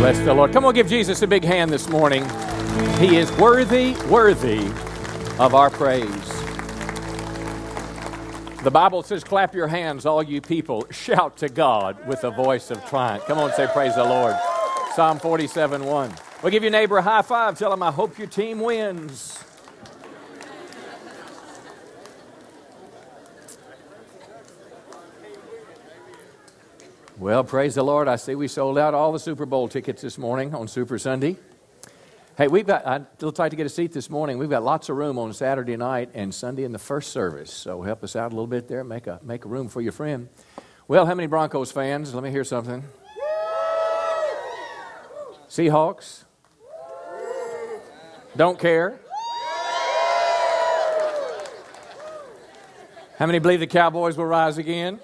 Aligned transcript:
Bless 0.00 0.18
the 0.24 0.32
Lord. 0.32 0.52
Come 0.52 0.64
on, 0.64 0.74
give 0.74 0.88
Jesus 0.88 1.20
a 1.20 1.26
big 1.26 1.44
hand 1.44 1.70
this 1.70 1.88
morning. 1.88 2.24
He 2.98 3.16
is 3.16 3.30
worthy, 3.32 3.94
worthy 4.08 4.66
of 5.38 5.54
our 5.54 5.68
praise. 5.68 6.08
The 8.62 8.70
Bible 8.70 9.02
says, 9.02 9.22
Clap 9.22 9.54
your 9.54 9.68
hands, 9.68 10.06
all 10.06 10.22
you 10.22 10.40
people. 10.40 10.86
Shout 10.90 11.36
to 11.38 11.48
God 11.48 12.06
with 12.08 12.24
a 12.24 12.30
voice 12.30 12.70
of 12.70 12.84
triumph. 12.86 13.24
Come 13.26 13.38
on, 13.38 13.52
say, 13.52 13.66
Praise 13.72 13.94
the 13.94 14.04
Lord. 14.04 14.34
Psalm 14.94 15.18
47 15.18 15.84
1. 15.84 16.14
We'll 16.42 16.50
give 16.50 16.62
your 16.62 16.72
neighbor 16.72 16.96
a 16.96 17.02
high 17.02 17.22
five. 17.22 17.58
Tell 17.58 17.72
him, 17.72 17.82
I 17.82 17.90
hope 17.90 18.18
your 18.18 18.26
team 18.26 18.60
wins. 18.60 19.44
Well, 27.20 27.44
praise 27.44 27.74
the 27.74 27.82
Lord. 27.82 28.08
I 28.08 28.16
see 28.16 28.34
we 28.34 28.48
sold 28.48 28.78
out 28.78 28.94
all 28.94 29.12
the 29.12 29.18
Super 29.18 29.44
Bowl 29.44 29.68
tickets 29.68 30.00
this 30.00 30.16
morning 30.16 30.54
on 30.54 30.66
Super 30.68 30.98
Sunday. 30.98 31.36
Hey, 32.38 32.48
we've 32.48 32.66
got, 32.66 32.86
a 32.86 33.06
little 33.18 33.30
tight 33.30 33.50
to 33.50 33.56
get 33.56 33.66
a 33.66 33.68
seat 33.68 33.92
this 33.92 34.08
morning. 34.08 34.38
We've 34.38 34.48
got 34.48 34.62
lots 34.62 34.88
of 34.88 34.96
room 34.96 35.18
on 35.18 35.34
Saturday 35.34 35.76
night 35.76 36.08
and 36.14 36.34
Sunday 36.34 36.64
in 36.64 36.72
the 36.72 36.78
first 36.78 37.12
service. 37.12 37.52
So 37.52 37.82
help 37.82 38.02
us 38.04 38.16
out 38.16 38.32
a 38.32 38.34
little 38.34 38.46
bit 38.46 38.68
there. 38.68 38.84
Make 38.84 39.06
a, 39.06 39.20
make 39.22 39.44
a 39.44 39.48
room 39.48 39.68
for 39.68 39.82
your 39.82 39.92
friend. 39.92 40.30
Well, 40.88 41.04
how 41.04 41.14
many 41.14 41.26
Broncos 41.26 41.70
fans? 41.70 42.14
Let 42.14 42.24
me 42.24 42.30
hear 42.30 42.42
something. 42.42 42.82
Seahawks? 45.46 46.24
Don't 48.34 48.58
care? 48.58 48.98
How 53.18 53.26
many 53.26 53.40
believe 53.40 53.60
the 53.60 53.66
Cowboys 53.66 54.16
will 54.16 54.24
rise 54.24 54.56
again? 54.56 55.00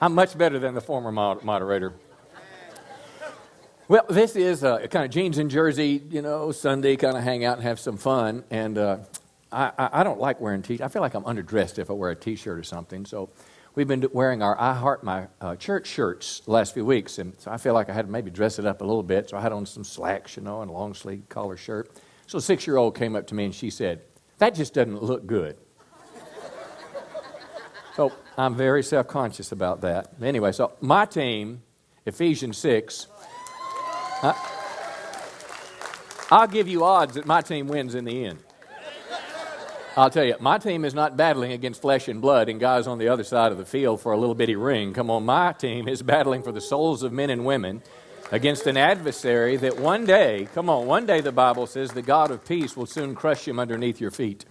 I'm 0.00 0.14
much 0.14 0.36
better 0.36 0.58
than 0.58 0.74
the 0.74 0.80
former 0.80 1.12
moderator. 1.12 1.94
Well, 3.86 4.06
this 4.08 4.34
is 4.34 4.62
a 4.62 4.88
kind 4.88 5.04
of 5.04 5.10
jeans 5.10 5.36
and 5.38 5.50
jersey, 5.50 6.02
you 6.10 6.22
know, 6.22 6.52
Sunday, 6.52 6.96
kind 6.96 7.16
of 7.16 7.22
hang 7.22 7.44
out 7.44 7.58
and 7.58 7.66
have 7.66 7.78
some 7.78 7.98
fun. 7.98 8.44
And 8.50 8.78
uh, 8.78 8.98
I, 9.52 9.72
I, 9.76 10.02
don't 10.02 10.18
like 10.18 10.40
wearing 10.40 10.62
t 10.62 10.82
I 10.82 10.88
feel 10.88 11.02
like 11.02 11.14
I'm 11.14 11.24
underdressed 11.24 11.78
if 11.78 11.90
I 11.90 11.92
wear 11.92 12.10
a 12.10 12.16
t 12.16 12.34
shirt 12.34 12.58
or 12.58 12.62
something. 12.62 13.04
So 13.04 13.28
we've 13.74 13.86
been 13.86 14.08
wearing 14.12 14.42
our 14.42 14.58
I 14.58 14.72
Heart 14.72 15.04
My 15.04 15.28
uh, 15.40 15.56
Church 15.56 15.86
shirts 15.86 16.40
the 16.40 16.50
last 16.50 16.72
few 16.72 16.84
weeks. 16.84 17.18
And 17.18 17.34
so 17.38 17.50
I 17.50 17.58
feel 17.58 17.74
like 17.74 17.90
I 17.90 17.92
had 17.92 18.06
to 18.06 18.10
maybe 18.10 18.30
dress 18.30 18.58
it 18.58 18.64
up 18.64 18.80
a 18.80 18.84
little 18.84 19.02
bit. 19.02 19.28
So 19.28 19.36
I 19.36 19.42
had 19.42 19.52
on 19.52 19.66
some 19.66 19.84
slacks, 19.84 20.36
you 20.36 20.42
know, 20.42 20.62
and 20.62 20.70
a 20.70 20.72
long 20.72 20.94
sleeve 20.94 21.24
collar 21.28 21.58
shirt. 21.58 21.90
So 22.26 22.38
a 22.38 22.40
six 22.40 22.66
year 22.66 22.78
old 22.78 22.96
came 22.96 23.14
up 23.14 23.26
to 23.28 23.34
me 23.34 23.44
and 23.44 23.54
she 23.54 23.68
said, 23.68 24.00
That 24.38 24.54
just 24.54 24.72
doesn't 24.72 25.02
look 25.02 25.26
good. 25.26 25.58
So 27.94 28.12
I'm 28.36 28.54
very 28.54 28.82
self 28.82 29.06
conscious 29.08 29.52
about 29.52 29.80
that. 29.82 30.12
Anyway, 30.20 30.52
so 30.52 30.72
my 30.80 31.04
team, 31.06 31.62
Ephesians 32.06 32.58
6, 32.58 33.06
I'll 36.30 36.48
give 36.48 36.66
you 36.68 36.84
odds 36.84 37.14
that 37.14 37.26
my 37.26 37.40
team 37.40 37.68
wins 37.68 37.94
in 37.94 38.04
the 38.04 38.24
end. 38.24 38.38
I'll 39.96 40.10
tell 40.10 40.24
you, 40.24 40.34
my 40.40 40.58
team 40.58 40.84
is 40.84 40.92
not 40.92 41.16
battling 41.16 41.52
against 41.52 41.80
flesh 41.80 42.08
and 42.08 42.20
blood 42.20 42.48
and 42.48 42.58
guys 42.58 42.88
on 42.88 42.98
the 42.98 43.08
other 43.08 43.22
side 43.22 43.52
of 43.52 43.58
the 43.58 43.64
field 43.64 44.00
for 44.00 44.10
a 44.10 44.18
little 44.18 44.34
bitty 44.34 44.56
ring. 44.56 44.92
Come 44.92 45.08
on, 45.08 45.24
my 45.24 45.52
team 45.52 45.86
is 45.86 46.02
battling 46.02 46.42
for 46.42 46.50
the 46.50 46.60
souls 46.60 47.04
of 47.04 47.12
men 47.12 47.30
and 47.30 47.44
women 47.44 47.80
against 48.32 48.66
an 48.66 48.76
adversary 48.76 49.56
that 49.58 49.78
one 49.78 50.04
day, 50.04 50.48
come 50.52 50.68
on, 50.68 50.86
one 50.86 51.06
day 51.06 51.20
the 51.20 51.30
Bible 51.30 51.68
says 51.68 51.92
the 51.92 52.02
God 52.02 52.32
of 52.32 52.44
peace 52.44 52.76
will 52.76 52.86
soon 52.86 53.14
crush 53.14 53.46
him 53.46 53.60
underneath 53.60 54.00
your 54.00 54.10
feet. 54.10 54.44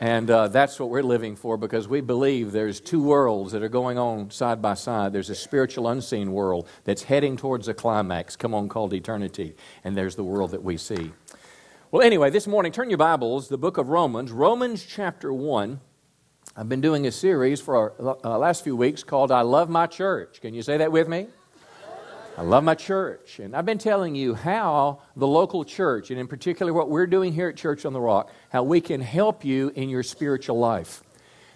And 0.00 0.30
uh, 0.30 0.48
that's 0.48 0.80
what 0.80 0.90
we're 0.90 1.02
living 1.02 1.36
for 1.36 1.56
because 1.56 1.86
we 1.86 2.00
believe 2.00 2.52
there's 2.52 2.80
two 2.80 3.02
worlds 3.02 3.52
that 3.52 3.62
are 3.62 3.68
going 3.68 3.96
on 3.96 4.30
side 4.30 4.60
by 4.60 4.74
side. 4.74 5.12
There's 5.12 5.30
a 5.30 5.34
spiritual 5.34 5.88
unseen 5.88 6.32
world 6.32 6.68
that's 6.82 7.04
heading 7.04 7.36
towards 7.36 7.68
a 7.68 7.74
climax, 7.74 8.34
come 8.36 8.54
on, 8.54 8.68
called 8.68 8.92
eternity. 8.92 9.54
And 9.84 9.96
there's 9.96 10.16
the 10.16 10.24
world 10.24 10.50
that 10.50 10.62
we 10.62 10.76
see. 10.76 11.12
Well, 11.90 12.02
anyway, 12.02 12.30
this 12.30 12.48
morning, 12.48 12.72
turn 12.72 12.90
your 12.90 12.98
Bibles, 12.98 13.48
the 13.48 13.58
book 13.58 13.78
of 13.78 13.88
Romans, 13.88 14.32
Romans 14.32 14.84
chapter 14.84 15.32
1. 15.32 15.80
I've 16.56 16.68
been 16.68 16.80
doing 16.80 17.06
a 17.06 17.12
series 17.12 17.60
for 17.60 17.76
our 17.76 18.16
uh, 18.24 18.36
last 18.36 18.64
few 18.64 18.74
weeks 18.74 19.04
called 19.04 19.30
I 19.30 19.42
Love 19.42 19.70
My 19.70 19.86
Church. 19.86 20.40
Can 20.40 20.54
you 20.54 20.62
say 20.62 20.76
that 20.76 20.90
with 20.90 21.08
me? 21.08 21.28
I 22.36 22.42
love 22.42 22.64
my 22.64 22.74
church. 22.74 23.38
And 23.38 23.54
I've 23.54 23.64
been 23.64 23.78
telling 23.78 24.16
you 24.16 24.34
how 24.34 25.00
the 25.14 25.26
local 25.26 25.64
church, 25.64 26.10
and 26.10 26.18
in 26.18 26.26
particular 26.26 26.72
what 26.72 26.90
we're 26.90 27.06
doing 27.06 27.32
here 27.32 27.48
at 27.48 27.56
Church 27.56 27.86
on 27.86 27.92
the 27.92 28.00
Rock, 28.00 28.32
how 28.48 28.64
we 28.64 28.80
can 28.80 29.00
help 29.00 29.44
you 29.44 29.70
in 29.76 29.88
your 29.88 30.02
spiritual 30.02 30.58
life. 30.58 31.04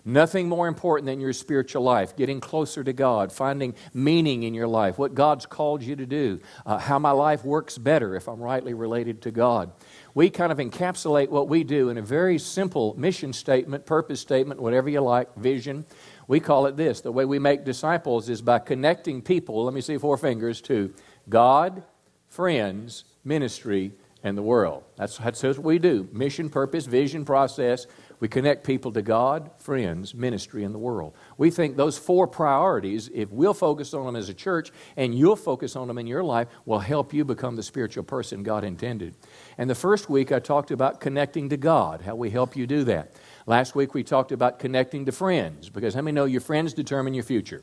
Nothing 0.05 0.49
more 0.49 0.69
important 0.69 1.07
than 1.07 1.21
your 1.21 1.33
spiritual 1.33 1.83
life, 1.83 2.17
getting 2.17 2.41
closer 2.41 2.85
to 2.85 2.93
God, 2.93 3.33
finding 3.33 3.75
meaning 3.93 4.45
in 4.45 4.55
your 4.55 4.69
life, 4.69 4.99
what 4.99 5.15
God's 5.15 5.47
called 5.47 5.83
you 5.83 5.97
to 5.97 6.07
do, 6.07 6.41
uh, 6.65 6.79
how 6.79 6.99
my 7.01 7.11
life 7.11 7.45
works 7.45 7.77
better 7.77 8.15
if 8.15 8.29
I'm 8.29 8.41
rightly 8.41 8.73
related 8.73 9.21
to 9.23 9.33
God. 9.33 9.73
We 10.15 10.31
kind 10.31 10.53
of 10.53 10.59
encapsulate 10.59 11.29
what 11.29 11.49
we 11.49 11.65
do 11.65 11.91
in 11.91 11.99
a 11.99 12.03
very 12.03 12.39
simple 12.39 12.95
mission 12.97 13.33
statement, 13.33 13.85
purpose 13.85 14.21
statement, 14.21 14.61
whatever 14.61 14.89
you 14.89 15.01
like, 15.01 15.35
vision. 15.35 15.85
We 16.29 16.41
call 16.41 16.67
it 16.67 16.77
this 16.77 17.01
the 17.01 17.11
way 17.11 17.25
we 17.25 17.41
make 17.41 17.65
disciples 17.65 18.29
is 18.29 18.41
by 18.41 18.61
connecting 18.61 19.23
people, 19.23 19.65
let 19.65 19.75
me 19.75 19.81
see 19.81 19.99
four 19.99 20.17
fingers, 20.17 20.61
to 20.63 20.95
God, 21.29 21.83
friends, 22.29 23.05
ministry, 23.25 23.93
and 24.23 24.37
the 24.37 24.43
world. 24.43 24.85
That's, 24.97 25.17
that's 25.17 25.43
what 25.43 25.59
we 25.59 25.79
do 25.79 26.09
mission, 26.13 26.51
purpose, 26.51 26.87
vision, 26.87 27.25
process. 27.25 27.87
We 28.21 28.27
connect 28.27 28.65
people 28.65 28.93
to 28.93 29.03
God, 29.03 29.51
friends, 29.59 30.13
ministry, 30.13 30.65
and 30.65 30.75
the 30.75 30.79
world. 30.79 31.15
We 31.37 31.51
think 31.51 31.77
those 31.77 31.97
four 31.97 32.27
priorities, 32.27 33.09
if 33.15 33.31
we'll 33.31 33.55
focus 33.55 33.95
on 33.95 34.07
them 34.07 34.17
as 34.17 34.29
a 34.29 34.35
church 34.35 34.73
and 34.97 35.15
you'll 35.15 35.37
focus 35.37 35.77
on 35.77 35.87
them 35.87 35.99
in 35.99 36.07
your 36.07 36.25
life, 36.25 36.49
will 36.67 36.81
help 36.81 37.13
you 37.13 37.25
become 37.25 37.55
the 37.55 37.63
spiritual 37.63 38.03
person 38.03 38.43
God 38.43 38.65
intended. 38.65 39.15
And 39.57 39.71
the 39.71 39.77
first 39.77 40.11
week 40.11 40.33
I 40.33 40.41
talked 40.41 40.73
about 40.73 41.01
connecting 41.01 41.49
to 41.51 41.57
God, 41.57 42.01
how 42.01 42.17
we 42.17 42.31
help 42.31 42.57
you 42.57 42.67
do 42.67 42.83
that. 42.85 43.13
Last 43.47 43.77
week 43.77 43.95
we 43.95 44.03
talked 44.03 44.33
about 44.33 44.59
connecting 44.59 45.05
to 45.05 45.13
friends 45.13 45.69
because 45.69 45.95
how 45.95 46.03
many 46.03 46.15
know 46.15 46.25
your 46.25 46.41
friends 46.41 46.75
determine 46.75 47.15
your 47.15 47.25
future? 47.25 47.63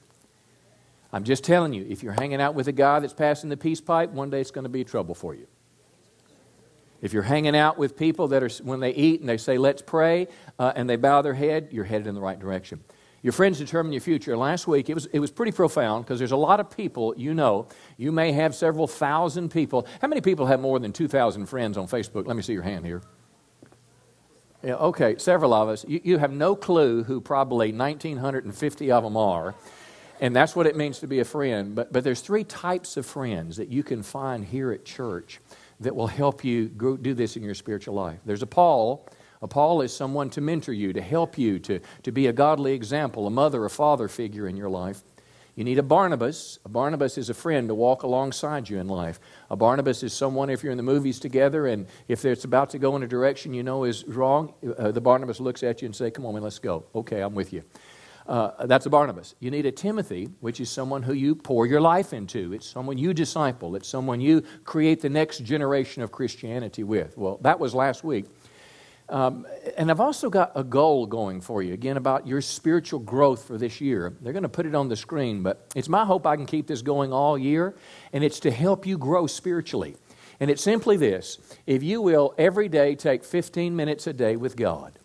I'm 1.11 1.25
just 1.25 1.43
telling 1.43 1.73
you, 1.73 1.85
if 1.89 2.01
you're 2.01 2.13
hanging 2.13 2.41
out 2.41 2.55
with 2.55 2.67
a 2.67 2.73
guy 2.73 2.99
that's 2.99 3.13
passing 3.13 3.49
the 3.49 3.57
peace 3.57 3.81
pipe, 3.81 4.11
one 4.11 4.29
day 4.29 4.41
it's 4.41 4.51
going 4.51 4.63
to 4.63 4.69
be 4.69 4.83
trouble 4.83 5.15
for 5.15 5.33
you. 5.33 5.47
If 7.01 7.13
you're 7.13 7.23
hanging 7.23 7.55
out 7.55 7.77
with 7.77 7.97
people 7.97 8.29
that 8.29 8.43
are, 8.43 8.49
when 8.63 8.79
they 8.79 8.91
eat 8.91 9.19
and 9.19 9.29
they 9.29 9.37
say, 9.37 9.57
let's 9.57 9.81
pray, 9.81 10.27
uh, 10.57 10.73
and 10.75 10.89
they 10.89 10.95
bow 10.95 11.21
their 11.21 11.33
head, 11.33 11.69
you're 11.71 11.85
headed 11.85 12.07
in 12.07 12.15
the 12.15 12.21
right 12.21 12.39
direction. 12.39 12.83
Your 13.21 13.33
friends 13.33 13.57
determine 13.57 13.91
your 13.91 14.01
future. 14.01 14.37
Last 14.37 14.67
week, 14.67 14.87
it 14.87 14.93
was, 14.93 15.07
it 15.07 15.17
was 15.17 15.31
pretty 15.31 15.51
profound 15.51 16.05
because 16.05 16.19
there's 16.19 16.31
a 16.31 16.37
lot 16.37 16.59
of 16.59 16.69
people 16.69 17.15
you 17.17 17.33
know. 17.33 17.67
You 17.97 18.11
may 18.11 18.31
have 18.33 18.53
several 18.53 18.85
thousand 18.85 19.49
people. 19.49 19.87
How 19.99 20.07
many 20.07 20.21
people 20.21 20.45
have 20.45 20.59
more 20.59 20.77
than 20.77 20.93
2,000 20.93 21.47
friends 21.47 21.75
on 21.75 21.87
Facebook? 21.87 22.27
Let 22.27 22.35
me 22.35 22.43
see 22.43 22.53
your 22.53 22.61
hand 22.61 22.85
here. 22.85 23.01
Yeah, 24.61 24.75
okay, 24.75 25.15
several 25.17 25.53
of 25.53 25.69
us. 25.69 25.85
You, 25.87 26.01
you 26.03 26.17
have 26.19 26.31
no 26.31 26.55
clue 26.55 27.03
who 27.03 27.19
probably 27.19 27.71
1,950 27.71 28.91
of 28.91 29.03
them 29.03 29.17
are. 29.17 29.55
And 30.21 30.35
that's 30.35 30.55
what 30.55 30.67
it 30.67 30.75
means 30.75 30.99
to 30.99 31.07
be 31.07 31.19
a 31.19 31.25
friend. 31.25 31.75
But, 31.75 31.91
but 31.91 32.03
there's 32.03 32.21
three 32.21 32.43
types 32.43 32.95
of 32.95 33.05
friends 33.05 33.57
that 33.57 33.69
you 33.69 33.83
can 33.83 34.03
find 34.03 34.45
here 34.45 34.71
at 34.71 34.85
church 34.85 35.39
that 35.79 35.95
will 35.95 36.07
help 36.07 36.43
you 36.43 36.67
do 36.69 37.13
this 37.13 37.35
in 37.35 37.43
your 37.43 37.55
spiritual 37.55 37.95
life. 37.95 38.19
There's 38.25 38.41
a 38.41 38.47
Paul. 38.47 39.07
A 39.41 39.47
Paul 39.47 39.81
is 39.81 39.95
someone 39.95 40.29
to 40.31 40.41
mentor 40.41 40.73
you, 40.73 40.93
to 40.93 41.01
help 41.01 41.37
you, 41.37 41.59
to, 41.59 41.79
to 42.03 42.11
be 42.11 42.27
a 42.27 42.33
godly 42.33 42.73
example, 42.73 43.27
a 43.27 43.29
mother, 43.29 43.65
a 43.65 43.69
father 43.69 44.07
figure 44.07 44.47
in 44.47 44.55
your 44.55 44.69
life. 44.69 45.03
You 45.55 45.63
need 45.63 45.79
a 45.79 45.83
Barnabas. 45.83 46.59
A 46.65 46.69
Barnabas 46.69 47.17
is 47.17 47.29
a 47.29 47.33
friend 47.33 47.69
to 47.69 47.75
walk 47.75 48.03
alongside 48.03 48.69
you 48.69 48.77
in 48.77 48.87
life. 48.89 49.19
A 49.49 49.55
Barnabas 49.55 50.03
is 50.03 50.13
someone, 50.13 50.49
if 50.49 50.63
you're 50.63 50.71
in 50.71 50.77
the 50.77 50.83
movies 50.83 51.17
together 51.19 51.67
and 51.67 51.87
if 52.09 52.25
it's 52.25 52.43
about 52.43 52.71
to 52.71 52.79
go 52.79 52.95
in 52.97 53.03
a 53.03 53.07
direction 53.07 53.53
you 53.53 53.63
know 53.63 53.85
is 53.85 54.05
wrong, 54.05 54.53
uh, 54.77 54.91
the 54.91 54.99
Barnabas 54.99 55.39
looks 55.39 55.63
at 55.63 55.81
you 55.81 55.85
and 55.85 55.95
say, 55.95 56.11
Come 56.11 56.25
on, 56.25 56.33
man, 56.33 56.43
let's 56.43 56.59
go. 56.59 56.85
Okay, 56.93 57.21
I'm 57.21 57.35
with 57.35 57.53
you. 57.53 57.63
Uh, 58.27 58.65
that's 58.65 58.85
a 58.85 58.89
Barnabas. 58.89 59.35
You 59.39 59.51
need 59.51 59.65
a 59.65 59.71
Timothy, 59.71 60.29
which 60.39 60.59
is 60.59 60.69
someone 60.69 61.03
who 61.03 61.13
you 61.13 61.35
pour 61.35 61.67
your 61.67 61.81
life 61.81 62.11
into. 62.11 62.53
It's 62.53 62.67
someone 62.67 62.97
you 62.97 63.13
disciple. 63.13 63.75
It's 63.75 63.87
someone 63.87 64.19
you 64.19 64.41
create 64.63 65.01
the 65.01 65.09
next 65.09 65.43
generation 65.43 66.01
of 66.01 66.11
Christianity 66.11 66.83
with. 66.83 67.15
Well, 67.17 67.37
that 67.41 67.59
was 67.59 67.75
last 67.75 68.03
week. 68.03 68.25
Um, 69.07 69.45
and 69.77 69.91
I've 69.91 69.99
also 69.99 70.31
got 70.31 70.51
a 70.55 70.63
goal 70.63 71.05
going 71.05 71.41
for 71.41 71.61
you, 71.61 71.73
again, 71.73 71.97
about 71.97 72.25
your 72.25 72.41
spiritual 72.41 72.99
growth 72.99 73.45
for 73.45 73.57
this 73.57 73.79
year. 73.79 74.13
They're 74.21 74.33
going 74.33 74.43
to 74.43 74.49
put 74.49 74.65
it 74.65 74.73
on 74.73 74.89
the 74.89 74.95
screen, 74.95 75.43
but 75.43 75.71
it's 75.75 75.87
my 75.87 76.05
hope 76.05 76.25
I 76.25 76.35
can 76.35 76.47
keep 76.47 76.65
this 76.65 76.81
going 76.81 77.13
all 77.13 77.37
year, 77.37 77.75
and 78.13 78.23
it's 78.23 78.39
to 78.41 78.51
help 78.51 78.87
you 78.87 78.97
grow 78.97 79.27
spiritually. 79.27 79.95
And 80.39 80.49
it's 80.49 80.63
simply 80.63 80.97
this 80.97 81.37
if 81.67 81.83
you 81.83 82.01
will 82.01 82.33
every 82.37 82.67
day 82.67 82.95
take 82.95 83.23
15 83.23 83.75
minutes 83.75 84.07
a 84.07 84.13
day 84.13 84.35
with 84.35 84.55
God. 84.55 84.97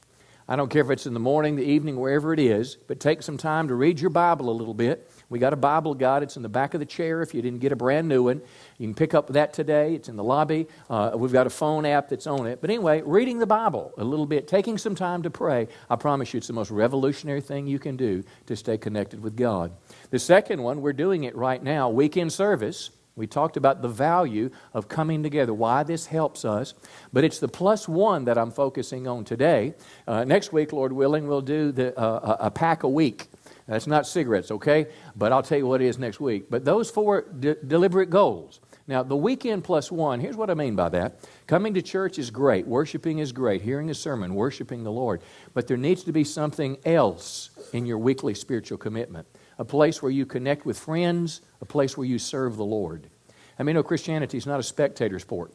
I 0.50 0.56
don't 0.56 0.69
care 0.69 0.82
if 0.82 0.91
it's 0.91 1.06
in 1.06 1.14
the 1.14 1.20
morning, 1.20 1.55
the 1.55 1.62
evening, 1.62 1.94
wherever 1.94 2.32
it 2.32 2.41
is, 2.41 2.76
but 2.88 2.99
take 2.99 3.23
some 3.23 3.37
time 3.37 3.69
to 3.69 3.75
read 3.76 4.00
your 4.00 4.11
Bible 4.11 4.50
a 4.50 4.52
little 4.52 4.75
bit. 4.75 5.08
We 5.29 5.38
got 5.38 5.52
a 5.52 5.56
Bible 5.56 5.94
guide. 5.94 6.25
It's 6.25 6.37
in 6.37 6.43
the 6.43 6.49
back 6.49 6.75
of 6.75 6.81
the 6.81 6.87
chair 6.87 7.23
if 7.23 7.32
you 7.32 7.41
didn't 7.41 7.61
get 7.61 7.70
a 7.70 7.76
brand 7.76 8.08
new 8.08 8.25
one. 8.25 8.43
You 8.76 8.88
can 8.88 8.97
pick 8.97 9.14
up 9.14 9.29
that 9.29 9.52
today. 9.52 9.94
It's 9.94 10.08
in 10.08 10.17
the 10.17 10.25
lobby. 10.25 10.67
Uh, 10.91 11.12
we've 11.14 11.32
got 11.32 11.47
a 11.47 11.50
phone 11.50 11.87
app 11.87 12.08
that's 12.08 12.26
on 12.26 12.49
it. 12.49 12.61
But 12.61 12.70
anyway, 12.70 13.00
reading 13.02 13.38
the 13.38 13.47
Bible 13.47 13.93
a 13.97 14.02
little 14.02 14.26
bit, 14.26 14.49
taking 14.49 14.76
some 14.76 14.97
time 14.97 15.23
to 15.23 15.31
pray, 15.31 15.69
I 15.88 15.94
promise 15.94 16.35
you 16.35 16.38
it's 16.38 16.49
the 16.49 16.52
most 16.52 16.73
revolutionary 16.73 17.43
thing 17.43 17.69
you 17.69 17.79
can 17.79 17.97
do 17.97 18.25
to 18.47 18.56
stay 18.56 18.76
connected 18.76 19.23
with 19.23 19.37
God. 19.37 19.70
The 20.11 20.19
second 20.19 20.64
one, 20.64 20.82
we're 20.82 20.93
doing 20.93 21.23
it 21.23 21.37
right 21.37 21.62
now, 21.62 21.91
weekend 21.91 22.32
service. 22.32 22.91
We 23.21 23.27
talked 23.27 23.59
about 23.59 23.83
the 23.83 23.89
value 23.89 24.49
of 24.73 24.89
coming 24.89 25.23
together, 25.23 25.53
why 25.53 25.83
this 25.83 26.07
helps 26.07 26.43
us. 26.43 26.73
But 27.13 27.23
it's 27.23 27.39
the 27.39 27.49
plus 27.49 27.87
one 27.87 28.25
that 28.25 28.39
I'm 28.39 28.51
focusing 28.51 29.07
on 29.07 29.25
today. 29.25 29.75
Uh, 30.09 30.25
next 30.25 30.55
week, 30.55 30.73
Lord 30.73 30.91
willing, 30.91 31.29
we'll 31.29 31.43
do 31.43 31.71
the, 31.71 31.95
uh, 32.01 32.39
a 32.41 32.51
pack 32.51 32.83
a 32.83 32.89
week. 32.89 33.29
That's 33.67 33.87
not 33.87 34.07
cigarettes, 34.07 34.51
okay? 34.51 34.87
But 35.15 35.33
I'll 35.33 35.43
tell 35.43 35.59
you 35.59 35.67
what 35.67 35.83
it 35.83 35.89
is 35.89 35.99
next 35.99 36.19
week. 36.19 36.47
But 36.49 36.65
those 36.65 36.91
four 36.91 37.27
de- 37.39 37.57
deliberate 37.57 38.09
goals. 38.09 38.61
Now, 38.89 39.03
the 39.03 39.17
weekend 39.17 39.65
plus 39.65 39.93
one, 39.93 40.19
here's 40.19 40.39
what 40.39 40.49
I 40.49 40.55
mean 40.55 40.75
by 40.75 40.89
that. 40.89 41.17
Coming 41.47 41.75
to 41.75 41.83
church 41.83 42.19
is 42.19 42.31
great, 42.31 42.67
worshiping 42.67 43.19
is 43.19 43.33
great, 43.33 43.61
hearing 43.61 43.91
a 43.91 43.95
sermon, 43.95 44.35
worshiping 44.35 44.83
the 44.83 44.91
Lord. 44.91 45.21
But 45.53 45.67
there 45.67 45.77
needs 45.77 46.05
to 46.05 46.13
be 46.13 46.25
something 46.25 46.79
else 46.87 47.51
in 47.75 47.85
your 47.85 47.99
weekly 47.99 48.33
spiritual 48.33 48.79
commitment 48.79 49.27
a 49.61 49.65
place 49.65 50.03
where 50.03 50.11
you 50.11 50.25
connect 50.25 50.65
with 50.65 50.79
friends, 50.79 51.43
a 51.61 51.67
place 51.67 51.95
where 51.95 52.07
you 52.07 52.19
serve 52.19 52.57
the 52.57 52.65
Lord. 52.65 53.10
I 53.61 53.62
mean, 53.62 53.75
no, 53.75 53.83
Christianity 53.83 54.39
is 54.39 54.47
not 54.47 54.59
a 54.59 54.62
spectator 54.62 55.19
sport. 55.19 55.53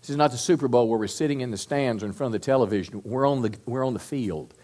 This 0.00 0.10
is 0.10 0.16
not 0.16 0.30
the 0.30 0.38
Super 0.38 0.68
Bowl 0.68 0.88
where 0.88 1.00
we're 1.00 1.08
sitting 1.08 1.40
in 1.40 1.50
the 1.50 1.56
stands 1.56 2.04
or 2.04 2.06
in 2.06 2.12
front 2.12 2.32
of 2.32 2.40
the 2.40 2.44
television. 2.44 3.02
We're 3.04 3.26
on 3.26 3.42
the, 3.42 3.56
we're 3.66 3.84
on 3.84 3.92
the 3.92 3.98
field. 3.98 4.54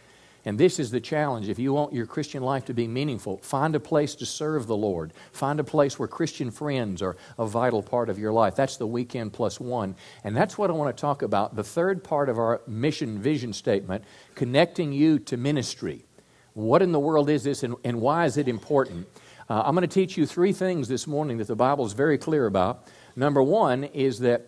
And 0.44 0.56
this 0.56 0.78
is 0.78 0.92
the 0.92 1.00
challenge. 1.00 1.48
If 1.48 1.58
you 1.58 1.72
want 1.72 1.92
your 1.92 2.06
Christian 2.06 2.44
life 2.44 2.66
to 2.66 2.74
be 2.74 2.86
meaningful, 2.86 3.38
find 3.38 3.74
a 3.74 3.80
place 3.80 4.14
to 4.16 4.26
serve 4.26 4.68
the 4.68 4.76
Lord. 4.76 5.12
Find 5.32 5.58
a 5.58 5.64
place 5.64 5.98
where 5.98 6.06
Christian 6.06 6.52
friends 6.52 7.02
are 7.02 7.16
a 7.36 7.46
vital 7.46 7.82
part 7.82 8.08
of 8.08 8.20
your 8.20 8.32
life. 8.32 8.54
That's 8.54 8.76
the 8.76 8.86
weekend 8.86 9.32
plus 9.32 9.58
one. 9.58 9.96
And 10.22 10.36
that's 10.36 10.56
what 10.56 10.70
I 10.70 10.74
want 10.74 10.96
to 10.96 11.00
talk 11.00 11.22
about. 11.22 11.56
The 11.56 11.64
third 11.64 12.04
part 12.04 12.28
of 12.28 12.38
our 12.38 12.62
mission 12.68 13.18
vision 13.18 13.52
statement 13.52 14.04
connecting 14.36 14.92
you 14.92 15.18
to 15.18 15.36
ministry. 15.36 16.04
What 16.54 16.82
in 16.82 16.92
the 16.92 17.00
world 17.00 17.28
is 17.30 17.42
this 17.42 17.64
and, 17.64 17.74
and 17.82 18.00
why 18.00 18.26
is 18.26 18.36
it 18.36 18.46
important? 18.46 19.08
Uh, 19.50 19.64
I'm 19.66 19.74
going 19.74 19.82
to 19.86 19.92
teach 19.92 20.16
you 20.16 20.26
three 20.26 20.52
things 20.52 20.86
this 20.86 21.08
morning 21.08 21.38
that 21.38 21.48
the 21.48 21.56
Bible 21.56 21.84
is 21.84 21.92
very 21.92 22.16
clear 22.16 22.46
about. 22.46 22.86
Number 23.16 23.42
one 23.42 23.82
is 23.82 24.20
that 24.20 24.46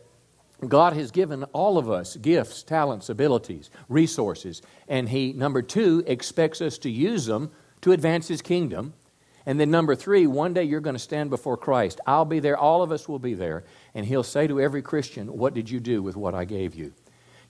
God 0.69 0.93
has 0.93 1.11
given 1.11 1.43
all 1.53 1.77
of 1.77 1.91
us 1.91 2.17
gifts, 2.17 2.63
talents, 2.63 3.09
abilities, 3.09 3.69
resources, 3.89 4.63
and 4.87 5.09
He, 5.09 5.33
number 5.33 5.61
two, 5.61 6.05
expects 6.07 6.61
us 6.61 6.79
to 6.79 6.89
use 6.91 7.27
them 7.27 7.51
to 7.81 7.91
advance 7.91 8.29
His 8.29 8.43
kingdom. 8.43 8.95
And 9.45 9.59
then, 9.59 9.73
number 9.73 9.97
three, 9.97 10.29
one 10.29 10.55
day 10.55 10.63
you're 10.63 10.79
going 10.79 10.95
to 10.95 11.01
stand 11.01 11.31
before 11.31 11.57
Christ. 11.57 12.01
I'll 12.07 12.25
be 12.25 12.39
there, 12.39 12.57
all 12.57 12.85
of 12.85 12.93
us 12.93 13.09
will 13.09 13.19
be 13.19 13.35
there, 13.35 13.65
and 13.97 14.07
He'll 14.07 14.23
say 14.23 14.47
to 14.47 14.61
every 14.61 14.83
Christian, 14.83 15.37
What 15.37 15.53
did 15.53 15.69
you 15.69 15.81
do 15.81 16.01
with 16.01 16.15
what 16.15 16.33
I 16.33 16.45
gave 16.45 16.77
you? 16.77 16.93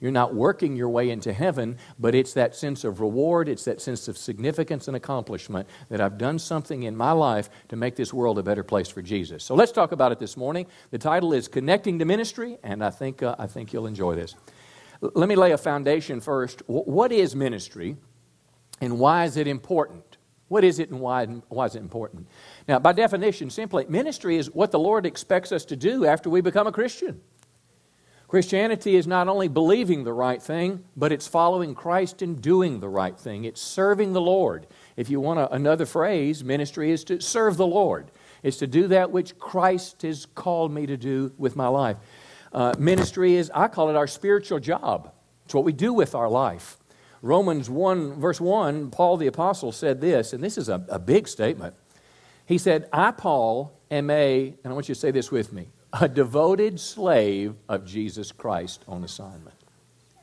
You're 0.02 0.10
not 0.10 0.34
working 0.34 0.74
your 0.74 0.88
way 0.88 1.10
into 1.10 1.32
heaven, 1.32 1.78
but 1.96 2.12
it's 2.12 2.32
that 2.32 2.56
sense 2.56 2.82
of 2.82 3.00
reward, 3.00 3.48
it's 3.48 3.64
that 3.66 3.80
sense 3.80 4.08
of 4.08 4.18
significance 4.18 4.88
and 4.88 4.96
accomplishment 4.96 5.68
that 5.90 6.00
I've 6.00 6.18
done 6.18 6.40
something 6.40 6.82
in 6.82 6.96
my 6.96 7.12
life 7.12 7.48
to 7.68 7.76
make 7.76 7.94
this 7.94 8.12
world 8.12 8.36
a 8.36 8.42
better 8.42 8.64
place 8.64 8.88
for 8.88 9.00
Jesus. 9.00 9.44
So 9.44 9.54
let's 9.54 9.70
talk 9.70 9.92
about 9.92 10.10
it 10.10 10.18
this 10.18 10.36
morning. 10.36 10.66
The 10.90 10.98
title 10.98 11.32
is 11.32 11.46
Connecting 11.46 12.00
to 12.00 12.04
Ministry, 12.04 12.58
and 12.64 12.84
I 12.84 12.90
think, 12.90 13.22
uh, 13.22 13.36
I 13.38 13.46
think 13.46 13.72
you'll 13.72 13.86
enjoy 13.86 14.16
this. 14.16 14.34
L- 15.04 15.12
let 15.14 15.28
me 15.28 15.36
lay 15.36 15.52
a 15.52 15.58
foundation 15.58 16.20
first. 16.20 16.66
W- 16.66 16.82
what 16.82 17.12
is 17.12 17.36
ministry, 17.36 17.96
and 18.80 18.98
why 18.98 19.26
is 19.26 19.36
it 19.36 19.46
important? 19.46 20.16
What 20.48 20.64
is 20.64 20.80
it 20.80 20.90
and 20.90 20.98
why, 20.98 21.26
why 21.26 21.66
is 21.66 21.76
it 21.76 21.80
important? 21.80 22.26
Now, 22.66 22.80
by 22.80 22.92
definition, 22.92 23.50
simply, 23.50 23.86
ministry 23.88 24.36
is 24.36 24.52
what 24.52 24.72
the 24.72 24.80
Lord 24.80 25.06
expects 25.06 25.52
us 25.52 25.64
to 25.66 25.76
do 25.76 26.06
after 26.06 26.28
we 26.28 26.40
become 26.40 26.66
a 26.66 26.72
Christian. 26.72 27.20
Christianity 28.32 28.96
is 28.96 29.06
not 29.06 29.28
only 29.28 29.46
believing 29.46 30.04
the 30.04 30.12
right 30.14 30.42
thing, 30.42 30.84
but 30.96 31.12
it's 31.12 31.28
following 31.28 31.74
Christ 31.74 32.22
and 32.22 32.40
doing 32.40 32.80
the 32.80 32.88
right 32.88 33.14
thing. 33.14 33.44
It's 33.44 33.60
serving 33.60 34.14
the 34.14 34.22
Lord. 34.22 34.66
If 34.96 35.10
you 35.10 35.20
want 35.20 35.38
a, 35.38 35.52
another 35.52 35.84
phrase, 35.84 36.42
ministry 36.42 36.92
is 36.92 37.04
to 37.04 37.20
serve 37.20 37.58
the 37.58 37.66
Lord. 37.66 38.10
It's 38.42 38.56
to 38.56 38.66
do 38.66 38.88
that 38.88 39.10
which 39.10 39.38
Christ 39.38 40.00
has 40.00 40.24
called 40.24 40.72
me 40.72 40.86
to 40.86 40.96
do 40.96 41.34
with 41.36 41.56
my 41.56 41.68
life. 41.68 41.98
Uh, 42.54 42.72
ministry 42.78 43.34
is, 43.34 43.50
I 43.54 43.68
call 43.68 43.90
it 43.90 43.96
our 43.96 44.06
spiritual 44.06 44.60
job. 44.60 45.12
It's 45.44 45.52
what 45.52 45.64
we 45.64 45.74
do 45.74 45.92
with 45.92 46.14
our 46.14 46.30
life. 46.30 46.78
Romans 47.20 47.68
1, 47.68 48.18
verse 48.18 48.40
1, 48.40 48.92
Paul 48.92 49.18
the 49.18 49.26
Apostle 49.26 49.72
said 49.72 50.00
this, 50.00 50.32
and 50.32 50.42
this 50.42 50.56
is 50.56 50.70
a, 50.70 50.82
a 50.88 50.98
big 50.98 51.28
statement. 51.28 51.74
He 52.46 52.56
said, 52.56 52.88
I, 52.94 53.10
Paul, 53.10 53.78
am 53.90 54.08
a, 54.08 54.54
and 54.64 54.72
I 54.72 54.72
want 54.72 54.88
you 54.88 54.94
to 54.94 55.00
say 55.02 55.10
this 55.10 55.30
with 55.30 55.52
me, 55.52 55.68
a 55.92 56.08
devoted 56.08 56.80
slave 56.80 57.54
of 57.68 57.84
Jesus 57.84 58.32
Christ 58.32 58.84
on 58.88 59.04
assignment. 59.04 59.56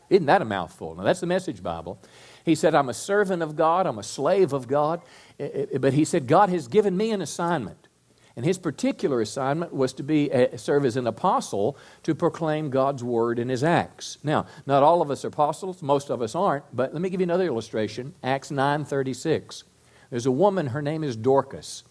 Isn't 0.10 0.26
that 0.26 0.42
a 0.42 0.46
mouthful? 0.46 0.96
Now, 0.96 1.04
that's 1.04 1.20
the 1.20 1.28
Message 1.28 1.62
Bible. 1.62 2.00
He 2.44 2.56
said, 2.56 2.74
I'm 2.74 2.90
a 2.90 2.94
servant 2.94 3.44
of 3.44 3.56
God, 3.56 3.86
I'm 3.86 4.00
a 4.00 4.04
slave 4.04 4.54
of 4.54 4.68
God. 4.68 5.02
But 5.38 5.94
he 5.94 6.06
said, 6.06 6.28
God 6.28 6.50
has 6.50 6.68
given 6.68 6.98
me 6.98 7.12
an 7.12 7.22
assignment. 7.22 7.88
And 8.36 8.46
his 8.46 8.58
particular 8.58 9.22
assignment 9.22 9.74
was 9.74 9.92
to 9.94 10.04
be 10.04 10.30
a, 10.30 10.58
serve 10.58 10.86
as 10.86 10.96
an 10.96 11.08
apostle 11.08 11.78
to 12.04 12.16
proclaim 12.16 12.70
God's 12.70 13.04
word 13.04 13.38
in 13.38 13.50
his 13.50 13.64
acts. 13.64 14.18
Now, 14.24 14.46
not 14.66 14.82
all 14.82 15.02
of 15.02 15.12
us 15.12 15.26
are 15.26 15.28
apostles, 15.28 15.82
most 15.82 16.10
of 16.10 16.22
us 16.22 16.36
aren't, 16.36 16.64
but 16.74 16.94
let 16.94 17.02
me 17.02 17.10
give 17.10 17.20
you 17.20 17.26
another 17.26 17.48
illustration. 17.48 18.14
Acts 18.24 18.50
9:36. 18.50 19.64
There's 20.10 20.26
a 20.26 20.32
woman, 20.32 20.68
her 20.68 20.82
name 20.82 21.04
is 21.04 21.18
Dorcas. 21.18 21.84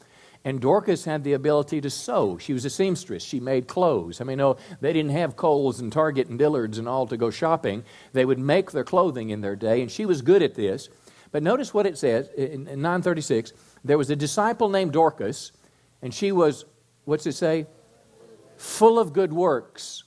And 0.45 0.61
Dorcas 0.61 1.05
had 1.05 1.25
the 1.25 1.33
ability 1.33 1.81
to 1.81 1.91
sew. 1.91 2.39
She 2.39 2.53
was 2.53 2.65
a 2.65 2.71
seamstress. 2.71 3.23
She 3.23 3.41
made 3.41 3.67
clothes. 3.67 4.21
I 4.21 4.25
mean, 4.25 4.39
no, 4.39 4.57
they 4.81 4.93
didn't 4.93 5.11
have 5.11 5.37
Kohl's 5.37 5.81
and 5.81 5.93
Target 5.93 6.29
and 6.29 6.39
Dillard's 6.39 6.79
and 6.79 6.89
all 6.89 7.07
to 7.09 7.17
go 7.17 7.31
shopping. 7.31 7.85
They 8.13 8.25
would 8.25 8.39
make 8.39 8.71
their 8.71 8.85
clothing 8.85 9.31
in 9.31 9.41
their 9.41 9.57
day, 9.57 9.83
and 9.83 9.91
she 9.91 10.07
was 10.07 10.23
good 10.23 10.43
at 10.43 10.55
this. 10.55 10.89
But 11.33 11.43
notice 11.43 11.75
what 11.75 11.87
it 11.87 11.99
says 11.99 12.29
in 12.37 12.65
936. 12.65 13.53
There 13.85 13.99
was 13.99 14.11
a 14.11 14.17
disciple 14.17 14.69
named 14.69 14.93
Dorcas, 14.93 15.53
and 16.03 16.15
she 16.15 16.33
was, 16.33 16.65
what's 17.05 17.27
it 17.27 17.33
say? 17.33 17.67
Full 18.57 18.99
of 18.99 19.13
good 19.13 19.33
works 19.33 20.05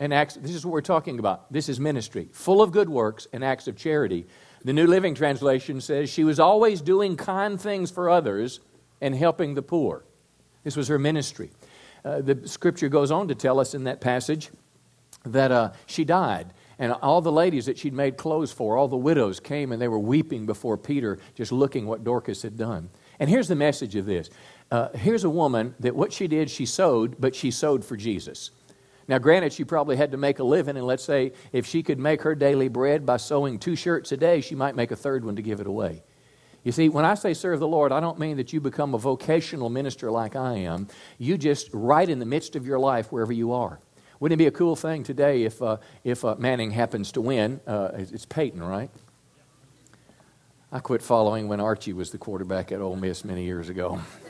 and 0.00 0.12
acts. 0.12 0.34
This 0.34 0.54
is 0.54 0.66
what 0.66 0.72
we're 0.72 0.80
talking 0.80 1.18
about. 1.18 1.52
This 1.52 1.68
is 1.68 1.78
ministry. 1.78 2.28
Full 2.32 2.62
of 2.62 2.72
good 2.72 2.88
works 2.88 3.28
and 3.32 3.44
acts 3.44 3.68
of 3.68 3.76
charity. 3.76 4.26
The 4.64 4.72
New 4.72 4.86
Living 4.86 5.14
Translation 5.14 5.80
says 5.80 6.10
she 6.10 6.24
was 6.24 6.40
always 6.40 6.80
doing 6.80 7.16
kind 7.16 7.60
things 7.60 7.90
for 7.90 8.10
others 8.10 8.60
and 9.04 9.14
helping 9.14 9.54
the 9.54 9.60
poor. 9.60 10.02
This 10.62 10.76
was 10.76 10.88
her 10.88 10.98
ministry. 10.98 11.50
Uh, 12.06 12.22
the 12.22 12.48
scripture 12.48 12.88
goes 12.88 13.10
on 13.10 13.28
to 13.28 13.34
tell 13.34 13.60
us 13.60 13.74
in 13.74 13.84
that 13.84 14.00
passage 14.00 14.50
that 15.26 15.52
uh, 15.52 15.72
she 15.84 16.04
died. 16.04 16.54
And 16.78 16.90
all 16.90 17.20
the 17.20 17.30
ladies 17.30 17.66
that 17.66 17.76
she'd 17.76 17.92
made 17.92 18.16
clothes 18.16 18.50
for, 18.50 18.78
all 18.78 18.88
the 18.88 18.96
widows 18.96 19.40
came 19.40 19.72
and 19.72 19.80
they 19.80 19.88
were 19.88 19.98
weeping 19.98 20.46
before 20.46 20.78
Peter, 20.78 21.18
just 21.34 21.52
looking 21.52 21.86
what 21.86 22.02
Dorcas 22.02 22.40
had 22.40 22.56
done. 22.56 22.88
And 23.20 23.28
here's 23.28 23.46
the 23.46 23.54
message 23.54 23.94
of 23.94 24.06
this 24.06 24.30
uh, 24.70 24.88
here's 24.94 25.24
a 25.24 25.30
woman 25.30 25.74
that 25.80 25.94
what 25.94 26.10
she 26.10 26.26
did, 26.26 26.48
she 26.48 26.64
sewed, 26.64 27.16
but 27.20 27.34
she 27.34 27.50
sewed 27.50 27.84
for 27.84 27.98
Jesus. 27.98 28.52
Now, 29.06 29.18
granted, 29.18 29.52
she 29.52 29.64
probably 29.64 29.96
had 29.96 30.12
to 30.12 30.16
make 30.16 30.38
a 30.38 30.44
living, 30.44 30.78
and 30.78 30.86
let's 30.86 31.04
say 31.04 31.32
if 31.52 31.66
she 31.66 31.82
could 31.82 31.98
make 31.98 32.22
her 32.22 32.34
daily 32.34 32.68
bread 32.68 33.04
by 33.04 33.18
sewing 33.18 33.58
two 33.58 33.76
shirts 33.76 34.12
a 34.12 34.16
day, 34.16 34.40
she 34.40 34.54
might 34.54 34.74
make 34.74 34.90
a 34.92 34.96
third 34.96 35.26
one 35.26 35.36
to 35.36 35.42
give 35.42 35.60
it 35.60 35.66
away. 35.66 36.02
You 36.64 36.72
see, 36.72 36.88
when 36.88 37.04
I 37.04 37.14
say 37.14 37.34
serve 37.34 37.60
the 37.60 37.68
Lord, 37.68 37.92
I 37.92 38.00
don't 38.00 38.18
mean 38.18 38.38
that 38.38 38.52
you 38.52 38.60
become 38.60 38.94
a 38.94 38.98
vocational 38.98 39.68
minister 39.68 40.10
like 40.10 40.34
I 40.34 40.54
am. 40.54 40.88
You 41.18 41.36
just, 41.36 41.68
right 41.72 42.08
in 42.08 42.18
the 42.18 42.26
midst 42.26 42.56
of 42.56 42.66
your 42.66 42.78
life, 42.78 43.12
wherever 43.12 43.32
you 43.32 43.52
are. 43.52 43.78
Wouldn't 44.18 44.40
it 44.40 44.42
be 44.42 44.46
a 44.46 44.50
cool 44.50 44.74
thing 44.74 45.02
today 45.02 45.42
if, 45.42 45.60
uh, 45.60 45.76
if 46.02 46.24
uh, 46.24 46.36
Manning 46.38 46.70
happens 46.70 47.12
to 47.12 47.20
win? 47.20 47.60
Uh, 47.66 47.90
it's 47.94 48.24
Peyton, 48.24 48.62
right? 48.62 48.90
I 50.72 50.78
quit 50.78 51.02
following 51.02 51.48
when 51.48 51.60
Archie 51.60 51.92
was 51.92 52.10
the 52.10 52.18
quarterback 52.18 52.72
at 52.72 52.80
Ole 52.80 52.96
Miss 52.96 53.24
many 53.24 53.44
years 53.44 53.68
ago. 53.68 54.00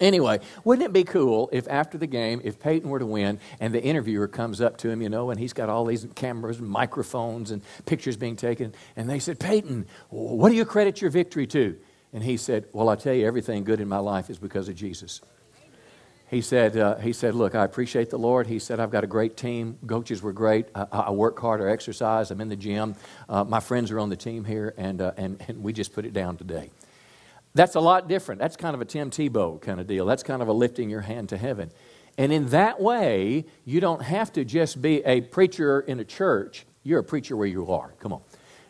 Anyway, 0.00 0.38
wouldn't 0.64 0.86
it 0.86 0.92
be 0.92 1.04
cool 1.04 1.48
if 1.52 1.66
after 1.68 1.98
the 1.98 2.06
game, 2.06 2.40
if 2.44 2.60
Peyton 2.60 2.88
were 2.88 2.98
to 2.98 3.06
win 3.06 3.40
and 3.60 3.74
the 3.74 3.82
interviewer 3.82 4.28
comes 4.28 4.60
up 4.60 4.76
to 4.78 4.90
him, 4.90 5.02
you 5.02 5.08
know, 5.08 5.30
and 5.30 5.40
he's 5.40 5.52
got 5.52 5.68
all 5.68 5.84
these 5.84 6.06
cameras 6.14 6.58
and 6.58 6.68
microphones 6.68 7.50
and 7.50 7.62
pictures 7.84 8.16
being 8.16 8.36
taken, 8.36 8.74
and 8.96 9.10
they 9.10 9.18
said, 9.18 9.40
Peyton, 9.40 9.86
what 10.10 10.50
do 10.50 10.54
you 10.54 10.64
credit 10.64 11.00
your 11.00 11.10
victory 11.10 11.46
to? 11.48 11.76
And 12.12 12.22
he 12.22 12.36
said, 12.36 12.66
Well, 12.72 12.88
I 12.88 12.96
tell 12.96 13.14
you, 13.14 13.26
everything 13.26 13.64
good 13.64 13.80
in 13.80 13.88
my 13.88 13.98
life 13.98 14.30
is 14.30 14.38
because 14.38 14.68
of 14.68 14.76
Jesus. 14.76 15.20
He 16.30 16.42
said, 16.42 16.76
uh, 16.76 16.96
he 16.96 17.12
said, 17.14 17.34
Look, 17.34 17.54
I 17.54 17.64
appreciate 17.64 18.10
the 18.10 18.18
Lord. 18.18 18.46
He 18.46 18.58
said, 18.58 18.80
I've 18.80 18.90
got 18.90 19.02
a 19.02 19.06
great 19.06 19.36
team. 19.36 19.78
Coaches 19.86 20.22
were 20.22 20.32
great. 20.32 20.66
I, 20.74 20.86
I 20.92 21.10
work 21.10 21.38
hard, 21.38 21.60
I 21.60 21.70
exercise, 21.70 22.30
I'm 22.30 22.40
in 22.40 22.48
the 22.48 22.56
gym. 22.56 22.94
Uh, 23.28 23.44
my 23.44 23.60
friends 23.60 23.90
are 23.90 23.98
on 23.98 24.10
the 24.10 24.16
team 24.16 24.44
here, 24.44 24.74
and, 24.76 25.00
uh, 25.00 25.12
and, 25.16 25.42
and 25.48 25.62
we 25.62 25.72
just 25.72 25.92
put 25.92 26.04
it 26.04 26.12
down 26.12 26.36
today. 26.36 26.70
That's 27.54 27.74
a 27.74 27.80
lot 27.80 28.08
different. 28.08 28.40
That's 28.40 28.56
kind 28.56 28.74
of 28.74 28.80
a 28.80 28.84
Tim 28.84 29.10
Tebow 29.10 29.60
kind 29.60 29.80
of 29.80 29.86
deal. 29.86 30.06
That's 30.06 30.22
kind 30.22 30.42
of 30.42 30.48
a 30.48 30.52
lifting 30.52 30.90
your 30.90 31.00
hand 31.00 31.28
to 31.30 31.36
heaven. 31.36 31.70
And 32.16 32.32
in 32.32 32.48
that 32.48 32.80
way, 32.80 33.46
you 33.64 33.80
don't 33.80 34.02
have 34.02 34.32
to 34.32 34.44
just 34.44 34.82
be 34.82 35.04
a 35.04 35.20
preacher 35.20 35.80
in 35.80 36.00
a 36.00 36.04
church. 36.04 36.66
You're 36.82 37.00
a 37.00 37.04
preacher 37.04 37.36
where 37.36 37.46
you 37.46 37.70
are. 37.70 37.94
Come 38.00 38.12
on. 38.12 38.20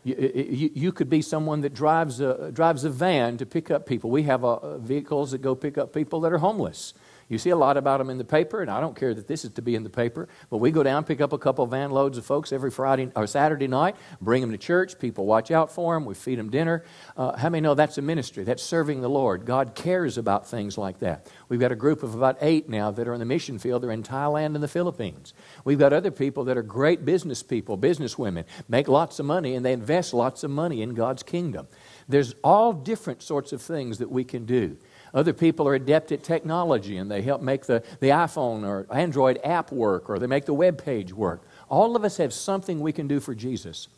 You, 0.05 0.15
you, 0.15 0.71
you 0.75 0.93
could 0.93 1.11
be 1.11 1.23
someone 1.23 1.63
that 1.63 1.75
drives 1.75 2.21
a, 2.21 2.51
drives 2.53 2.85
a 2.85 2.91
van 2.91 3.37
to 3.39 3.47
pick 3.47 3.71
up 3.71 3.87
people. 3.87 4.11
We 4.11 4.23
have 4.25 4.45
uh, 4.45 4.79
vehicles 4.79 5.33
that 5.33 5.43
go 5.43 5.55
pick 5.55 5.77
up 5.77 5.93
people 5.93 6.21
that 6.21 6.33
are 6.33 6.39
homeless. 6.39 6.95
You 7.29 7.37
see 7.37 7.51
a 7.51 7.57
lot 7.57 7.77
about 7.77 7.99
them 7.99 8.09
in 8.09 8.17
the 8.17 8.25
paper, 8.25 8.63
and 8.63 8.71
I 8.71 8.81
don't 8.81 8.97
care 8.97 9.13
that 9.13 9.29
this 9.29 9.45
is 9.45 9.51
to 9.53 9.63
be 9.63 9.75
in 9.75 9.83
the 9.83 9.91
paper, 9.91 10.29
but 10.49 10.59
we 10.59 10.71
go 10.71 10.83
down, 10.83 11.05
pick 11.05 11.21
up 11.21 11.33
a 11.33 11.39
couple 11.39 11.67
van 11.67 11.91
loads 11.91 12.17
of 12.17 12.25
folks 12.25 12.53
every 12.53 12.71
Friday 12.71 13.11
or 13.15 13.27
Saturday 13.27 13.69
night, 13.69 13.97
bring 14.21 14.41
them 14.41 14.51
to 14.53 14.59
church. 14.59 14.99
People 14.99 15.27
watch 15.27 15.51
out 15.51 15.71
for 15.71 15.95
them. 15.95 16.07
We 16.07 16.15
feed 16.15 16.39
them 16.39 16.51
dinner. 16.51 16.85
Uh, 17.17 17.37
how 17.37 17.51
many 17.51 17.61
know 17.61 17.75
that's 17.75 17.99
a 17.99 18.03
ministry? 18.03 18.45
That's 18.45 18.63
serving 18.63 19.03
the 19.03 19.11
Lord. 19.11 19.45
God 19.45 19.75
cares 19.75 20.17
about 20.17 20.49
things 20.49 20.79
like 20.79 21.01
that. 21.01 21.31
We've 21.49 21.61
got 21.61 21.73
a 21.73 21.77
group 21.77 22.03
of 22.03 22.15
about 22.15 22.39
eight 22.41 22.69
now 22.69 22.91
that 22.91 23.07
are 23.07 23.13
in 23.13 23.19
the 23.19 23.27
mission 23.27 23.59
field. 23.59 23.83
They're 23.83 23.91
in 23.91 24.03
Thailand 24.03 24.55
and 24.55 24.63
the 24.63 24.69
Philippines. 24.69 25.35
We've 25.65 25.79
got 25.79 25.93
other 25.93 26.11
people 26.11 26.45
that 26.45 26.57
are 26.57 26.63
great 26.63 27.05
business 27.05 27.43
people, 27.43 27.77
business 27.77 28.17
women, 28.17 28.47
make 28.69 28.89
lots 28.89 29.19
of 29.19 29.27
money, 29.27 29.55
and 29.55 29.65
they 29.65 29.73
invest 29.73 30.15
lots 30.15 30.45
of 30.45 30.51
money 30.51 30.81
in 30.81 30.95
God's 30.95 31.23
kingdom. 31.23 31.69
There's 32.09 32.35
all 32.43 32.73
different 32.73 33.23
sorts 33.23 33.53
of 33.53 33.61
things 33.61 33.99
that 33.99 34.11
we 34.11 34.25
can 34.25 34.47
do. 34.47 34.79
Other 35.15 35.33
people 35.33 35.67
are 35.69 35.75
adept 35.75 36.13
at 36.13 36.23
technology 36.23 36.97
and 36.97 37.11
they 37.11 37.23
help 37.23 37.43
make 37.43 37.67
the, 37.67 37.83
the 38.01 38.09
iPhone 38.09 38.67
or 38.67 38.87
Android 38.95 39.41
app 39.45 39.73
work 39.73 40.11
or 40.11 40.19
they 40.19 40.27
make 40.27 40.45
the 40.45 40.55
web 40.55 40.83
page 40.83 41.13
work. 41.13 41.43
All 41.69 41.97
of 41.97 42.05
us 42.05 42.17
have 42.19 42.33
something 42.33 42.81
we 42.81 42.93
can 42.93 43.09
do 43.09 43.21
for 43.21 43.35
Jesus. 43.35 43.89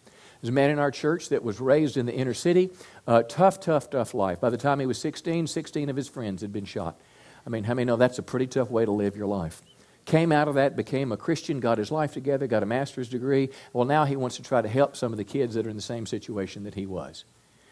There's 0.40 0.50
a 0.50 0.52
man 0.52 0.71
in 0.71 0.79
our 0.79 0.90
church 0.90 1.29
that 1.29 1.43
was 1.43 1.61
raised 1.61 1.97
in 1.97 2.07
the 2.07 2.14
inner 2.14 2.35
city. 2.35 2.71
Uh, 3.07 3.23
tough, 3.23 3.61
tough, 3.61 3.90
tough 3.90 4.14
life. 4.14 4.40
By 4.40 4.50
the 4.50 4.57
time 4.57 4.81
he 4.81 4.87
was 4.87 4.99
16, 4.99 5.47
16 5.47 5.90
of 5.90 5.97
his 5.97 6.09
friends 6.09 6.43
had 6.43 6.52
been 6.52 6.64
shot. 6.64 6.99
I 7.47 7.50
mean, 7.50 7.64
how 7.64 7.75
many 7.75 7.87
know 7.87 7.97
that's 7.97 8.19
a 8.19 8.23
pretty 8.23 8.47
tough 8.47 8.71
way 8.71 8.85
to 8.85 8.90
live 8.90 9.17
your 9.17 9.26
life? 9.26 9.62
Came 10.07 10.33
out 10.33 10.49
of 10.49 10.55
that, 10.55 10.76
became 10.76 11.12
a 11.12 11.17
Christian, 11.17 11.61
got 11.61 11.79
his 11.79 11.93
life 11.93 12.12
together, 12.12 12.47
got 12.47 12.62
a 12.62 12.67
master's 12.67 13.09
degree. 13.09 13.50
Well, 13.73 13.85
now 13.85 14.05
he 14.05 14.17
wants 14.17 14.37
to 14.37 14.43
try 14.43 14.62
to 14.62 14.69
help 14.69 14.97
some 14.97 15.12
of 15.12 15.19
the 15.19 15.25
kids 15.25 15.55
that 15.55 15.67
are 15.67 15.71
in 15.71 15.76
the 15.76 15.83
same 15.83 16.07
situation 16.07 16.64
that 16.64 16.75
he 16.75 16.87
was. 16.87 17.25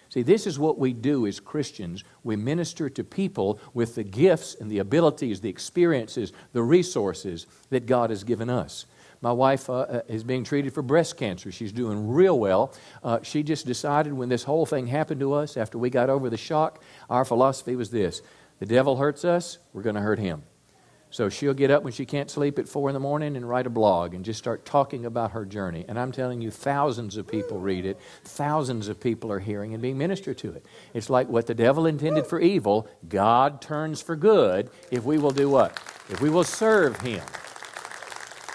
See, 0.08 0.22
this 0.22 0.46
is 0.46 0.58
what 0.58 0.78
we 0.78 0.92
do 0.92 1.26
as 1.26 1.38
Christians. 1.38 2.02
We 2.24 2.36
minister 2.36 2.88
to 2.88 3.04
people 3.04 3.60
with 3.74 3.94
the 3.94 4.04
gifts 4.04 4.54
and 4.54 4.70
the 4.70 4.78
abilities, 4.78 5.40
the 5.40 5.50
experiences, 5.50 6.32
the 6.52 6.62
resources 6.62 7.46
that 7.70 7.86
God 7.86 8.10
has 8.10 8.24
given 8.24 8.48
us. 8.48 8.86
My 9.20 9.32
wife 9.32 9.68
uh, 9.68 9.80
uh, 9.80 10.00
is 10.08 10.22
being 10.22 10.44
treated 10.44 10.72
for 10.72 10.82
breast 10.82 11.16
cancer. 11.16 11.50
She's 11.50 11.72
doing 11.72 12.08
real 12.08 12.38
well. 12.38 12.72
Uh, 13.02 13.18
she 13.22 13.42
just 13.42 13.66
decided 13.66 14.12
when 14.12 14.28
this 14.28 14.44
whole 14.44 14.64
thing 14.64 14.86
happened 14.86 15.20
to 15.20 15.32
us, 15.34 15.56
after 15.56 15.76
we 15.76 15.90
got 15.90 16.08
over 16.08 16.30
the 16.30 16.36
shock, 16.36 16.82
our 17.10 17.24
philosophy 17.24 17.76
was 17.76 17.90
this 17.90 18.22
the 18.60 18.66
devil 18.66 18.96
hurts 18.96 19.24
us, 19.24 19.58
we're 19.72 19.82
going 19.82 19.94
to 19.94 20.00
hurt 20.00 20.18
him. 20.18 20.42
So 21.10 21.28
she'll 21.28 21.54
get 21.54 21.70
up 21.70 21.82
when 21.82 21.92
she 21.92 22.04
can't 22.04 22.30
sleep 22.30 22.58
at 22.58 22.68
four 22.68 22.90
in 22.90 22.94
the 22.94 23.00
morning 23.00 23.36
and 23.36 23.48
write 23.48 23.66
a 23.66 23.70
blog 23.70 24.14
and 24.14 24.24
just 24.24 24.38
start 24.38 24.64
talking 24.64 25.06
about 25.06 25.30
her 25.32 25.44
journey. 25.44 25.84
And 25.88 25.98
I'm 25.98 26.12
telling 26.12 26.40
you, 26.40 26.50
thousands 26.50 27.16
of 27.16 27.26
people 27.26 27.58
read 27.58 27.86
it, 27.86 27.98
thousands 28.24 28.88
of 28.88 29.00
people 29.00 29.32
are 29.32 29.38
hearing 29.38 29.72
and 29.72 29.82
being 29.82 29.96
ministered 29.96 30.36
to 30.38 30.52
it. 30.52 30.66
It's 30.92 31.08
like 31.08 31.28
what 31.28 31.46
the 31.46 31.54
devil 31.54 31.86
intended 31.86 32.26
for 32.26 32.40
evil, 32.40 32.88
God 33.08 33.62
turns 33.62 34.02
for 34.02 34.16
good 34.16 34.70
if 34.90 35.04
we 35.04 35.18
will 35.18 35.30
do 35.30 35.48
what? 35.48 35.72
If 36.10 36.20
we 36.20 36.28
will 36.28 36.44
serve 36.44 37.00
him. 37.00 37.22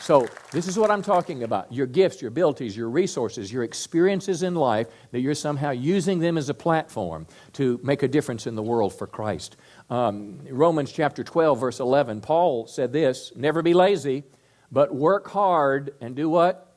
So, 0.03 0.27
this 0.51 0.67
is 0.67 0.77
what 0.77 0.91
I'm 0.91 1.01
talking 1.01 1.43
about 1.43 1.71
your 1.71 1.87
gifts, 1.87 2.21
your 2.21 2.27
abilities, 2.27 2.75
your 2.75 2.89
resources, 2.89 3.53
your 3.53 3.63
experiences 3.63 4.43
in 4.43 4.53
life, 4.53 4.87
that 5.11 5.21
you're 5.21 5.33
somehow 5.33 5.71
using 5.71 6.19
them 6.19 6.37
as 6.37 6.49
a 6.49 6.53
platform 6.53 7.25
to 7.53 7.79
make 7.81 8.03
a 8.03 8.09
difference 8.09 8.45
in 8.45 8.55
the 8.55 8.61
world 8.61 8.93
for 8.93 9.07
Christ. 9.07 9.55
Um, 9.89 10.39
Romans 10.49 10.91
chapter 10.91 11.23
12, 11.23 11.59
verse 11.59 11.79
11, 11.79 12.21
Paul 12.21 12.67
said 12.67 12.93
this 12.93 13.31
Never 13.35 13.61
be 13.61 13.73
lazy, 13.73 14.23
but 14.71 14.93
work 14.93 15.29
hard 15.29 15.93
and 16.01 16.15
do 16.15 16.29
what? 16.29 16.69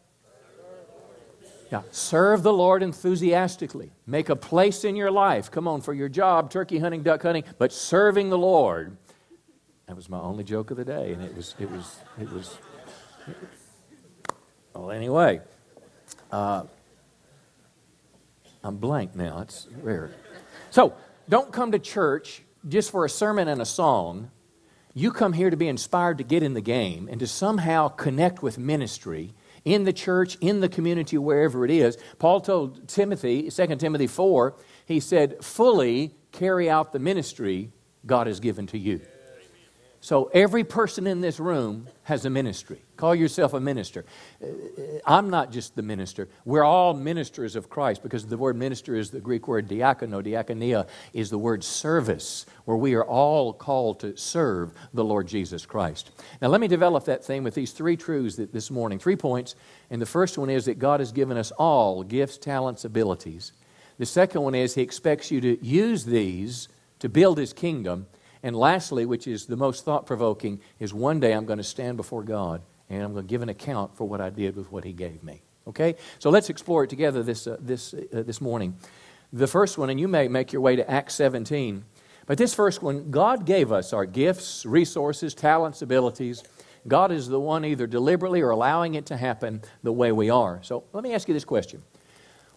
Yeah, 1.71 1.83
serve 1.91 2.43
the 2.43 2.53
Lord 2.53 2.83
enthusiastically. 2.83 3.91
Make 4.07 4.29
a 4.29 4.37
place 4.37 4.85
in 4.85 4.95
your 4.95 5.11
life. 5.11 5.51
Come 5.51 5.67
on, 5.67 5.81
for 5.81 5.93
your 5.93 6.09
job, 6.09 6.51
turkey 6.51 6.79
hunting, 6.79 7.03
duck 7.03 7.23
hunting, 7.23 7.43
but 7.59 7.73
serving 7.73 8.31
the 8.31 8.39
Lord. 8.39 8.97
That 9.87 9.97
was 9.97 10.09
my 10.09 10.21
only 10.21 10.45
joke 10.45 10.71
of 10.71 10.77
the 10.77 10.85
day, 10.85 11.13
and 11.13 11.23
it 11.23 11.35
was, 11.35 11.55
it 11.59 11.71
was, 11.71 11.99
it 12.21 12.31
was. 12.33 12.59
Well, 14.75 14.91
anyway, 14.91 15.41
uh, 16.31 16.65
I'm 18.63 18.77
blank 18.77 19.17
now. 19.17 19.41
It's 19.41 19.69
rare. 19.81 20.11
So, 20.71 20.95
don't 21.29 21.53
come 21.53 21.73
to 21.73 21.79
church 21.79 22.43
just 22.67 22.91
for 22.91 23.05
a 23.05 23.11
sermon 23.11 23.49
and 23.49 23.61
a 23.61 23.67
song. 23.67 24.31
You 24.95 25.13
come 25.13 25.35
here 25.35 25.51
to 25.51 25.57
be 25.57 25.69
inspired 25.69 26.19
to 26.19 26.25
get 26.25 26.43
in 26.43 26.55
the 26.55 26.61
game 26.61 27.09
and 27.11 27.21
to 27.21 27.27
somehow 27.27 27.89
connect 27.89 28.43
with 28.43 28.59
ministry 28.59 29.35
in 29.65 29.85
the 29.85 29.93
church, 29.93 30.37
in 30.41 30.61
the 30.61 30.69
community, 30.69 31.19
wherever 31.19 31.65
it 31.65 31.71
is. 31.71 31.99
Paul 32.19 32.41
told 32.41 32.89
Timothy, 32.89 33.51
2 33.51 33.77
Timothy 33.77 34.07
4, 34.07 34.57
he 34.87 35.01
said, 35.01 35.45
fully 35.45 36.15
carry 36.33 36.71
out 36.71 36.93
the 36.93 36.99
ministry 36.99 37.73
God 38.07 38.27
has 38.27 38.41
given 38.41 38.67
to 38.69 38.79
you. 38.79 39.01
So 40.07 40.31
every 40.33 40.63
person 40.63 41.09
in 41.09 41.21
this 41.21 41.41
room 41.41 41.89
has 42.05 42.25
a 42.25 42.31
ministry. 42.31 42.81
Call 42.97 43.13
yourself 43.13 43.55
a 43.55 43.61
minister. 43.61 44.05
Uh, 44.41 44.47
I'm 45.05 45.31
not 45.31 45.51
just 45.51 45.75
the 45.75 45.83
minister. 45.83 46.29
We're 46.45 46.63
all 46.63 46.95
ministers 46.95 47.57
of 47.57 47.69
Christ 47.69 48.05
because 48.05 48.25
the 48.25 48.37
word 48.37 48.55
minister 48.55 48.95
is 48.95 49.11
the 49.11 49.19
Greek 49.19 49.49
word 49.49 49.67
diakono. 49.67 50.25
Diakonia 50.25 50.87
is 51.13 51.29
the 51.29 51.39
word 51.39 51.65
service, 51.65 52.47
where 52.67 52.77
we 52.77 52.95
are 52.95 53.05
all 53.05 53.53
called 53.53 53.99
to 53.99 54.17
serve 54.17 54.71
the 54.95 55.03
Lord 55.03 55.27
Jesus 55.27 55.67
Christ. 55.67 56.13
Now, 56.41 56.51
let 56.51 56.61
me 56.61 56.69
develop 56.69 57.07
that 57.07 57.25
theme 57.25 57.43
with 57.43 57.57
these 57.57 57.73
three 57.73 57.97
truths 57.97 58.37
this 58.37 58.71
morning, 58.71 59.01
three 59.01 59.17
points. 59.17 59.57
And 59.91 60.01
the 60.01 60.07
first 60.07 60.39
one 60.39 60.51
is 60.51 60.67
that 60.67 60.79
God 60.79 61.01
has 61.01 61.11
given 61.11 61.37
us 61.37 61.51
all 61.51 62.05
gifts, 62.05 62.39
talents, 62.39 62.85
abilities. 62.85 63.51
The 63.99 64.07
second 64.07 64.43
one 64.43 64.55
is 64.55 64.77
He 64.77 64.83
expects 64.83 65.33
you 65.33 65.41
to 65.41 65.67
use 65.67 66.05
these 66.05 66.69
to 67.01 67.09
build 67.09 67.39
His 67.39 67.53
kingdom. 67.53 68.07
And 68.43 68.55
lastly, 68.57 69.07
which 69.07 69.27
is 69.27 69.47
the 69.47 69.57
most 69.57 69.85
thought 69.85 70.07
provoking, 70.07 70.61
is 70.79 70.93
one 70.93 71.21
day 71.21 71.33
I'm 71.33 71.47
going 71.47 71.59
to 71.59 71.65
stand 71.65 71.97
before 71.97 72.23
God 72.23 72.63
and 72.89 73.03
I'm 73.03 73.13
going 73.13 73.25
to 73.25 73.29
give 73.29 73.43
an 73.43 73.49
account 73.49 73.97
for 73.97 74.05
what 74.05 74.21
I 74.21 74.31
did 74.31 74.57
with 74.57 74.71
what 74.71 74.85
He 74.85 74.93
gave 74.93 75.23
me. 75.23 75.43
Okay? 75.67 75.97
So 76.19 76.31
let's 76.31 76.51
explore 76.51 76.85
it 76.85 76.91
together 76.91 77.23
this, 77.23 77.47
uh, 77.47 77.57
this, 77.61 77.95
uh, 77.95 78.23
this 78.23 78.41
morning. 78.41 78.77
The 79.33 79.47
first 79.47 79.77
one, 79.77 79.91
and 79.91 79.99
you 79.99 80.09
may 80.09 80.29
make 80.29 80.53
your 80.53 80.63
way 80.63 80.77
to 80.77 80.89
Acts 80.89 81.15
17, 81.15 81.85
but 82.27 82.39
this 82.39 82.55
first 82.55 82.83
one, 82.83 83.11
God 83.11 83.47
gave 83.47 83.73
us 83.73 83.93
our 83.93 84.05
gifts, 84.05 84.67
resources, 84.67 85.35
talents, 85.35 85.83
abilities. 85.83 86.43
God 86.87 87.13
is 87.13 87.29
the 87.29 87.41
one 87.41 87.65
either 87.65 87.87
deliberately 87.87 88.41
or 88.41 88.51
allowing 88.51 88.95
it 88.95 89.07
to 89.07 89.17
happen 89.17 89.63
the 89.83 89.93
way 89.93 90.13
we 90.13 90.31
are. 90.31 90.61
So 90.63 90.85
let 90.93 91.03
me 91.03 91.15
ask 91.15 91.29
you 91.29 91.35
this 91.35 91.45
question 91.45 91.83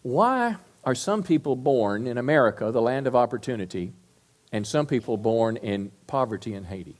Why 0.01 0.55
are 0.83 0.95
some 0.95 1.23
people 1.23 1.55
born 1.55 2.07
in 2.07 2.17
America, 2.17 2.71
the 2.71 2.81
land 2.81 3.07
of 3.07 3.15
opportunity, 3.15 3.93
and 4.51 4.65
some 4.65 4.85
people 4.85 5.17
born 5.17 5.57
in 5.57 5.91
poverty 6.07 6.53
in 6.53 6.63
Haiti? 6.63 6.99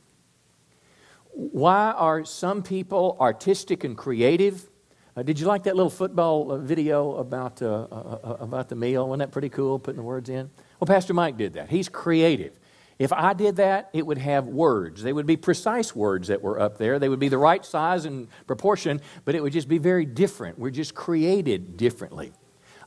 Why 1.31 1.91
are 1.91 2.25
some 2.25 2.63
people 2.63 3.17
artistic 3.19 3.83
and 3.83 3.97
creative? 3.97 4.69
Uh, 5.15 5.23
did 5.23 5.39
you 5.39 5.47
like 5.47 5.63
that 5.63 5.75
little 5.75 5.89
football 5.89 6.51
uh, 6.51 6.57
video 6.57 7.15
about, 7.15 7.61
uh, 7.61 7.87
uh, 7.91 8.19
uh, 8.23 8.37
about 8.39 8.69
the 8.69 8.75
meal? 8.75 9.07
Wasn't 9.07 9.19
that 9.19 9.31
pretty 9.31 9.49
cool, 9.49 9.79
putting 9.79 9.97
the 9.97 10.03
words 10.03 10.29
in? 10.29 10.49
Well, 10.79 10.87
Pastor 10.87 11.13
Mike 11.13 11.37
did 11.37 11.53
that. 11.53 11.69
He's 11.69 11.89
creative. 11.89 12.59
If 12.99 13.13
I 13.13 13.33
did 13.33 13.55
that, 13.55 13.89
it 13.93 14.05
would 14.05 14.17
have 14.17 14.47
words. 14.47 15.01
They 15.01 15.13
would 15.13 15.25
be 15.25 15.37
precise 15.37 15.95
words 15.95 16.27
that 16.27 16.41
were 16.41 16.59
up 16.59 16.77
there. 16.77 16.99
They 16.99 17.07
would 17.07 17.19
be 17.19 17.29
the 17.29 17.37
right 17.37 17.65
size 17.65 18.03
and 18.03 18.27
proportion, 18.45 18.99
but 19.23 19.35
it 19.35 19.41
would 19.41 19.53
just 19.53 19.69
be 19.69 19.77
very 19.77 20.05
different. 20.05 20.59
We're 20.59 20.69
just 20.69 20.95
created 20.95 21.77
differently. 21.77 22.33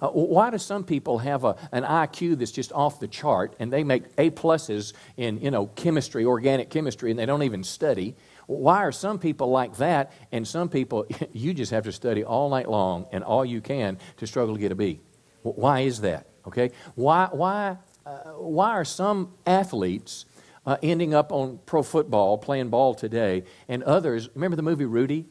Uh, 0.03 0.09
why 0.09 0.51
do 0.51 0.59
some 0.59 0.83
people 0.83 1.19
have 1.19 1.45
a, 1.45 1.57
an 1.71 1.85
IQ 1.85 2.39
that's 2.39 2.51
just 2.51 2.73
off 2.73 2.99
the 2.99 3.07
chart 3.07 3.55
and 3.61 3.73
they 3.73 3.85
make 3.85 4.03
A 4.19 4.31
pluses 4.31 4.93
in 5.17 5.41
you 5.41 5.53
know 5.53 5.67
chemistry, 5.69 6.25
organic 6.25 6.71
chemistry, 6.71 7.11
and 7.11 7.19
they 7.19 7.25
don't 7.25 7.45
even 7.45 7.63
study? 7.63 8.17
Why 8.49 8.79
are 8.79 8.91
some 8.91 9.21
people 9.21 9.51
like 9.51 9.77
that 9.77 10.13
and 10.33 10.47
some 10.47 10.69
people 10.69 11.07
you 11.33 11.55
just 11.55 11.71
have 11.71 11.85
to 11.85 11.93
study 11.93 12.25
all 12.25 12.51
night 12.51 12.69
long 12.69 13.07
and 13.13 13.23
all 13.23 13.45
you 13.45 13.61
can 13.61 13.99
to 14.17 14.27
struggle 14.27 14.57
to 14.57 14.61
get 14.61 14.73
a 14.73 14.75
B? 14.75 15.01
Why 15.43 15.81
is 15.81 16.01
that? 16.01 16.27
Okay, 16.49 16.73
why 16.97 17.29
why 17.31 17.77
uh, 18.05 18.33
why 18.33 18.71
are 18.71 18.85
some 18.85 19.33
athletes 19.47 20.25
uh, 20.67 20.79
ending 20.83 21.15
up 21.15 21.31
on 21.31 21.61
pro 21.65 21.85
football 21.85 22.39
playing 22.39 22.71
ball 22.71 22.97
today 22.97 23.45
and 23.69 23.85
others? 23.85 24.29
Remember 24.35 24.57
the 24.57 24.63
movie 24.63 24.85
Rudy? 24.85 25.27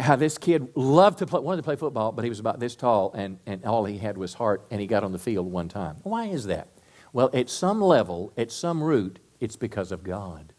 How 0.00 0.16
this 0.16 0.38
kid 0.38 0.68
loved 0.74 1.18
to 1.18 1.26
play, 1.26 1.40
wanted 1.40 1.58
to 1.58 1.62
play 1.62 1.76
football, 1.76 2.12
but 2.12 2.24
he 2.24 2.28
was 2.28 2.40
about 2.40 2.60
this 2.60 2.74
tall, 2.76 3.12
and, 3.12 3.38
and 3.46 3.64
all 3.64 3.84
he 3.84 3.98
had 3.98 4.16
was 4.16 4.34
heart, 4.34 4.64
and 4.70 4.80
he 4.80 4.86
got 4.86 5.04
on 5.04 5.12
the 5.12 5.18
field 5.18 5.50
one 5.50 5.68
time. 5.68 5.96
Why 6.02 6.26
is 6.26 6.46
that? 6.46 6.68
Well, 7.12 7.30
at 7.34 7.50
some 7.50 7.80
level, 7.80 8.32
at 8.36 8.50
some 8.50 8.82
root, 8.82 9.18
it's 9.40 9.56
because 9.56 9.92
of 9.92 10.02
God. 10.02 10.52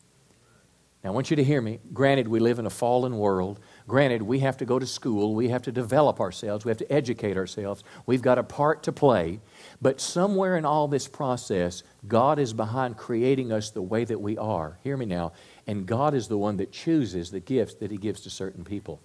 Now, 1.03 1.09
I 1.09 1.13
want 1.13 1.29
you 1.29 1.35
to 1.35 1.43
hear 1.43 1.61
me. 1.61 1.79
Granted, 1.91 2.29
we 2.29 2.39
live 2.39 2.59
in 2.59 2.65
a 2.65 2.69
fallen 2.69 3.17
world. 3.17 3.59
Granted, 3.87 4.21
we 4.21 4.39
have 4.39 4.55
to 4.57 4.65
go 4.65 4.79
to 4.79 4.85
school. 4.85 5.35
We 5.35 5.49
have 5.49 5.61
to 5.63 5.71
develop 5.71 6.21
ourselves. 6.21 6.63
We 6.63 6.69
have 6.69 6.77
to 6.77 6.91
educate 6.91 7.35
ourselves. 7.35 7.83
We've 8.05 8.21
got 8.21 8.37
a 8.37 8.43
part 8.43 8.83
to 8.83 8.93
play. 8.93 9.41
But 9.81 9.99
somewhere 9.99 10.55
in 10.55 10.63
all 10.63 10.87
this 10.87 11.07
process, 11.09 11.83
God 12.07 12.39
is 12.39 12.53
behind 12.53 12.95
creating 12.95 13.51
us 13.51 13.69
the 13.69 13.81
way 13.81 14.05
that 14.05 14.21
we 14.21 14.37
are. 14.37 14.79
Hear 14.81 14.95
me 14.95 15.05
now. 15.05 15.33
And 15.67 15.85
God 15.85 16.13
is 16.13 16.29
the 16.29 16.37
one 16.37 16.55
that 16.57 16.71
chooses 16.71 17.31
the 17.31 17.41
gifts 17.41 17.73
that 17.75 17.91
He 17.91 17.97
gives 17.97 18.21
to 18.21 18.29
certain 18.29 18.63
people. 18.63 19.01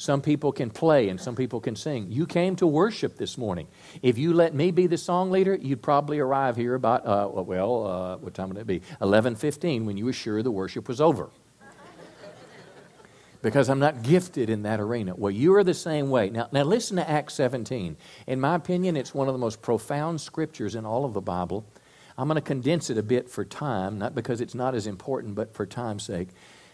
Some 0.00 0.22
people 0.22 0.50
can 0.50 0.70
play 0.70 1.10
and 1.10 1.20
some 1.20 1.36
people 1.36 1.60
can 1.60 1.76
sing. 1.76 2.10
You 2.10 2.26
came 2.26 2.56
to 2.56 2.66
worship 2.66 3.18
this 3.18 3.36
morning. 3.36 3.68
If 4.00 4.16
you 4.16 4.32
let 4.32 4.54
me 4.54 4.70
be 4.70 4.86
the 4.86 4.96
song 4.96 5.30
leader, 5.30 5.54
you'd 5.54 5.82
probably 5.82 6.18
arrive 6.20 6.56
here 6.56 6.74
about, 6.74 7.04
uh, 7.04 7.28
well, 7.30 7.86
uh, 7.86 8.16
what 8.16 8.32
time 8.32 8.48
would 8.48 8.56
it 8.56 8.66
be? 8.66 8.80
11.15 9.02 9.84
when 9.84 9.98
you 9.98 10.06
were 10.06 10.14
sure 10.14 10.42
the 10.42 10.50
worship 10.50 10.88
was 10.88 11.02
over. 11.02 11.28
because 13.42 13.68
I'm 13.68 13.78
not 13.78 14.02
gifted 14.02 14.48
in 14.48 14.62
that 14.62 14.80
arena. 14.80 15.14
Well, 15.14 15.32
you 15.32 15.54
are 15.56 15.64
the 15.64 15.74
same 15.74 16.08
way. 16.08 16.30
Now, 16.30 16.48
now 16.50 16.62
listen 16.62 16.96
to 16.96 17.06
Acts 17.06 17.34
17. 17.34 17.98
In 18.26 18.40
my 18.40 18.54
opinion, 18.54 18.96
it's 18.96 19.12
one 19.12 19.28
of 19.28 19.34
the 19.34 19.38
most 19.38 19.60
profound 19.60 20.22
scriptures 20.22 20.76
in 20.76 20.86
all 20.86 21.04
of 21.04 21.12
the 21.12 21.20
Bible. 21.20 21.66
I'm 22.16 22.26
going 22.26 22.36
to 22.36 22.40
condense 22.40 22.88
it 22.88 22.96
a 22.96 23.02
bit 23.02 23.28
for 23.28 23.44
time, 23.44 23.98
not 23.98 24.14
because 24.14 24.40
it's 24.40 24.54
not 24.54 24.74
as 24.74 24.86
important, 24.86 25.34
but 25.34 25.52
for 25.52 25.66
time's 25.66 26.04
sake. 26.04 26.30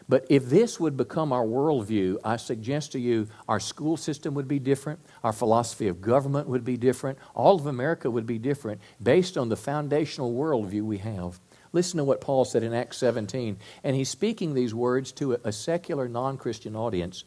But 0.09 0.25
if 0.31 0.47
this 0.47 0.79
would 0.79 0.97
become 0.97 1.33
our 1.33 1.45
worldview, 1.45 2.19
I 2.23 2.37
suggest 2.37 2.93
to 2.93 3.01
you 3.01 3.27
our 3.49 3.59
school 3.59 3.97
system 3.97 4.35
would 4.35 4.47
be 4.47 4.61
different, 4.61 5.01
our 5.25 5.33
philosophy 5.33 5.89
of 5.89 6.01
government 6.01 6.49
would 6.49 6.65
be 6.65 6.77
different, 6.77 7.19
all 7.35 7.57
of 7.57 7.67
America 7.67 8.09
would 8.09 8.27
be 8.27 8.39
different 8.39 8.81
based 9.03 9.37
on 9.37 9.49
the 9.49 9.57
foundational 9.57 10.33
worldview 10.33 10.83
we 10.83 10.99
have. 10.99 11.41
Listen 11.73 11.99
to 11.99 12.05
what 12.05 12.21
Paul 12.21 12.45
said 12.45 12.63
in 12.63 12.73
Acts 12.73 12.99
17, 12.99 13.59
and 13.83 13.97
he's 13.97 14.09
speaking 14.09 14.55
these 14.55 14.75
words 14.75 15.11
to 15.13 15.33
a, 15.45 15.53
secular 15.53 16.09
non 16.09 16.39
Christian 16.39 16.77
audience. 16.77 17.25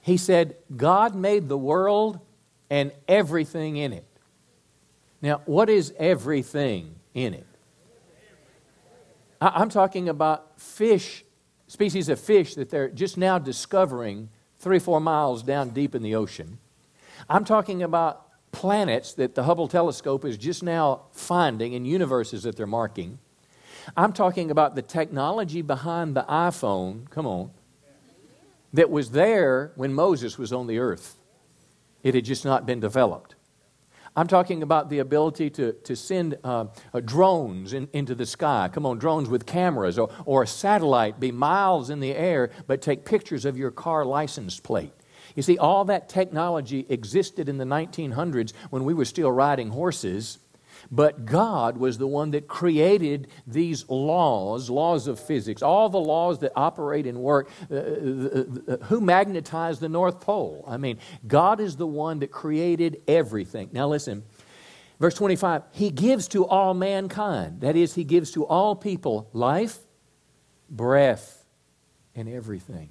He 0.00 0.16
said, 0.16 0.56
God 0.74 1.14
made 1.14 1.48
the 1.48 1.58
world 1.58 2.20
and 2.70 2.92
everything 3.06 3.76
in 3.76 3.92
it. 3.92 4.06
Now, 5.20 5.42
what 5.44 5.68
is 5.68 5.92
everything 5.98 6.94
in 7.12 7.34
it? 7.34 7.46
I'm 9.42 9.68
talking 9.68 10.08
about 10.08 10.58
fish 10.60 11.24
species 11.70 12.08
of 12.08 12.18
fish 12.18 12.56
that 12.56 12.68
they're 12.68 12.88
just 12.88 13.16
now 13.16 13.38
discovering 13.38 14.28
three, 14.58 14.80
four 14.80 15.00
miles 15.00 15.44
down 15.44 15.70
deep 15.70 15.94
in 15.94 16.02
the 16.02 16.16
ocean. 16.16 16.58
I'm 17.28 17.44
talking 17.44 17.80
about 17.84 18.26
planets 18.50 19.12
that 19.14 19.36
the 19.36 19.44
Hubble 19.44 19.68
telescope 19.68 20.24
is 20.24 20.36
just 20.36 20.64
now 20.64 21.02
finding 21.12 21.76
and 21.76 21.86
universes 21.86 22.42
that 22.42 22.56
they're 22.56 22.66
marking. 22.66 23.20
I'm 23.96 24.12
talking 24.12 24.50
about 24.50 24.74
the 24.74 24.82
technology 24.82 25.62
behind 25.62 26.16
the 26.16 26.24
iPhone, 26.24 27.08
come 27.08 27.24
on, 27.24 27.52
that 28.72 28.90
was 28.90 29.12
there 29.12 29.70
when 29.76 29.94
Moses 29.94 30.36
was 30.36 30.52
on 30.52 30.66
the 30.66 30.80
earth. 30.80 31.20
It 32.02 32.16
had 32.16 32.24
just 32.24 32.44
not 32.44 32.66
been 32.66 32.80
developed. 32.80 33.36
I'm 34.16 34.26
talking 34.26 34.62
about 34.62 34.90
the 34.90 34.98
ability 34.98 35.50
to, 35.50 35.72
to 35.72 35.94
send 35.94 36.36
uh, 36.42 36.66
uh, 36.92 37.00
drones 37.00 37.72
in, 37.72 37.88
into 37.92 38.14
the 38.14 38.26
sky. 38.26 38.68
Come 38.72 38.84
on, 38.84 38.98
drones 38.98 39.28
with 39.28 39.46
cameras, 39.46 39.98
or, 39.98 40.10
or 40.24 40.42
a 40.42 40.46
satellite 40.46 41.20
be 41.20 41.30
miles 41.30 41.90
in 41.90 42.00
the 42.00 42.14
air, 42.14 42.50
but 42.66 42.82
take 42.82 43.04
pictures 43.04 43.44
of 43.44 43.56
your 43.56 43.70
car 43.70 44.04
license 44.04 44.58
plate. 44.58 44.92
You 45.36 45.42
see, 45.42 45.58
all 45.58 45.84
that 45.84 46.08
technology 46.08 46.86
existed 46.88 47.48
in 47.48 47.58
the 47.58 47.64
1900s 47.64 48.52
when 48.70 48.84
we 48.84 48.94
were 48.94 49.04
still 49.04 49.30
riding 49.30 49.70
horses 49.70 50.38
but 50.90 51.24
God 51.24 51.76
was 51.76 51.98
the 51.98 52.06
one 52.06 52.30
that 52.32 52.48
created 52.48 53.28
these 53.46 53.88
laws, 53.88 54.70
laws 54.70 55.06
of 55.06 55.18
physics, 55.18 55.62
all 55.62 55.88
the 55.88 55.98
laws 56.00 56.40
that 56.40 56.52
operate 56.56 57.06
and 57.06 57.18
work. 57.18 57.50
Uh, 57.70 57.74
uh, 57.74 58.44
uh, 58.68 58.76
who 58.84 59.00
magnetized 59.00 59.80
the 59.80 59.88
North 59.88 60.20
Pole? 60.20 60.64
I 60.66 60.76
mean, 60.76 60.98
God 61.26 61.60
is 61.60 61.76
the 61.76 61.86
one 61.86 62.20
that 62.20 62.30
created 62.30 63.02
everything. 63.08 63.70
Now, 63.72 63.88
listen. 63.88 64.24
Verse 65.00 65.14
25, 65.14 65.62
He 65.70 65.90
gives 65.90 66.28
to 66.28 66.46
all 66.46 66.74
mankind. 66.74 67.62
That 67.62 67.74
is, 67.74 67.94
He 67.94 68.04
gives 68.04 68.30
to 68.32 68.44
all 68.44 68.76
people 68.76 69.30
life, 69.32 69.78
breath, 70.68 71.44
and 72.14 72.28
everything. 72.28 72.90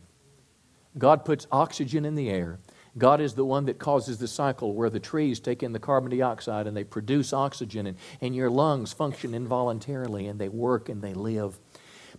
God 0.98 1.24
puts 1.24 1.46
oxygen 1.52 2.06
in 2.06 2.16
the 2.16 2.30
air. 2.30 2.60
God 2.98 3.22
is 3.22 3.36
the 3.36 3.46
one 3.46 3.66
that 3.66 3.80
causes 3.80 4.18
the 4.18 4.28
cycle 4.28 4.74
where 4.74 4.90
the 4.90 5.00
trees 5.00 5.40
take 5.40 5.62
in 5.62 5.74
the 5.74 5.80
carbon 5.80 6.12
dioxide 6.12 6.68
and 6.68 6.76
they 6.76 6.84
produce 6.84 7.34
oxygen, 7.34 7.88
and, 7.88 7.98
and 8.22 8.36
your 8.36 8.50
lungs 8.50 8.94
function 8.94 9.34
involuntarily 9.34 10.28
and 10.28 10.40
they 10.40 10.50
work 10.50 10.90
and 10.90 11.02
they 11.02 11.14
live. 11.14 11.60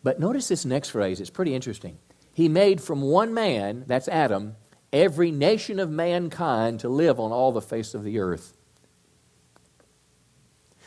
But 0.03 0.21
notice 0.21 0.49
this 0.49 0.65
next 0.65 0.91
phrase, 0.91 1.21
it's 1.21 1.31
pretty 1.31 1.55
interesting. 1.55 1.99
He 2.33 2.49
made 2.49 2.81
from 2.81 3.03
one 3.03 3.35
man, 3.35 3.85
that's 3.87 4.09
Adam, 4.09 4.57
every 4.93 5.31
nation 5.31 5.79
of 5.79 5.91
mankind 5.91 6.81
to 6.81 6.89
live 6.89 7.21
on 7.21 7.33
all 7.33 7.53
the 7.53 7.61
face 7.61 7.93
of 7.95 8.05
the 8.05 8.19
earth. 8.19 8.55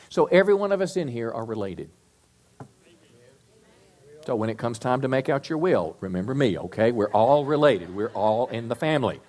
So 0.10 0.26
every 0.26 0.54
one 0.54 0.72
of 0.72 0.80
us 0.80 0.96
in 0.96 1.08
here 1.08 1.32
are 1.32 1.46
related. 1.46 1.90
So 4.26 4.36
when 4.36 4.50
it 4.50 4.58
comes 4.58 4.80
time 4.80 5.02
to 5.02 5.10
make 5.10 5.28
out 5.28 5.50
your 5.50 5.58
will, 5.58 5.98
remember 6.00 6.34
me, 6.34 6.58
okay? 6.58 6.94
We're 6.94 7.12
all 7.12 7.44
related. 7.44 7.94
We're 7.94 8.08
all 8.10 8.48
in 8.48 8.70
the 8.70 8.76
family. 8.76 9.20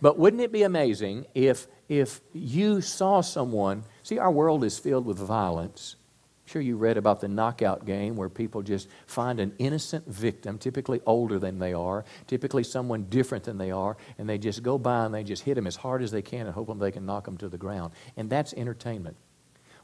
But 0.00 0.18
wouldn't 0.18 0.42
it 0.42 0.52
be 0.52 0.62
amazing 0.62 1.26
if, 1.34 1.66
if 1.88 2.20
you 2.32 2.80
saw 2.80 3.20
someone? 3.20 3.84
See, 4.02 4.18
our 4.18 4.30
world 4.30 4.64
is 4.64 4.78
filled 4.78 5.04
with 5.04 5.18
violence. 5.18 5.96
I'm 6.44 6.52
sure 6.52 6.62
you 6.62 6.76
read 6.76 6.96
about 6.96 7.20
the 7.20 7.28
knockout 7.28 7.84
game 7.84 8.16
where 8.16 8.28
people 8.28 8.62
just 8.62 8.88
find 9.06 9.38
an 9.40 9.52
innocent 9.58 10.06
victim, 10.08 10.58
typically 10.58 11.00
older 11.06 11.38
than 11.38 11.58
they 11.58 11.74
are, 11.74 12.04
typically 12.26 12.64
someone 12.64 13.04
different 13.04 13.44
than 13.44 13.58
they 13.58 13.70
are, 13.70 13.96
and 14.18 14.28
they 14.28 14.38
just 14.38 14.62
go 14.62 14.78
by 14.78 15.04
and 15.04 15.14
they 15.14 15.22
just 15.22 15.42
hit 15.42 15.54
them 15.54 15.66
as 15.66 15.76
hard 15.76 16.02
as 16.02 16.10
they 16.10 16.22
can 16.22 16.46
and 16.46 16.54
hope 16.54 16.76
they 16.78 16.90
can 16.90 17.06
knock 17.06 17.24
them 17.24 17.36
to 17.36 17.48
the 17.48 17.58
ground. 17.58 17.92
And 18.16 18.30
that's 18.30 18.54
entertainment. 18.54 19.16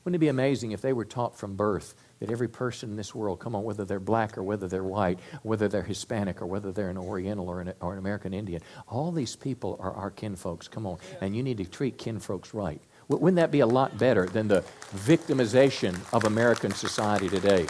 Wouldn't 0.03 0.17
it 0.17 0.19
be 0.19 0.29
amazing 0.29 0.71
if 0.71 0.81
they 0.81 0.93
were 0.93 1.05
taught 1.05 1.37
from 1.37 1.57
birth 1.57 1.95
that 2.21 2.31
every 2.31 2.49
person 2.49 2.91
in 2.91 2.97
this 2.97 3.15
world, 3.15 3.41
come 3.41 3.55
on, 3.55 3.65
whether 3.65 3.85
they're 3.85 4.01
black 4.01 4.39
or 4.39 4.43
whether 4.43 4.69
they're 4.69 4.85
white, 4.85 5.19
whether 5.43 5.69
they're 5.69 5.83
Hispanic 5.83 6.41
or 6.41 6.47
whether 6.47 6.73
they're 6.73 6.91
an 6.91 6.99
Oriental 6.99 7.49
or 7.49 7.61
an, 7.61 7.73
or 7.81 7.93
an 7.93 7.99
American 7.99 8.33
Indian, 8.33 8.63
all 8.89 9.13
these 9.13 9.37
people 9.37 9.79
are 9.81 9.93
our 9.93 10.11
kinfolks, 10.11 10.69
come 10.69 10.87
on, 10.87 10.99
and 11.21 11.37
you 11.37 11.43
need 11.43 11.59
to 11.59 11.65
treat 11.65 11.99
kinfolks 11.99 12.55
right. 12.55 12.81
Wouldn't 13.09 13.37
that 13.37 13.53
be 13.53 13.61
a 13.61 13.67
lot 13.67 13.97
better 13.99 14.27
than 14.27 14.49
the 14.49 14.65
victimization 14.95 15.97
of 16.13 16.25
American 16.25 16.73
society 16.73 17.29
today? 17.29 17.67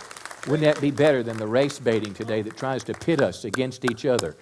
Wouldn't 0.46 0.62
that 0.62 0.80
be 0.80 0.90
better 0.90 1.22
than 1.22 1.36
the 1.36 1.46
race 1.46 1.78
baiting 1.78 2.14
today 2.14 2.40
that 2.42 2.56
tries 2.56 2.84
to 2.84 2.94
pit 2.94 3.20
us 3.20 3.44
against 3.44 3.84
each 3.84 4.06
other? 4.06 4.36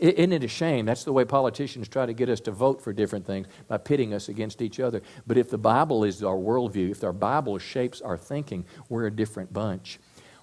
Isn't 0.00 0.32
it 0.32 0.44
a 0.44 0.48
shame? 0.48 0.86
That's 0.86 1.04
the 1.04 1.12
way 1.12 1.24
politicians 1.24 1.88
try 1.88 2.06
to 2.06 2.12
get 2.12 2.28
us 2.28 2.40
to 2.40 2.50
vote 2.50 2.82
for 2.82 2.92
different 2.92 3.26
things 3.26 3.46
by 3.68 3.78
pitting 3.78 4.14
us 4.14 4.28
against 4.28 4.62
each 4.62 4.80
other. 4.80 5.02
But 5.26 5.38
if 5.38 5.50
the 5.50 5.58
Bible 5.58 6.04
is 6.04 6.22
our 6.22 6.36
worldview, 6.36 6.90
if 6.90 7.04
our 7.04 7.12
Bible 7.12 7.58
shapes 7.58 8.00
our 8.00 8.16
thinking, 8.16 8.64
we're 8.88 9.06
a 9.06 9.10
different 9.10 9.52
bunch. 9.52 9.98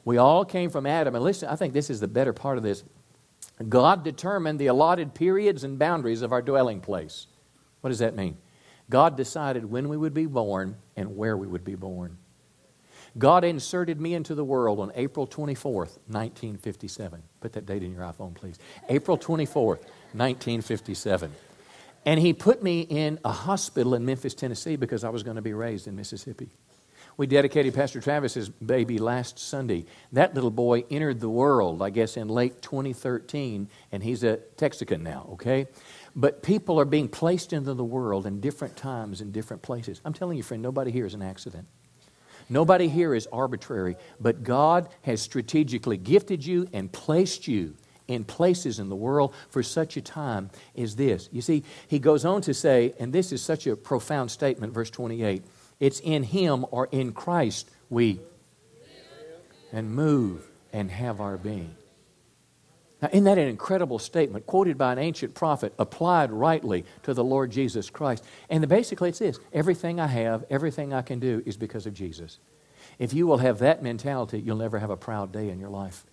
We 0.06 0.18
all 0.18 0.46
came 0.46 0.70
from 0.70 0.86
Adam. 0.86 1.16
And 1.16 1.24
listen, 1.24 1.50
I 1.50 1.56
think 1.56 1.74
this 1.74 1.90
is 1.90 2.00
the 2.00 2.08
better 2.08 2.34
part 2.34 2.58
of 2.58 2.64
this. 2.64 2.84
God 3.68 4.04
determined 4.04 4.60
the 4.60 4.68
allotted 4.68 5.14
periods 5.14 5.64
and 5.64 5.78
boundaries 5.78 6.22
of 6.22 6.32
our 6.32 6.42
dwelling 6.42 6.80
place. 6.80 7.28
What 7.82 7.90
does 7.90 8.00
that 8.00 8.16
mean? 8.16 8.38
God 8.90 9.18
decided 9.18 9.66
when 9.66 9.90
we 9.90 9.98
would 9.98 10.14
be 10.14 10.26
born 10.26 10.78
and 10.96 11.18
where 11.18 11.38
we 11.38 11.48
would 11.48 11.64
be 11.64 11.76
born. 11.76 12.18
God 13.18 13.44
inserted 13.44 14.00
me 14.00 14.14
into 14.14 14.36
the 14.36 14.44
world 14.44 14.80
on 14.80 14.92
April 14.96 15.28
24th, 15.28 15.98
1957. 16.08 17.22
Put 17.42 17.54
that 17.54 17.66
date 17.66 17.84
in 17.84 17.92
your 17.92 18.02
iPhone, 18.02 18.36
please. 18.36 18.60
April 18.90 19.18
24th, 19.18 19.84
1957. 20.14 21.32
And 22.06 22.20
He 22.20 22.34
put 22.34 22.62
me 22.64 22.82
in 22.82 23.20
a 23.26 23.32
hospital 23.32 23.96
in 23.96 24.06
Memphis, 24.06 24.34
Tennessee, 24.34 24.76
because 24.76 25.04
I 25.04 25.10
was 25.10 25.24
going 25.24 25.36
to 25.36 25.42
be 25.42 25.54
raised 25.54 25.88
in 25.88 25.96
Mississippi. 25.96 26.50
We 27.20 27.28
dedicated 27.28 27.74
Pastor 27.74 28.00
Travis's 28.00 28.48
baby 28.48 28.98
last 28.98 29.40
Sunday. 29.40 29.86
That 30.14 30.36
little 30.36 30.52
boy 30.52 30.86
entered 30.90 31.20
the 31.20 31.28
world, 31.28 31.82
I 31.82 31.90
guess, 31.90 32.16
in 32.16 32.30
late 32.30 32.62
2013, 32.62 33.68
and 33.92 34.02
he's 34.02 34.24
a 34.24 34.38
Texican 34.56 35.04
now, 35.04 35.28
okay? 35.34 35.68
But 36.16 36.44
people 36.44 36.80
are 36.80 36.86
being 36.86 37.10
placed 37.10 37.52
into 37.52 37.74
the 37.74 37.84
world 37.84 38.26
in 38.26 38.40
different 38.40 38.78
times 38.78 39.20
in 39.20 39.34
different 39.34 39.62
places. 39.62 40.00
I'm 40.06 40.14
telling 40.14 40.38
you, 40.38 40.44
friend, 40.44 40.64
nobody 40.64 40.92
here 40.92 41.06
is 41.06 41.14
an 41.14 41.22
accident. 41.22 41.68
Nobody 42.50 42.88
here 42.88 43.14
is 43.14 43.28
arbitrary, 43.32 43.96
but 44.20 44.44
God 44.44 44.90
has 45.04 45.22
strategically 45.22 45.98
gifted 45.98 46.46
you 46.46 46.68
and 46.74 46.92
placed 46.92 47.48
you 47.48 47.76
in 48.08 48.24
places 48.24 48.80
in 48.80 48.90
the 48.90 48.96
world 48.96 49.34
for 49.50 49.62
such 49.62 49.96
a 49.96 50.02
time 50.02 50.50
as 50.76 50.96
this. 50.96 51.30
You 51.32 51.42
see, 51.42 51.64
he 51.88 52.00
goes 52.00 52.26
on 52.26 52.42
to 52.42 52.54
say, 52.54 52.94
and 53.00 53.14
this 53.14 53.32
is 53.32 53.42
such 53.42 53.68
a 53.68 53.76
profound 53.76 54.32
statement, 54.32 54.74
verse 54.74 54.90
28 54.90 55.44
it's 55.80 56.02
in 56.02 56.24
him 56.24 56.66
or 56.72 56.90
in 56.92 57.14
Christ 57.14 57.70
we 57.90 58.20
and 59.72 59.94
move 59.94 60.46
and 60.74 60.92
have 60.92 61.22
our 61.22 61.38
being. 61.38 61.76
Now, 63.02 63.10
isn't 63.12 63.24
that 63.24 63.38
an 63.38 63.48
incredible 63.48 64.00
statement 64.00 64.46
quoted 64.46 64.78
by 64.78 64.92
an 64.92 65.00
ancient 65.00 65.34
prophet, 65.34 65.74
applied 65.80 66.32
rightly 66.32 66.84
to 67.04 67.14
the 67.14 67.24
Lord 67.24 67.50
Jesus 67.52 67.90
Christ? 67.90 68.26
And 68.50 68.68
basically, 68.68 69.10
it's 69.10 69.20
this 69.20 69.40
everything 69.54 70.00
I 70.00 70.08
have, 70.08 70.44
everything 70.50 70.94
I 70.94 71.02
can 71.02 71.20
do 71.20 71.42
is 71.46 71.56
because 71.56 71.86
of 71.86 71.94
Jesus. 71.94 72.40
If 72.98 73.14
you 73.14 73.26
will 73.26 73.38
have 73.38 73.60
that 73.60 73.82
mentality, 73.82 74.40
you'll 74.40 74.58
never 74.58 74.80
have 74.80 74.90
a 74.90 74.98
proud 74.98 75.32
day 75.32 75.50
in 75.50 75.60
your 75.60 75.70
life. 75.70 76.06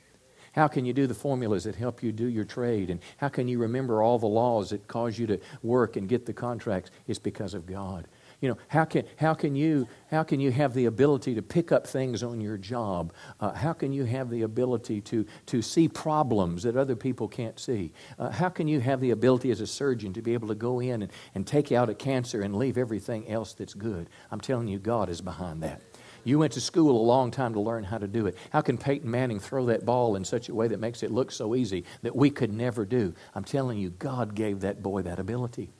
How 0.52 0.68
can 0.68 0.86
you 0.86 0.94
do 0.94 1.06
the 1.06 1.14
formulas 1.14 1.64
that 1.64 1.74
help 1.74 2.02
you 2.02 2.12
do 2.12 2.26
your 2.26 2.44
trade? 2.44 2.88
And 2.88 3.00
how 3.18 3.28
can 3.28 3.46
you 3.46 3.58
remember 3.58 4.02
all 4.02 4.18
the 4.18 4.26
laws 4.26 4.70
that 4.70 4.88
cause 4.88 5.18
you 5.18 5.26
to 5.26 5.38
work 5.62 5.96
and 5.96 6.08
get 6.08 6.24
the 6.24 6.32
contracts? 6.32 6.90
It's 7.06 7.18
because 7.18 7.52
of 7.52 7.66
God. 7.66 8.06
You 8.40 8.50
know, 8.50 8.58
how 8.68 8.84
can, 8.84 9.04
how 9.16 9.32
can, 9.32 9.56
you, 9.56 9.88
how 10.10 10.22
can 10.22 10.40
you 10.40 10.50
have 10.50 10.74
the 10.74 10.84
ability 10.84 11.34
to 11.34 11.42
pick 11.42 11.72
up 11.72 11.86
things 11.86 12.22
on 12.22 12.40
your 12.40 12.58
job? 12.58 13.12
Uh, 13.40 13.52
how 13.52 13.72
can 13.72 13.92
you 13.92 14.04
have 14.04 14.28
the 14.28 14.42
ability 14.42 15.00
to, 15.02 15.24
to 15.46 15.62
see 15.62 15.88
problems 15.88 16.62
that 16.64 16.76
other 16.76 16.96
people 16.96 17.28
can't 17.28 17.58
see? 17.58 17.92
Uh, 18.18 18.30
how 18.30 18.50
can 18.50 18.68
you 18.68 18.80
have 18.80 19.00
the 19.00 19.10
ability 19.10 19.50
as 19.50 19.60
a 19.62 19.66
surgeon 19.66 20.12
to 20.12 20.20
be 20.20 20.34
able 20.34 20.48
to 20.48 20.54
go 20.54 20.80
in 20.80 21.02
and, 21.02 21.12
and 21.34 21.46
take 21.46 21.72
out 21.72 21.88
a 21.88 21.94
cancer 21.94 22.42
and 22.42 22.54
leave 22.54 22.76
everything 22.76 23.26
else 23.28 23.54
that's 23.54 23.74
good? 23.74 24.10
I'm 24.30 24.40
telling 24.40 24.68
you, 24.68 24.78
God 24.78 25.08
is 25.08 25.22
behind 25.22 25.62
that. 25.62 25.80
You 26.24 26.40
went 26.40 26.52
to 26.54 26.60
school 26.60 27.00
a 27.00 27.06
long 27.06 27.30
time 27.30 27.54
to 27.54 27.60
learn 27.60 27.84
how 27.84 27.98
to 27.98 28.08
do 28.08 28.26
it. 28.26 28.36
How 28.50 28.60
can 28.60 28.76
Peyton 28.76 29.08
Manning 29.08 29.38
throw 29.38 29.66
that 29.66 29.86
ball 29.86 30.16
in 30.16 30.24
such 30.24 30.48
a 30.48 30.54
way 30.54 30.66
that 30.66 30.80
makes 30.80 31.04
it 31.04 31.12
look 31.12 31.30
so 31.30 31.54
easy 31.54 31.84
that 32.02 32.16
we 32.16 32.30
could 32.30 32.52
never 32.52 32.84
do? 32.84 33.14
I'm 33.34 33.44
telling 33.44 33.78
you, 33.78 33.90
God 33.90 34.34
gave 34.34 34.60
that 34.60 34.82
boy 34.82 35.02
that 35.02 35.20
ability. 35.20 35.70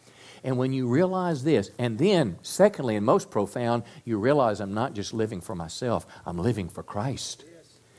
And 0.47 0.57
when 0.57 0.73
you 0.73 0.87
realize 0.87 1.43
this, 1.43 1.73
and 1.77 1.99
then, 1.99 2.39
secondly, 2.41 2.95
and 2.95 3.05
most 3.05 3.33
profound, 3.33 3.83
you 4.05 4.17
realize 4.17 4.61
I'm 4.61 4.75
not 4.75 4.95
just 4.95 5.13
living 5.13 5.41
for 5.41 5.57
myself, 5.57 6.07
I'm 6.25 6.39
living 6.39 6.69
for 6.69 6.85
Christ. 6.85 7.45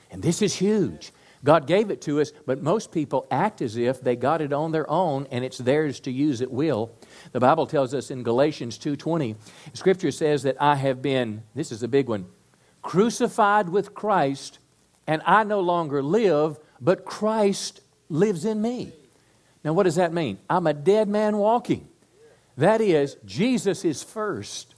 And 0.10 0.23
this 0.23 0.41
is 0.41 0.55
huge. 0.55 1.12
God 1.43 1.67
gave 1.67 1.91
it 1.91 2.01
to 2.03 2.21
us, 2.21 2.31
but 2.45 2.63
most 2.63 2.93
people 2.93 3.27
act 3.29 3.62
as 3.62 3.75
if 3.75 3.99
they 3.99 4.15
got 4.15 4.41
it 4.41 4.53
on 4.53 4.71
their 4.71 4.89
own 4.89 5.27
and 5.29 5.43
it's 5.43 5.57
theirs 5.57 5.99
to 6.01 6.12
use 6.12 6.41
at 6.41 6.49
will. 6.49 6.89
The 7.33 7.41
Bible 7.41 7.67
tells 7.67 7.93
us 7.93 8.10
in 8.10 8.23
Galatians 8.23 8.77
2:20, 8.77 9.36
scripture 9.73 10.12
says 10.12 10.43
that 10.43 10.55
I 10.60 10.75
have 10.75 11.01
been, 11.01 11.43
this 11.53 11.73
is 11.73 11.83
a 11.83 11.88
big 11.89 12.07
one, 12.07 12.27
crucified 12.81 13.67
with 13.67 13.93
Christ, 13.93 14.60
and 15.05 15.21
I 15.25 15.43
no 15.43 15.60
longer 15.60 16.01
live, 16.01 16.60
but 16.79 17.03
Christ 17.03 17.81
lives 18.07 18.45
in 18.45 18.62
me. 18.62 18.93
Now 19.65 19.73
what 19.73 19.83
does 19.83 19.95
that 19.95 20.13
mean? 20.13 20.39
I'm 20.49 20.65
a 20.65 20.73
dead 20.73 21.10
man 21.10 21.36
walking. 21.36 21.89
That 22.58 22.82
is, 22.82 23.17
Jesus 23.26 23.86
is 23.86 24.04
first. 24.04 24.74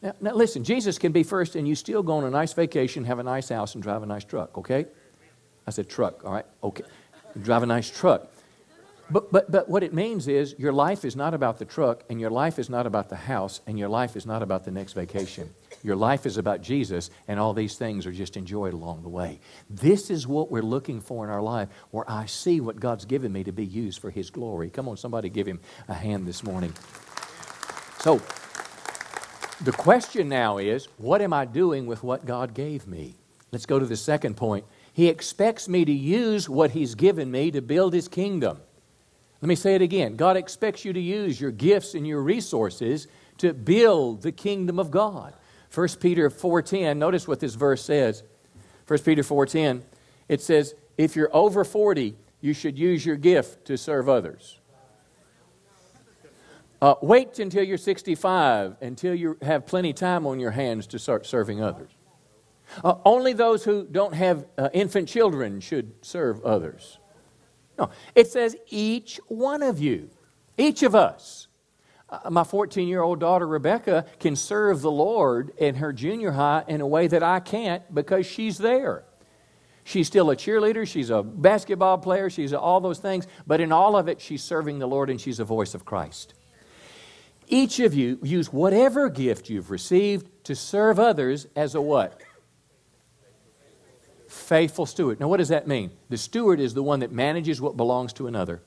Now, 0.00 0.14
now, 0.20 0.34
listen, 0.34 0.64
Jesus 0.64 0.98
can 0.98 1.12
be 1.12 1.22
first 1.22 1.54
and 1.54 1.68
you 1.68 1.74
still 1.74 2.02
go 2.02 2.14
on 2.14 2.24
a 2.24 2.30
nice 2.30 2.52
vacation, 2.54 3.04
have 3.04 3.18
a 3.18 3.22
nice 3.22 3.50
house, 3.50 3.74
and 3.74 3.82
drive 3.82 4.02
a 4.02 4.06
nice 4.06 4.24
truck, 4.24 4.58
okay? 4.58 4.86
I 5.66 5.70
said 5.70 5.88
truck, 5.88 6.24
all 6.24 6.32
right? 6.32 6.46
Okay. 6.64 6.84
Drive 7.40 7.62
a 7.62 7.66
nice 7.66 7.88
truck. 7.88 8.28
But, 9.10 9.30
but, 9.30 9.50
but 9.50 9.68
what 9.68 9.82
it 9.82 9.92
means 9.92 10.26
is 10.26 10.54
your 10.58 10.72
life 10.72 11.04
is 11.04 11.14
not 11.14 11.34
about 11.34 11.58
the 11.58 11.64
truck, 11.66 12.02
and 12.08 12.18
your 12.20 12.30
life 12.30 12.58
is 12.58 12.70
not 12.70 12.86
about 12.86 13.10
the 13.10 13.16
house, 13.16 13.60
and 13.66 13.78
your 13.78 13.88
life 13.88 14.16
is 14.16 14.24
not 14.24 14.42
about 14.42 14.64
the 14.64 14.70
next 14.70 14.94
vacation. 14.94 15.50
Your 15.82 15.96
life 15.96 16.26
is 16.26 16.36
about 16.36 16.62
Jesus, 16.62 17.10
and 17.26 17.40
all 17.40 17.54
these 17.54 17.76
things 17.76 18.06
are 18.06 18.12
just 18.12 18.36
enjoyed 18.36 18.72
along 18.72 19.02
the 19.02 19.08
way. 19.08 19.40
This 19.68 20.10
is 20.10 20.26
what 20.26 20.50
we're 20.50 20.62
looking 20.62 21.00
for 21.00 21.24
in 21.24 21.30
our 21.30 21.42
life, 21.42 21.68
where 21.90 22.08
I 22.08 22.26
see 22.26 22.60
what 22.60 22.78
God's 22.78 23.04
given 23.04 23.32
me 23.32 23.42
to 23.44 23.52
be 23.52 23.66
used 23.66 23.98
for 24.00 24.10
His 24.10 24.30
glory. 24.30 24.70
Come 24.70 24.88
on, 24.88 24.96
somebody 24.96 25.28
give 25.28 25.46
Him 25.46 25.60
a 25.88 25.94
hand 25.94 26.26
this 26.26 26.44
morning. 26.44 26.72
So, 27.98 28.20
the 29.62 29.72
question 29.72 30.28
now 30.28 30.58
is 30.58 30.86
what 30.98 31.20
am 31.20 31.32
I 31.32 31.44
doing 31.44 31.86
with 31.86 32.04
what 32.04 32.26
God 32.26 32.54
gave 32.54 32.86
me? 32.86 33.16
Let's 33.50 33.66
go 33.66 33.78
to 33.78 33.86
the 33.86 33.96
second 33.96 34.36
point. 34.36 34.64
He 34.92 35.08
expects 35.08 35.68
me 35.68 35.84
to 35.84 35.92
use 35.92 36.48
what 36.48 36.70
He's 36.70 36.94
given 36.94 37.30
me 37.30 37.50
to 37.50 37.60
build 37.60 37.92
His 37.92 38.06
kingdom. 38.06 38.58
Let 39.40 39.48
me 39.48 39.56
say 39.56 39.74
it 39.74 39.82
again. 39.82 40.14
God 40.14 40.36
expects 40.36 40.84
you 40.84 40.92
to 40.92 41.00
use 41.00 41.40
your 41.40 41.50
gifts 41.50 41.94
and 41.94 42.06
your 42.06 42.22
resources 42.22 43.08
to 43.38 43.52
build 43.52 44.22
the 44.22 44.30
kingdom 44.30 44.78
of 44.78 44.92
God. 44.92 45.34
1 45.72 46.00
Peter 46.00 46.28
4:10, 46.28 46.98
notice 46.98 47.26
what 47.26 47.40
this 47.40 47.54
verse 47.54 47.82
says. 47.82 48.22
1 48.86 49.04
Peter 49.04 49.22
4:10, 49.22 49.82
it 50.28 50.40
says, 50.40 50.74
"If 50.98 51.16
you're 51.16 51.34
over 51.34 51.64
40, 51.64 52.16
you 52.40 52.52
should 52.52 52.78
use 52.78 53.06
your 53.06 53.16
gift 53.16 53.64
to 53.66 53.78
serve 53.78 54.08
others." 54.08 54.60
Uh, 56.82 56.96
wait 57.00 57.38
until 57.38 57.62
you're 57.62 57.78
65, 57.78 58.76
until 58.80 59.14
you 59.14 59.38
have 59.40 59.64
plenty 59.66 59.92
time 59.92 60.26
on 60.26 60.40
your 60.40 60.50
hands 60.50 60.86
to 60.88 60.98
start 60.98 61.24
serving 61.24 61.62
others. 61.62 61.92
Uh, 62.82 62.96
only 63.04 63.32
those 63.32 63.64
who 63.64 63.84
don't 63.84 64.14
have 64.14 64.46
uh, 64.58 64.68
infant 64.72 65.08
children 65.08 65.60
should 65.60 65.92
serve 66.04 66.44
others. 66.44 66.98
No, 67.78 67.90
it 68.14 68.26
says 68.26 68.56
each 68.68 69.20
one 69.28 69.62
of 69.62 69.78
you, 69.78 70.10
each 70.58 70.82
of 70.82 70.94
us. 70.94 71.46
Uh, 72.12 72.28
my 72.28 72.44
14 72.44 72.86
year 72.86 73.00
old 73.00 73.20
daughter 73.20 73.46
Rebecca 73.46 74.04
can 74.20 74.36
serve 74.36 74.82
the 74.82 74.90
Lord 74.90 75.50
in 75.56 75.76
her 75.76 75.94
junior 75.94 76.32
high 76.32 76.62
in 76.68 76.82
a 76.82 76.86
way 76.86 77.06
that 77.06 77.22
I 77.22 77.40
can't 77.40 77.82
because 77.92 78.26
she's 78.26 78.58
there. 78.58 79.04
She's 79.84 80.08
still 80.08 80.30
a 80.30 80.36
cheerleader, 80.36 80.86
she's 80.86 81.08
a 81.08 81.22
basketball 81.22 81.98
player, 81.98 82.28
she's 82.28 82.52
all 82.52 82.80
those 82.80 82.98
things, 82.98 83.26
but 83.46 83.60
in 83.60 83.72
all 83.72 83.96
of 83.96 84.08
it, 84.08 84.20
she's 84.20 84.44
serving 84.44 84.78
the 84.78 84.86
Lord 84.86 85.10
and 85.10 85.20
she's 85.20 85.40
a 85.40 85.44
voice 85.44 85.74
of 85.74 85.84
Christ. 85.84 86.34
Each 87.48 87.80
of 87.80 87.94
you 87.94 88.18
use 88.22 88.52
whatever 88.52 89.08
gift 89.08 89.48
you've 89.48 89.70
received 89.70 90.28
to 90.44 90.54
serve 90.54 91.00
others 91.00 91.46
as 91.56 91.74
a 91.74 91.80
what? 91.80 92.20
Faithful 94.28 94.86
steward. 94.86 95.18
Now, 95.18 95.28
what 95.28 95.38
does 95.38 95.48
that 95.48 95.66
mean? 95.66 95.90
The 96.10 96.18
steward 96.18 96.60
is 96.60 96.74
the 96.74 96.82
one 96.82 97.00
that 97.00 97.10
manages 97.10 97.60
what 97.60 97.76
belongs 97.76 98.12
to 98.14 98.26
another. 98.26 98.62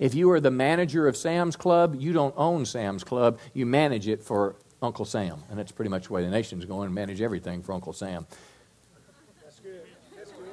If 0.00 0.14
you 0.14 0.30
are 0.30 0.40
the 0.40 0.50
manager 0.50 1.06
of 1.06 1.16
Sam's 1.16 1.56
Club, 1.56 1.94
you 1.94 2.14
don't 2.14 2.34
own 2.36 2.64
Sam's 2.64 3.04
Club, 3.04 3.38
you 3.52 3.66
manage 3.66 4.08
it 4.08 4.22
for 4.22 4.56
Uncle 4.80 5.04
Sam. 5.04 5.42
And 5.50 5.58
that's 5.58 5.72
pretty 5.72 5.90
much 5.90 6.06
the 6.06 6.14
way 6.14 6.24
the 6.24 6.30
nation's 6.30 6.64
going 6.64 6.92
manage 6.92 7.20
everything 7.20 7.62
for 7.62 7.74
Uncle 7.74 7.92
Sam. 7.92 8.26
That's 9.44 9.60
good. 9.60 9.82
That's 10.16 10.32
good. 10.32 10.48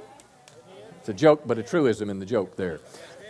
It's 0.99 1.09
a 1.09 1.13
joke, 1.13 1.43
but 1.45 1.57
a 1.57 1.63
truism 1.63 2.09
in 2.09 2.19
the 2.19 2.25
joke 2.25 2.57
there. 2.57 2.81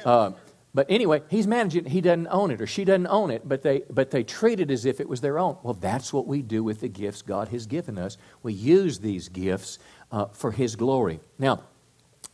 Uh, 0.03 0.31
but 0.73 0.87
anyway, 0.89 1.21
he's 1.29 1.45
managing. 1.45 1.85
He 1.85 2.01
doesn't 2.01 2.27
own 2.27 2.49
it, 2.49 2.61
or 2.61 2.67
she 2.67 2.83
doesn't 2.83 3.07
own 3.07 3.29
it, 3.29 3.47
but 3.47 3.61
they, 3.61 3.83
but 3.89 4.09
they 4.09 4.23
treat 4.23 4.59
it 4.59 4.71
as 4.71 4.85
if 4.85 4.99
it 4.99 5.07
was 5.07 5.21
their 5.21 5.37
own. 5.37 5.57
Well, 5.61 5.75
that's 5.75 6.11
what 6.11 6.25
we 6.25 6.41
do 6.41 6.63
with 6.63 6.81
the 6.81 6.87
gifts 6.87 7.21
God 7.21 7.49
has 7.49 7.67
given 7.67 7.99
us. 7.99 8.17
We 8.41 8.53
use 8.53 8.99
these 8.99 9.29
gifts 9.29 9.77
uh, 10.11 10.25
for 10.25 10.51
His 10.51 10.75
glory. 10.75 11.19
Now, 11.37 11.63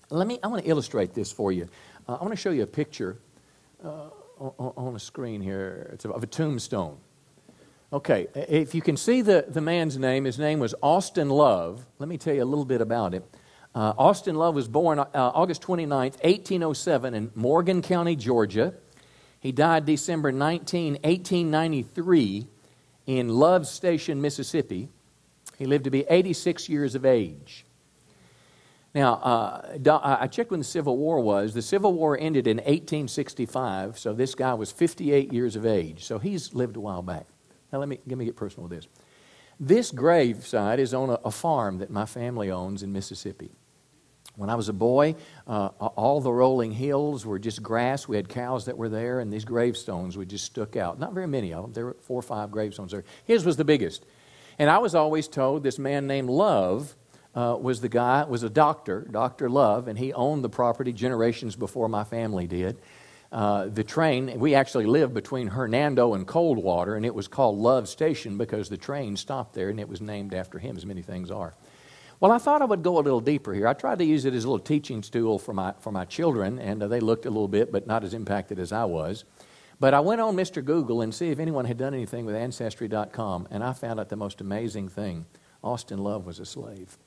let 0.09 0.25
me, 0.25 0.39
I 0.41 0.47
want 0.47 0.63
to 0.63 0.69
illustrate 0.69 1.13
this 1.13 1.33
for 1.33 1.51
you. 1.51 1.67
Uh, 2.07 2.15
I 2.15 2.21
want 2.21 2.31
to 2.31 2.37
show 2.37 2.51
you 2.51 2.63
a 2.63 2.67
picture 2.67 3.17
uh, 3.83 4.09
on, 4.39 4.95
a 4.95 4.99
screen 4.99 5.41
here 5.41 5.89
it's 5.93 6.05
of 6.05 6.23
a 6.23 6.27
tombstone. 6.27 6.97
Okay, 7.91 8.27
if 8.33 8.73
you 8.73 8.81
can 8.81 8.97
see 8.97 9.21
the, 9.21 9.45
the 9.47 9.61
man's 9.61 9.97
name, 9.99 10.25
his 10.25 10.39
name 10.39 10.59
was 10.59 10.73
Austin 10.81 11.29
Love. 11.29 11.85
Let 11.99 12.09
me 12.09 12.17
tell 12.17 12.33
you 12.33 12.43
a 12.43 12.45
little 12.45 12.65
bit 12.65 12.81
about 12.81 13.13
it. 13.13 13.23
Uh, 13.75 13.93
Austin 13.97 14.35
Love 14.35 14.55
was 14.55 14.67
born 14.67 14.99
uh, 14.99 15.07
August 15.13 15.61
29, 15.61 16.11
1807, 16.11 17.13
in 17.13 17.31
Morgan 17.35 17.81
County, 17.81 18.15
Georgia. 18.15 18.73
He 19.39 19.51
died 19.51 19.85
December 19.85 20.31
19, 20.31 20.93
1893, 21.03 22.47
in 23.05 23.29
Love 23.29 23.67
Station, 23.67 24.21
Mississippi. 24.21 24.89
He 25.57 25.65
lived 25.65 25.83
to 25.83 25.91
be 25.91 26.05
86 26.09 26.69
years 26.69 26.95
of 26.95 27.05
age. 27.05 27.65
Now, 28.93 29.13
uh, 29.15 30.17
I 30.19 30.27
checked 30.27 30.51
when 30.51 30.59
the 30.59 30.65
Civil 30.65 30.97
War 30.97 31.19
was. 31.19 31.55
The 31.55 31.63
Civil 31.63 31.93
War 31.93 32.15
ended 32.19 32.45
in 32.45 32.57
1865, 32.57 33.97
so 33.97 34.13
this 34.13 34.35
guy 34.35 34.53
was 34.53 34.71
58 34.71 35.33
years 35.33 35.55
of 35.55 35.65
age. 35.65 36.05
So 36.05 36.19
he's 36.19 36.53
lived 36.53 36.75
a 36.75 36.79
while 36.79 37.01
back. 37.01 37.25
Now, 37.71 37.79
let 37.79 37.89
me, 37.89 37.99
let 38.05 38.19
me 38.19 38.25
get 38.25 38.35
personal 38.35 38.69
with 38.69 38.77
this. 38.77 38.87
This 39.59 39.89
graveside 39.89 40.79
is 40.79 40.93
on 40.93 41.09
a, 41.09 41.19
a 41.25 41.31
farm 41.31 41.79
that 41.79 41.89
my 41.89 42.05
family 42.05 42.51
owns 42.51 42.83
in 42.83 42.93
Mississippi. 42.93 43.49
When 44.35 44.49
I 44.49 44.55
was 44.55 44.69
a 44.69 44.73
boy, 44.73 45.15
uh, 45.47 45.67
all 45.67 46.19
the 46.21 46.31
rolling 46.31 46.71
hills 46.71 47.25
were 47.25 47.39
just 47.39 47.63
grass. 47.63 48.07
We 48.07 48.15
had 48.15 48.29
cows 48.29 48.65
that 48.65 48.77
were 48.77 48.89
there, 48.89 49.19
and 49.19 49.31
these 49.31 49.45
gravestones 49.45 50.17
would 50.17 50.29
just 50.29 50.45
stuck 50.45 50.75
out. 50.75 50.99
Not 50.99 51.13
very 51.13 51.27
many 51.27 51.53
of 51.53 51.63
them. 51.63 51.73
There 51.73 51.85
were 51.85 51.97
four 52.01 52.19
or 52.19 52.23
five 52.23 52.51
gravestones 52.51 52.91
there. 52.91 53.03
His 53.25 53.45
was 53.45 53.57
the 53.57 53.65
biggest. 53.65 54.05
And 54.59 54.69
I 54.69 54.77
was 54.77 54.93
always 54.93 55.27
told 55.27 55.63
this 55.63 55.79
man 55.79 56.05
named 56.05 56.29
Love 56.29 56.95
uh, 57.35 57.57
was 57.59 57.81
the 57.81 57.89
guy, 57.89 58.23
was 58.23 58.43
a 58.43 58.49
doctor, 58.49 59.07
Dr. 59.09 59.49
Love, 59.49 59.87
and 59.87 59.97
he 59.97 60.13
owned 60.13 60.43
the 60.43 60.49
property 60.49 60.93
generations 60.93 61.55
before 61.55 61.89
my 61.89 62.03
family 62.03 62.47
did. 62.47 62.77
Uh, 63.31 63.65
the 63.65 63.83
train, 63.83 64.39
we 64.39 64.53
actually 64.53 64.85
lived 64.85 65.13
between 65.13 65.47
Hernando 65.47 66.13
and 66.13 66.27
Coldwater, 66.27 66.95
and 66.95 67.03
it 67.03 67.15
was 67.15 67.27
called 67.27 67.57
Love 67.57 67.89
Station 67.89 68.37
because 68.37 68.69
the 68.69 68.77
train 68.77 69.17
stopped 69.17 69.55
there, 69.55 69.69
and 69.69 69.79
it 69.79 69.89
was 69.89 70.01
named 70.01 70.35
after 70.35 70.59
him, 70.59 70.77
as 70.77 70.85
many 70.85 71.01
things 71.01 71.31
are. 71.31 71.55
Well, 72.19 72.31
I 72.31 72.37
thought 72.37 72.61
I 72.61 72.65
would 72.65 72.83
go 72.83 72.99
a 72.99 73.01
little 73.01 73.19
deeper 73.19 73.53
here. 73.53 73.67
I 73.67 73.73
tried 73.73 73.97
to 73.99 74.05
use 74.05 74.25
it 74.25 74.35
as 74.35 74.43
a 74.43 74.47
little 74.47 74.63
teaching 74.63 75.01
tool 75.01 75.39
for 75.39 75.53
my, 75.53 75.73
for 75.79 75.91
my 75.91 76.05
children, 76.05 76.59
and 76.59 76.83
uh, 76.83 76.87
they 76.87 76.99
looked 76.99 77.25
a 77.25 77.29
little 77.29 77.47
bit, 77.47 77.71
but 77.71 77.87
not 77.87 78.03
as 78.03 78.13
impacted 78.13 78.59
as 78.59 78.71
I 78.71 78.85
was. 78.85 79.25
But 79.79 79.95
I 79.95 79.99
went 79.99 80.21
on 80.21 80.35
Mr. 80.35 80.63
Google 80.63 81.01
and 81.01 81.13
see 81.13 81.29
if 81.31 81.39
anyone 81.39 81.65
had 81.65 81.77
done 81.77 81.95
anything 81.95 82.25
with 82.25 82.35
Ancestry.com, 82.35 83.47
and 83.49 83.63
I 83.63 83.73
found 83.73 83.99
out 83.99 84.09
the 84.09 84.15
most 84.15 84.41
amazing 84.41 84.89
thing. 84.89 85.25
Austin 85.63 85.97
Love 85.97 86.25
was 86.27 86.39
a 86.39 86.45
slave. 86.45 86.97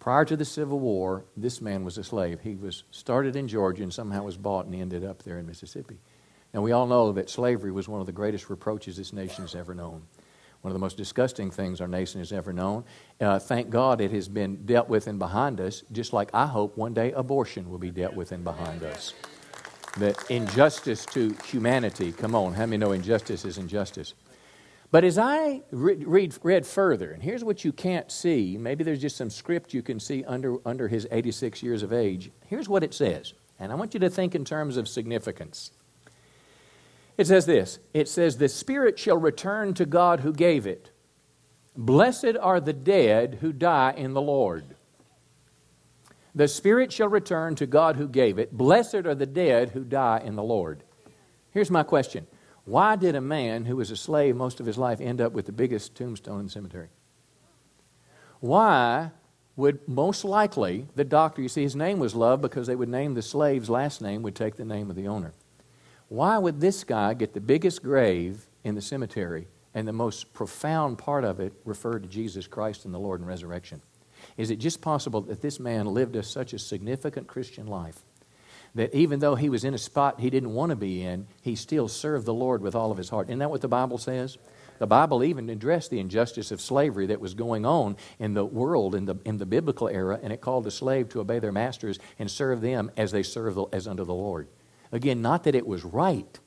Prior 0.00 0.24
to 0.24 0.36
the 0.36 0.44
Civil 0.44 0.78
War, 0.78 1.24
this 1.36 1.60
man 1.60 1.84
was 1.84 1.98
a 1.98 2.04
slave. 2.04 2.40
He 2.40 2.54
was 2.54 2.84
started 2.90 3.36
in 3.36 3.48
Georgia 3.48 3.82
and 3.82 3.92
somehow 3.92 4.22
was 4.22 4.36
bought 4.36 4.66
and 4.66 4.74
ended 4.74 5.04
up 5.04 5.22
there 5.22 5.38
in 5.38 5.46
Mississippi. 5.46 5.98
Now, 6.54 6.62
we 6.62 6.72
all 6.72 6.86
know 6.86 7.12
that 7.12 7.28
slavery 7.28 7.70
was 7.70 7.88
one 7.88 8.00
of 8.00 8.06
the 8.06 8.12
greatest 8.12 8.48
reproaches 8.48 8.96
this 8.96 9.12
nation 9.12 9.44
has 9.44 9.54
ever 9.54 9.74
known 9.74 10.02
one 10.60 10.70
of 10.70 10.74
the 10.74 10.80
most 10.80 10.96
disgusting 10.96 11.50
things 11.50 11.80
our 11.80 11.88
nation 11.88 12.20
has 12.20 12.32
ever 12.32 12.52
known. 12.52 12.84
Uh, 13.20 13.38
thank 13.38 13.70
God 13.70 14.00
it 14.00 14.10
has 14.10 14.28
been 14.28 14.66
dealt 14.66 14.88
with 14.88 15.06
and 15.06 15.18
behind 15.18 15.60
us, 15.60 15.82
just 15.92 16.12
like 16.12 16.30
I 16.34 16.46
hope 16.46 16.76
one 16.76 16.94
day 16.94 17.12
abortion 17.12 17.70
will 17.70 17.78
be 17.78 17.90
dealt 17.90 18.14
with 18.14 18.32
and 18.32 18.42
behind 18.42 18.82
us. 18.82 19.14
The 19.98 20.16
injustice 20.28 21.06
to 21.06 21.34
humanity. 21.44 22.12
Come 22.12 22.34
on, 22.34 22.54
how 22.54 22.66
many 22.66 22.78
know 22.78 22.92
injustice 22.92 23.44
is 23.44 23.58
injustice? 23.58 24.14
But 24.90 25.04
as 25.04 25.18
I 25.18 25.62
read, 25.70 26.06
read, 26.06 26.38
read 26.42 26.66
further, 26.66 27.10
and 27.10 27.22
here's 27.22 27.44
what 27.44 27.64
you 27.64 27.72
can't 27.72 28.10
see, 28.10 28.56
maybe 28.58 28.84
there's 28.84 29.00
just 29.00 29.16
some 29.16 29.28
script 29.28 29.74
you 29.74 29.82
can 29.82 30.00
see 30.00 30.24
under, 30.24 30.56
under 30.66 30.88
his 30.88 31.06
86 31.10 31.62
years 31.62 31.82
of 31.82 31.92
age. 31.92 32.30
Here's 32.46 32.70
what 32.70 32.82
it 32.82 32.94
says, 32.94 33.34
and 33.58 33.70
I 33.70 33.74
want 33.74 33.92
you 33.92 34.00
to 34.00 34.08
think 34.08 34.34
in 34.34 34.46
terms 34.46 34.78
of 34.78 34.88
significance. 34.88 35.72
It 37.18 37.26
says 37.26 37.44
this 37.44 37.80
It 37.92 38.08
says, 38.08 38.38
The 38.38 38.48
Spirit 38.48 38.98
shall 38.98 39.18
return 39.18 39.74
to 39.74 39.84
God 39.84 40.20
who 40.20 40.32
gave 40.32 40.66
it. 40.66 40.90
Blessed 41.76 42.36
are 42.40 42.60
the 42.60 42.72
dead 42.72 43.38
who 43.40 43.52
die 43.52 43.92
in 43.94 44.14
the 44.14 44.22
Lord. 44.22 44.74
The 46.34 46.48
Spirit 46.48 46.92
shall 46.92 47.08
return 47.08 47.56
to 47.56 47.66
God 47.66 47.96
who 47.96 48.08
gave 48.08 48.38
it. 48.38 48.52
Blessed 48.52 49.06
are 49.06 49.14
the 49.14 49.26
dead 49.26 49.70
who 49.70 49.84
die 49.84 50.22
in 50.24 50.34
the 50.36 50.42
Lord. 50.42 50.82
Here's 51.50 51.70
my 51.70 51.82
question 51.82 52.26
why 52.68 52.96
did 52.96 53.14
a 53.14 53.20
man 53.20 53.64
who 53.64 53.76
was 53.76 53.90
a 53.90 53.96
slave 53.96 54.36
most 54.36 54.60
of 54.60 54.66
his 54.66 54.76
life 54.76 55.00
end 55.00 55.20
up 55.20 55.32
with 55.32 55.46
the 55.46 55.52
biggest 55.52 55.94
tombstone 55.94 56.40
in 56.40 56.46
the 56.46 56.52
cemetery? 56.52 56.88
Why 58.40 59.10
would 59.56 59.88
most 59.88 60.24
likely 60.24 60.86
the 60.94 61.04
doctor, 61.04 61.40
you 61.42 61.48
see, 61.48 61.62
his 61.62 61.74
name 61.74 61.98
was 61.98 62.14
Love 62.14 62.40
because 62.40 62.66
they 62.66 62.76
would 62.76 62.88
name 62.88 63.14
the 63.14 63.22
slave's 63.22 63.70
last 63.70 64.02
name, 64.02 64.22
would 64.22 64.36
take 64.36 64.56
the 64.56 64.64
name 64.64 64.90
of 64.90 64.96
the 64.96 65.08
owner. 65.08 65.32
Why 66.08 66.38
would 66.38 66.60
this 66.60 66.84
guy 66.84 67.14
get 67.14 67.34
the 67.34 67.40
biggest 67.40 67.82
grave 67.82 68.46
in 68.64 68.74
the 68.74 68.82
cemetery 68.82 69.48
and 69.74 69.88
the 69.88 69.92
most 69.92 70.32
profound 70.32 70.98
part 70.98 71.24
of 71.24 71.40
it 71.40 71.54
referred 71.64 72.02
to 72.02 72.08
Jesus 72.08 72.46
Christ 72.46 72.84
and 72.84 72.92
the 72.92 72.98
Lord 72.98 73.20
and 73.20 73.28
resurrection? 73.28 73.82
Is 74.36 74.50
it 74.50 74.56
just 74.56 74.80
possible 74.80 75.22
that 75.22 75.40
this 75.40 75.58
man 75.58 75.86
lived 75.86 76.16
a, 76.16 76.22
such 76.22 76.52
a 76.52 76.58
significant 76.58 77.26
Christian 77.26 77.66
life 77.66 78.04
that 78.78 78.94
even 78.94 79.18
though 79.18 79.34
he 79.34 79.48
was 79.48 79.64
in 79.64 79.74
a 79.74 79.78
spot 79.78 80.20
he 80.20 80.30
didn't 80.30 80.54
want 80.54 80.70
to 80.70 80.76
be 80.76 81.02
in, 81.02 81.26
he 81.42 81.56
still 81.56 81.88
served 81.88 82.24
the 82.26 82.32
Lord 82.34 82.62
with 82.62 82.76
all 82.76 82.92
of 82.92 82.96
his 82.96 83.08
heart. 83.08 83.28
Isn't 83.28 83.40
that 83.40 83.50
what 83.50 83.60
the 83.60 83.66
Bible 83.66 83.98
says? 83.98 84.38
The 84.78 84.86
Bible 84.86 85.24
even 85.24 85.50
addressed 85.50 85.90
the 85.90 85.98
injustice 85.98 86.52
of 86.52 86.60
slavery 86.60 87.06
that 87.06 87.20
was 87.20 87.34
going 87.34 87.66
on 87.66 87.96
in 88.20 88.34
the 88.34 88.44
world 88.44 88.94
in 88.94 89.04
the, 89.06 89.16
in 89.24 89.38
the 89.38 89.46
biblical 89.46 89.88
era, 89.88 90.20
and 90.22 90.32
it 90.32 90.40
called 90.40 90.62
the 90.62 90.70
slave 90.70 91.08
to 91.08 91.20
obey 91.20 91.40
their 91.40 91.50
masters 91.50 91.98
and 92.20 92.30
serve 92.30 92.60
them 92.60 92.92
as 92.96 93.10
they 93.10 93.24
serve 93.24 93.56
the, 93.56 93.64
as 93.72 93.88
under 93.88 94.04
the 94.04 94.14
Lord. 94.14 94.46
Again, 94.92 95.20
not 95.20 95.42
that 95.42 95.56
it 95.56 95.66
was 95.66 95.84
right, 95.84 96.38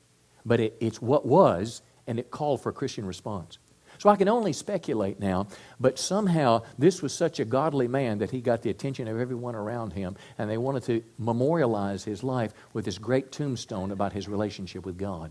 but 0.46 0.58
it, 0.58 0.76
it's 0.80 1.02
what 1.02 1.26
was, 1.26 1.82
and 2.06 2.18
it 2.18 2.30
called 2.30 2.62
for 2.62 2.72
Christian 2.72 3.04
response. 3.04 3.58
So 4.02 4.08
I 4.08 4.16
can 4.16 4.26
only 4.28 4.52
speculate 4.52 5.20
now, 5.20 5.46
but 5.78 5.96
somehow 5.96 6.62
this 6.76 7.02
was 7.02 7.14
such 7.14 7.38
a 7.38 7.44
godly 7.44 7.86
man 7.86 8.18
that 8.18 8.32
he 8.32 8.40
got 8.40 8.62
the 8.62 8.70
attention 8.70 9.06
of 9.06 9.20
everyone 9.20 9.54
around 9.54 9.92
him, 9.92 10.16
and 10.38 10.50
they 10.50 10.58
wanted 10.58 10.82
to 10.86 11.04
memorialize 11.20 12.02
his 12.02 12.24
life 12.24 12.52
with 12.72 12.84
this 12.84 12.98
great 12.98 13.30
tombstone 13.30 13.92
about 13.92 14.12
his 14.12 14.26
relationship 14.26 14.84
with 14.84 14.98
God. 14.98 15.30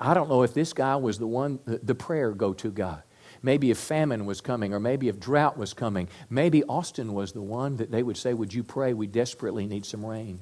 I 0.00 0.14
don't 0.14 0.30
know 0.30 0.42
if 0.42 0.54
this 0.54 0.72
guy 0.72 0.96
was 0.96 1.18
the 1.18 1.26
one, 1.26 1.58
the 1.66 1.94
prayer 1.94 2.32
go 2.32 2.54
to 2.54 2.70
guy. 2.70 3.02
Maybe 3.42 3.70
if 3.70 3.76
famine 3.76 4.24
was 4.24 4.40
coming, 4.40 4.72
or 4.72 4.80
maybe 4.80 5.08
if 5.08 5.20
drought 5.20 5.58
was 5.58 5.74
coming. 5.74 6.08
Maybe 6.30 6.64
Austin 6.64 7.12
was 7.12 7.32
the 7.32 7.42
one 7.42 7.76
that 7.76 7.90
they 7.90 8.02
would 8.02 8.16
say, 8.16 8.32
Would 8.32 8.54
you 8.54 8.64
pray? 8.64 8.94
We 8.94 9.06
desperately 9.06 9.66
need 9.66 9.84
some 9.84 10.02
rain 10.02 10.40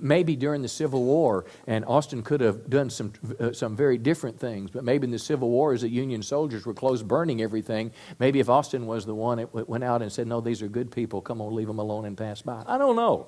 maybe 0.00 0.36
during 0.36 0.62
the 0.62 0.68
Civil 0.68 1.04
War, 1.04 1.44
and 1.66 1.84
Austin 1.84 2.22
could 2.22 2.40
have 2.40 2.70
done 2.70 2.88
some, 2.88 3.12
uh, 3.38 3.52
some 3.52 3.76
very 3.76 3.98
different 3.98 4.38
things, 4.38 4.70
but 4.70 4.84
maybe 4.84 5.04
in 5.04 5.10
the 5.10 5.18
Civil 5.18 5.50
War, 5.50 5.72
as 5.72 5.82
the 5.82 5.88
Union 5.88 6.22
soldiers 6.22 6.64
were 6.64 6.74
close 6.74 7.02
burning 7.02 7.42
everything, 7.42 7.92
maybe 8.18 8.40
if 8.40 8.48
Austin 8.48 8.86
was 8.86 9.04
the 9.04 9.14
one 9.14 9.38
that 9.38 9.68
went 9.68 9.84
out 9.84 10.02
and 10.02 10.10
said, 10.10 10.26
No, 10.26 10.40
these 10.40 10.62
are 10.62 10.68
good 10.68 10.90
people, 10.90 11.20
come 11.20 11.40
on, 11.40 11.54
leave 11.54 11.66
them 11.66 11.78
alone 11.78 12.06
and 12.06 12.16
pass 12.16 12.42
by. 12.42 12.62
I 12.66 12.78
don't 12.78 12.96
know. 12.96 13.26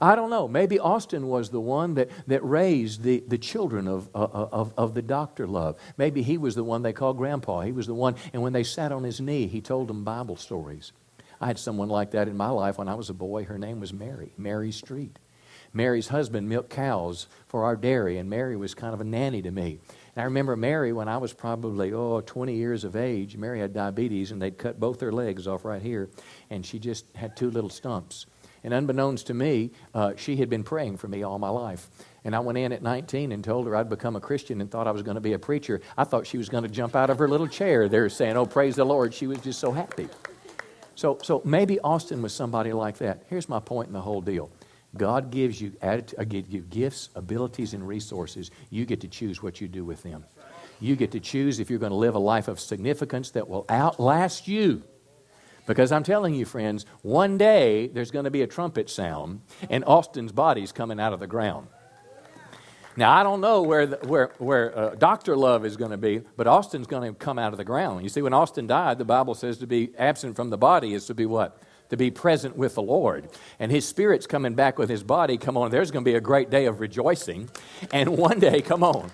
I 0.00 0.14
don't 0.14 0.28
know. 0.28 0.46
Maybe 0.46 0.78
Austin 0.78 1.28
was 1.28 1.48
the 1.48 1.60
one 1.60 1.94
that, 1.94 2.10
that 2.26 2.44
raised 2.44 3.02
the, 3.02 3.24
the 3.26 3.38
children 3.38 3.88
of, 3.88 4.08
uh, 4.14 4.24
uh, 4.24 4.48
of, 4.52 4.74
of 4.76 4.92
the 4.92 5.00
doctor 5.00 5.46
love. 5.46 5.76
Maybe 5.96 6.22
he 6.22 6.36
was 6.36 6.54
the 6.54 6.62
one 6.62 6.82
they 6.82 6.92
called 6.92 7.16
grandpa. 7.16 7.62
He 7.62 7.72
was 7.72 7.86
the 7.86 7.94
one, 7.94 8.14
and 8.34 8.42
when 8.42 8.52
they 8.52 8.64
sat 8.64 8.92
on 8.92 9.02
his 9.02 9.18
knee, 9.18 9.46
he 9.46 9.62
told 9.62 9.88
them 9.88 10.04
Bible 10.04 10.36
stories. 10.36 10.92
I 11.40 11.46
had 11.46 11.58
someone 11.58 11.88
like 11.88 12.10
that 12.10 12.28
in 12.28 12.36
my 12.36 12.50
life 12.50 12.78
when 12.78 12.88
I 12.88 12.94
was 12.94 13.10
a 13.10 13.14
boy. 13.14 13.44
Her 13.44 13.58
name 13.58 13.80
was 13.80 13.92
Mary, 13.92 14.32
Mary 14.36 14.72
Street. 14.72 15.18
Mary's 15.72 16.08
husband 16.08 16.48
milked 16.48 16.70
cows 16.70 17.26
for 17.46 17.64
our 17.64 17.76
dairy, 17.76 18.18
and 18.18 18.28
Mary 18.28 18.56
was 18.56 18.74
kind 18.74 18.94
of 18.94 19.00
a 19.00 19.04
nanny 19.04 19.42
to 19.42 19.50
me. 19.50 19.78
And 20.14 20.22
I 20.22 20.24
remember 20.24 20.56
Mary 20.56 20.92
when 20.92 21.08
I 21.08 21.18
was 21.18 21.32
probably, 21.32 21.92
oh, 21.92 22.20
20 22.20 22.54
years 22.54 22.84
of 22.84 22.96
age. 22.96 23.36
Mary 23.36 23.60
had 23.60 23.72
diabetes, 23.72 24.32
and 24.32 24.40
they'd 24.40 24.58
cut 24.58 24.80
both 24.80 25.00
her 25.00 25.12
legs 25.12 25.46
off 25.46 25.64
right 25.64 25.82
here, 25.82 26.10
and 26.50 26.64
she 26.64 26.78
just 26.78 27.04
had 27.14 27.36
two 27.36 27.50
little 27.50 27.70
stumps. 27.70 28.26
And 28.64 28.74
unbeknownst 28.74 29.28
to 29.28 29.34
me, 29.34 29.70
uh, 29.94 30.14
she 30.16 30.36
had 30.36 30.50
been 30.50 30.64
praying 30.64 30.96
for 30.96 31.08
me 31.08 31.22
all 31.22 31.38
my 31.38 31.48
life. 31.48 31.88
And 32.24 32.34
I 32.34 32.40
went 32.40 32.58
in 32.58 32.72
at 32.72 32.82
19 32.82 33.32
and 33.32 33.42
told 33.42 33.66
her 33.66 33.76
I'd 33.76 33.88
become 33.88 34.16
a 34.16 34.20
Christian 34.20 34.60
and 34.60 34.70
thought 34.70 34.86
I 34.86 34.90
was 34.90 35.02
going 35.02 35.14
to 35.14 35.20
be 35.20 35.32
a 35.32 35.38
preacher. 35.38 35.80
I 35.96 36.04
thought 36.04 36.26
she 36.26 36.38
was 36.38 36.48
going 36.48 36.64
to 36.64 36.68
jump 36.68 36.96
out 36.96 37.10
of 37.10 37.18
her 37.18 37.28
little 37.28 37.46
chair 37.46 37.88
there 37.88 38.08
saying, 38.08 38.36
Oh, 38.36 38.46
praise 38.46 38.76
the 38.76 38.84
Lord. 38.84 39.14
She 39.14 39.26
was 39.26 39.38
just 39.38 39.60
so 39.60 39.70
happy. 39.70 40.08
So, 40.94 41.18
so 41.22 41.40
maybe 41.44 41.78
Austin 41.80 42.22
was 42.22 42.34
somebody 42.34 42.72
like 42.72 42.98
that. 42.98 43.22
Here's 43.30 43.48
my 43.48 43.60
point 43.60 43.86
in 43.86 43.94
the 43.94 44.00
whole 44.00 44.20
deal 44.20 44.50
God 44.96 45.30
gives 45.30 45.62
uh, 45.62 46.00
you 46.30 46.60
gifts, 46.62 47.10
abilities, 47.14 47.74
and 47.74 47.86
resources. 47.86 48.50
You 48.70 48.86
get 48.86 49.00
to 49.02 49.08
choose 49.08 49.42
what 49.42 49.60
you 49.60 49.68
do 49.68 49.84
with 49.84 50.02
them. 50.02 50.24
You 50.80 50.96
get 50.96 51.12
to 51.12 51.20
choose 51.20 51.58
if 51.58 51.70
you're 51.70 51.78
going 51.78 51.90
to 51.90 51.96
live 51.96 52.14
a 52.14 52.20
life 52.20 52.48
of 52.48 52.60
significance 52.60 53.30
that 53.32 53.48
will 53.48 53.66
outlast 53.68 54.48
you. 54.48 54.82
Because 55.66 55.92
I'm 55.92 56.04
telling 56.04 56.34
you, 56.34 56.46
friends, 56.46 56.86
one 57.02 57.36
day 57.36 57.88
there's 57.88 58.10
going 58.10 58.24
to 58.24 58.30
be 58.30 58.40
a 58.40 58.46
trumpet 58.46 58.88
sound 58.88 59.42
and 59.68 59.84
Austin's 59.84 60.32
body's 60.32 60.72
coming 60.72 60.98
out 60.98 61.12
of 61.12 61.20
the 61.20 61.26
ground. 61.26 61.68
Now, 62.96 63.12
I 63.12 63.22
don't 63.22 63.40
know 63.40 63.62
where, 63.62 63.86
the, 63.86 63.96
where, 64.08 64.32
where 64.38 64.76
uh, 64.76 64.94
Dr. 64.96 65.36
Love 65.36 65.64
is 65.64 65.76
going 65.76 65.92
to 65.92 65.98
be, 65.98 66.22
but 66.36 66.48
Austin's 66.48 66.86
going 66.86 67.12
to 67.12 67.16
come 67.16 67.38
out 67.38 67.52
of 67.52 67.58
the 67.58 67.64
ground. 67.64 68.02
You 68.02 68.08
see, 68.08 68.22
when 68.22 68.32
Austin 68.32 68.66
died, 68.66 68.98
the 68.98 69.04
Bible 69.04 69.34
says 69.34 69.58
to 69.58 69.68
be 69.68 69.90
absent 69.96 70.34
from 70.34 70.50
the 70.50 70.58
body 70.58 70.94
is 70.94 71.06
to 71.06 71.14
be 71.14 71.26
what? 71.26 71.62
To 71.90 71.96
be 71.96 72.10
present 72.10 72.56
with 72.56 72.74
the 72.74 72.82
Lord. 72.82 73.28
And 73.58 73.70
his 73.70 73.86
spirit's 73.86 74.26
coming 74.26 74.54
back 74.54 74.78
with 74.78 74.88
his 74.88 75.02
body. 75.02 75.38
Come 75.38 75.56
on, 75.56 75.70
there's 75.70 75.90
going 75.90 76.04
to 76.04 76.10
be 76.10 76.16
a 76.16 76.20
great 76.20 76.50
day 76.50 76.66
of 76.66 76.80
rejoicing. 76.80 77.48
And 77.92 78.16
one 78.16 78.38
day, 78.38 78.62
come 78.62 78.82
on, 78.82 79.10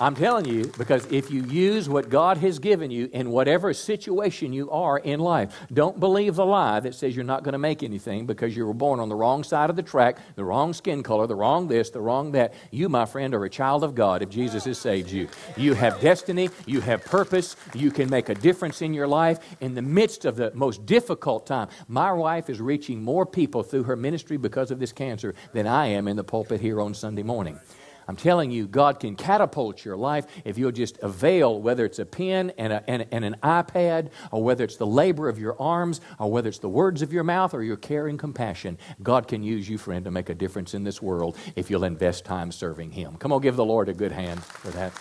I'm 0.00 0.16
telling 0.16 0.44
you, 0.46 0.72
because 0.76 1.06
if 1.12 1.30
you 1.30 1.44
use 1.44 1.88
what 1.88 2.10
God 2.10 2.38
has 2.38 2.58
given 2.58 2.90
you 2.90 3.08
in 3.12 3.30
whatever 3.30 3.72
situation 3.72 4.52
you 4.52 4.68
are 4.72 4.98
in 4.98 5.20
life, 5.20 5.54
don't 5.72 6.00
believe 6.00 6.34
the 6.34 6.44
lie 6.44 6.80
that 6.80 6.96
says 6.96 7.14
you're 7.14 7.24
not 7.24 7.44
going 7.44 7.52
to 7.52 7.58
make 7.58 7.84
anything 7.84 8.26
because 8.26 8.56
you 8.56 8.66
were 8.66 8.74
born 8.74 8.98
on 8.98 9.08
the 9.08 9.14
wrong 9.14 9.44
side 9.44 9.70
of 9.70 9.76
the 9.76 9.84
track, 9.84 10.18
the 10.34 10.44
wrong 10.44 10.72
skin 10.72 11.04
color, 11.04 11.28
the 11.28 11.36
wrong 11.36 11.68
this, 11.68 11.90
the 11.90 12.00
wrong 12.00 12.32
that. 12.32 12.54
You, 12.72 12.88
my 12.88 13.04
friend, 13.04 13.34
are 13.34 13.44
a 13.44 13.50
child 13.50 13.84
of 13.84 13.94
God 13.94 14.20
if 14.20 14.30
Jesus 14.30 14.64
has 14.64 14.78
saved 14.78 15.12
you. 15.12 15.28
You 15.56 15.74
have 15.74 16.00
destiny, 16.00 16.50
you 16.66 16.80
have 16.80 17.04
purpose, 17.04 17.54
you 17.72 17.92
can 17.92 18.10
make 18.10 18.28
a 18.28 18.34
difference 18.34 18.82
in 18.82 18.94
your 18.94 19.06
life 19.06 19.38
in 19.60 19.76
the 19.76 19.82
midst 19.82 20.24
of 20.24 20.34
the 20.34 20.50
most 20.54 20.86
difficult 20.86 21.46
time. 21.46 21.68
My 21.86 22.12
wife 22.12 22.50
is 22.50 22.60
reaching 22.60 23.00
more 23.00 23.24
people 23.24 23.62
through 23.62 23.84
her 23.84 23.96
ministry 23.96 24.38
because 24.38 24.72
of 24.72 24.80
this 24.80 24.92
cancer 24.92 25.36
than 25.52 25.68
I 25.68 25.86
am 25.86 26.08
in 26.08 26.16
the 26.16 26.24
pulpit 26.24 26.60
here 26.60 26.80
on 26.80 26.94
Sunday 26.94 27.22
morning. 27.22 27.60
I'm 28.06 28.16
telling 28.16 28.50
you, 28.50 28.66
God 28.66 29.00
can 29.00 29.16
catapult 29.16 29.84
your 29.84 29.96
life 29.96 30.26
if 30.44 30.58
you'll 30.58 30.72
just 30.72 30.98
avail, 30.98 31.60
whether 31.60 31.84
it's 31.84 31.98
a 31.98 32.04
pen 32.04 32.52
and, 32.58 32.72
a, 32.72 32.90
and, 32.90 33.06
and, 33.10 33.24
an 33.24 33.36
iPad, 33.42 34.10
or 34.30 34.42
whether 34.42 34.64
it's 34.64 34.76
the 34.76 34.86
labor 34.86 35.28
of 35.28 35.38
your 35.38 35.60
arms, 35.60 36.00
or 36.18 36.30
whether 36.30 36.48
it's 36.48 36.58
the 36.58 36.68
words 36.68 37.02
of 37.02 37.12
your 37.12 37.24
mouth, 37.24 37.54
or 37.54 37.62
your 37.62 37.76
care 37.76 38.06
and 38.06 38.18
compassion. 38.18 38.78
God 39.02 39.28
can 39.28 39.42
use 39.42 39.68
you, 39.68 39.78
friend, 39.78 40.04
to 40.04 40.10
make 40.10 40.28
a 40.28 40.34
difference 40.34 40.74
in 40.74 40.84
this 40.84 41.00
world 41.00 41.36
if 41.56 41.70
you'll 41.70 41.84
invest 41.84 42.24
time 42.24 42.52
serving 42.52 42.92
Him. 42.92 43.16
Come 43.16 43.32
on, 43.32 43.40
give 43.40 43.56
the 43.56 43.64
Lord 43.64 43.88
a 43.88 43.94
good 43.94 44.12
hand 44.12 44.42
for 44.42 44.68
that. 44.70 44.92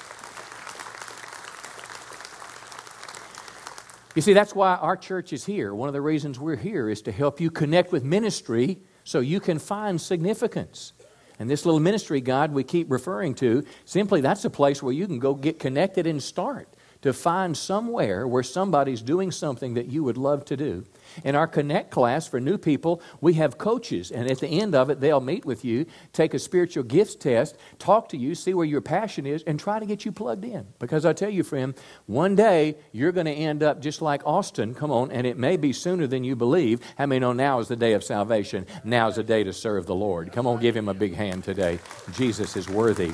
You 4.16 4.22
see, 4.22 4.34
that's 4.34 4.54
why 4.54 4.76
our 4.76 4.96
church 4.96 5.34
is 5.34 5.46
here. 5.46 5.74
One 5.74 5.90
of 5.90 5.94
the 5.94 6.02
reasons 6.02 6.40
we're 6.40 6.56
here 6.56 6.88
is 6.88 7.02
to 7.04 7.12
help 7.12 7.42
you 7.42 7.50
connect 7.50 7.92
with 7.92 8.04
ministry 8.04 8.80
so 9.04 9.20
you 9.20 9.40
can 9.40 9.58
find 9.58 10.00
significance. 10.00 10.94
And 11.40 11.50
this 11.50 11.66
little 11.66 11.80
ministry 11.80 12.22
guide 12.22 12.52
we 12.52 12.64
keep 12.64 12.92
referring 12.92 13.36
to, 13.36 13.66
simply 13.86 14.22
that's 14.22 14.46
a 14.46 14.50
place 14.50 14.82
where 14.82 14.94
you 14.94 15.08
can 15.08 15.20
go 15.20 15.34
get 15.34 15.60
connected 15.60 16.08
and 16.08 16.22
start 16.22 16.68
to 17.04 17.14
find 17.14 17.56
somewhere 17.56 18.28
where 18.28 18.44
somebody's 18.44 19.02
doing 19.02 19.30
something 19.30 19.76
that 19.76 19.88
you 19.88 20.04
would 20.04 20.18
love 20.18 20.46
to 20.46 20.58
do. 20.58 20.86
In 21.24 21.36
our 21.36 21.48
Connect 21.48 21.92
class 21.92 22.28
for 22.28 22.40
new 22.40 22.58
people, 22.58 23.02
we 23.22 23.34
have 23.34 23.58
coaches, 23.58 24.10
and 24.10 24.32
at 24.32 24.40
the 24.40 24.48
end 24.48 24.74
of 24.74 24.90
it, 24.90 25.00
they'll 25.00 25.22
meet 25.22 25.46
with 25.46 25.64
you, 25.64 25.86
take 26.14 26.34
a 26.34 26.40
spiritual 26.40 26.84
gifts 26.84 27.16
test, 27.16 27.58
talk 27.78 28.10
to 28.10 28.18
you, 28.18 28.34
see 28.34 28.54
where 28.54 28.66
your 28.66 28.82
passion 28.82 29.26
is, 29.26 29.44
and 29.44 29.60
try 29.60 29.80
to 29.80 29.86
get 29.86 30.06
you 30.06 30.12
plugged 30.12 30.46
in. 30.46 30.66
Because 30.80 31.06
I 31.06 31.14
tell 31.14 31.30
you, 31.30 31.44
friend, 31.44 31.76
one 32.06 32.36
day 32.36 32.78
you're 32.94 33.12
going 33.12 33.28
to 33.28 33.34
end 33.34 33.62
up 33.64 33.82
just 33.82 34.02
like 34.02 34.26
Austin, 34.26 34.74
come 34.74 34.90
on, 34.90 35.12
and 35.12 35.28
it 35.28 35.38
may 35.38 35.58
be 35.58 35.74
sooner 35.74 36.08
than 36.08 36.24
you 36.24 36.36
believe. 36.36 36.80
How 36.98 37.06
many 37.06 37.20
know 37.20 37.34
now 37.34 37.60
is 37.60 37.68
the 37.68 37.76
day 37.76 37.94
of 37.94 38.04
salvation? 38.04 38.66
Now 38.84 39.10
is 39.10 39.16
the 39.16 39.24
day 39.24 39.44
to 39.44 39.54
serve 39.54 39.86
the 39.86 39.96
Lord. 39.96 40.32
Come 40.32 40.48
on, 40.48 40.60
give 40.60 40.76
him 40.76 40.88
a 40.88 40.94
big 40.94 41.16
hand 41.16 41.44
today. 41.44 41.80
Jesus 42.14 42.56
is 42.56 42.70
worthy 42.70 43.12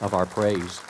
of 0.00 0.12
our 0.12 0.26
praise. 0.26 0.80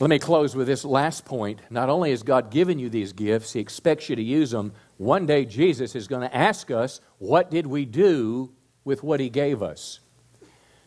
Let 0.00 0.10
me 0.10 0.20
close 0.20 0.54
with 0.54 0.68
this 0.68 0.84
last 0.84 1.24
point. 1.24 1.60
Not 1.70 1.88
only 1.88 2.10
has 2.10 2.22
God 2.22 2.52
given 2.52 2.78
you 2.78 2.88
these 2.88 3.12
gifts, 3.12 3.52
He 3.52 3.60
expects 3.60 4.08
you 4.08 4.14
to 4.14 4.22
use 4.22 4.52
them. 4.52 4.72
One 4.96 5.26
day, 5.26 5.44
Jesus 5.44 5.96
is 5.96 6.06
going 6.06 6.22
to 6.22 6.36
ask 6.36 6.70
us, 6.70 7.00
What 7.18 7.50
did 7.50 7.66
we 7.66 7.84
do 7.84 8.52
with 8.84 9.02
what 9.02 9.18
He 9.18 9.28
gave 9.28 9.60
us? 9.60 9.98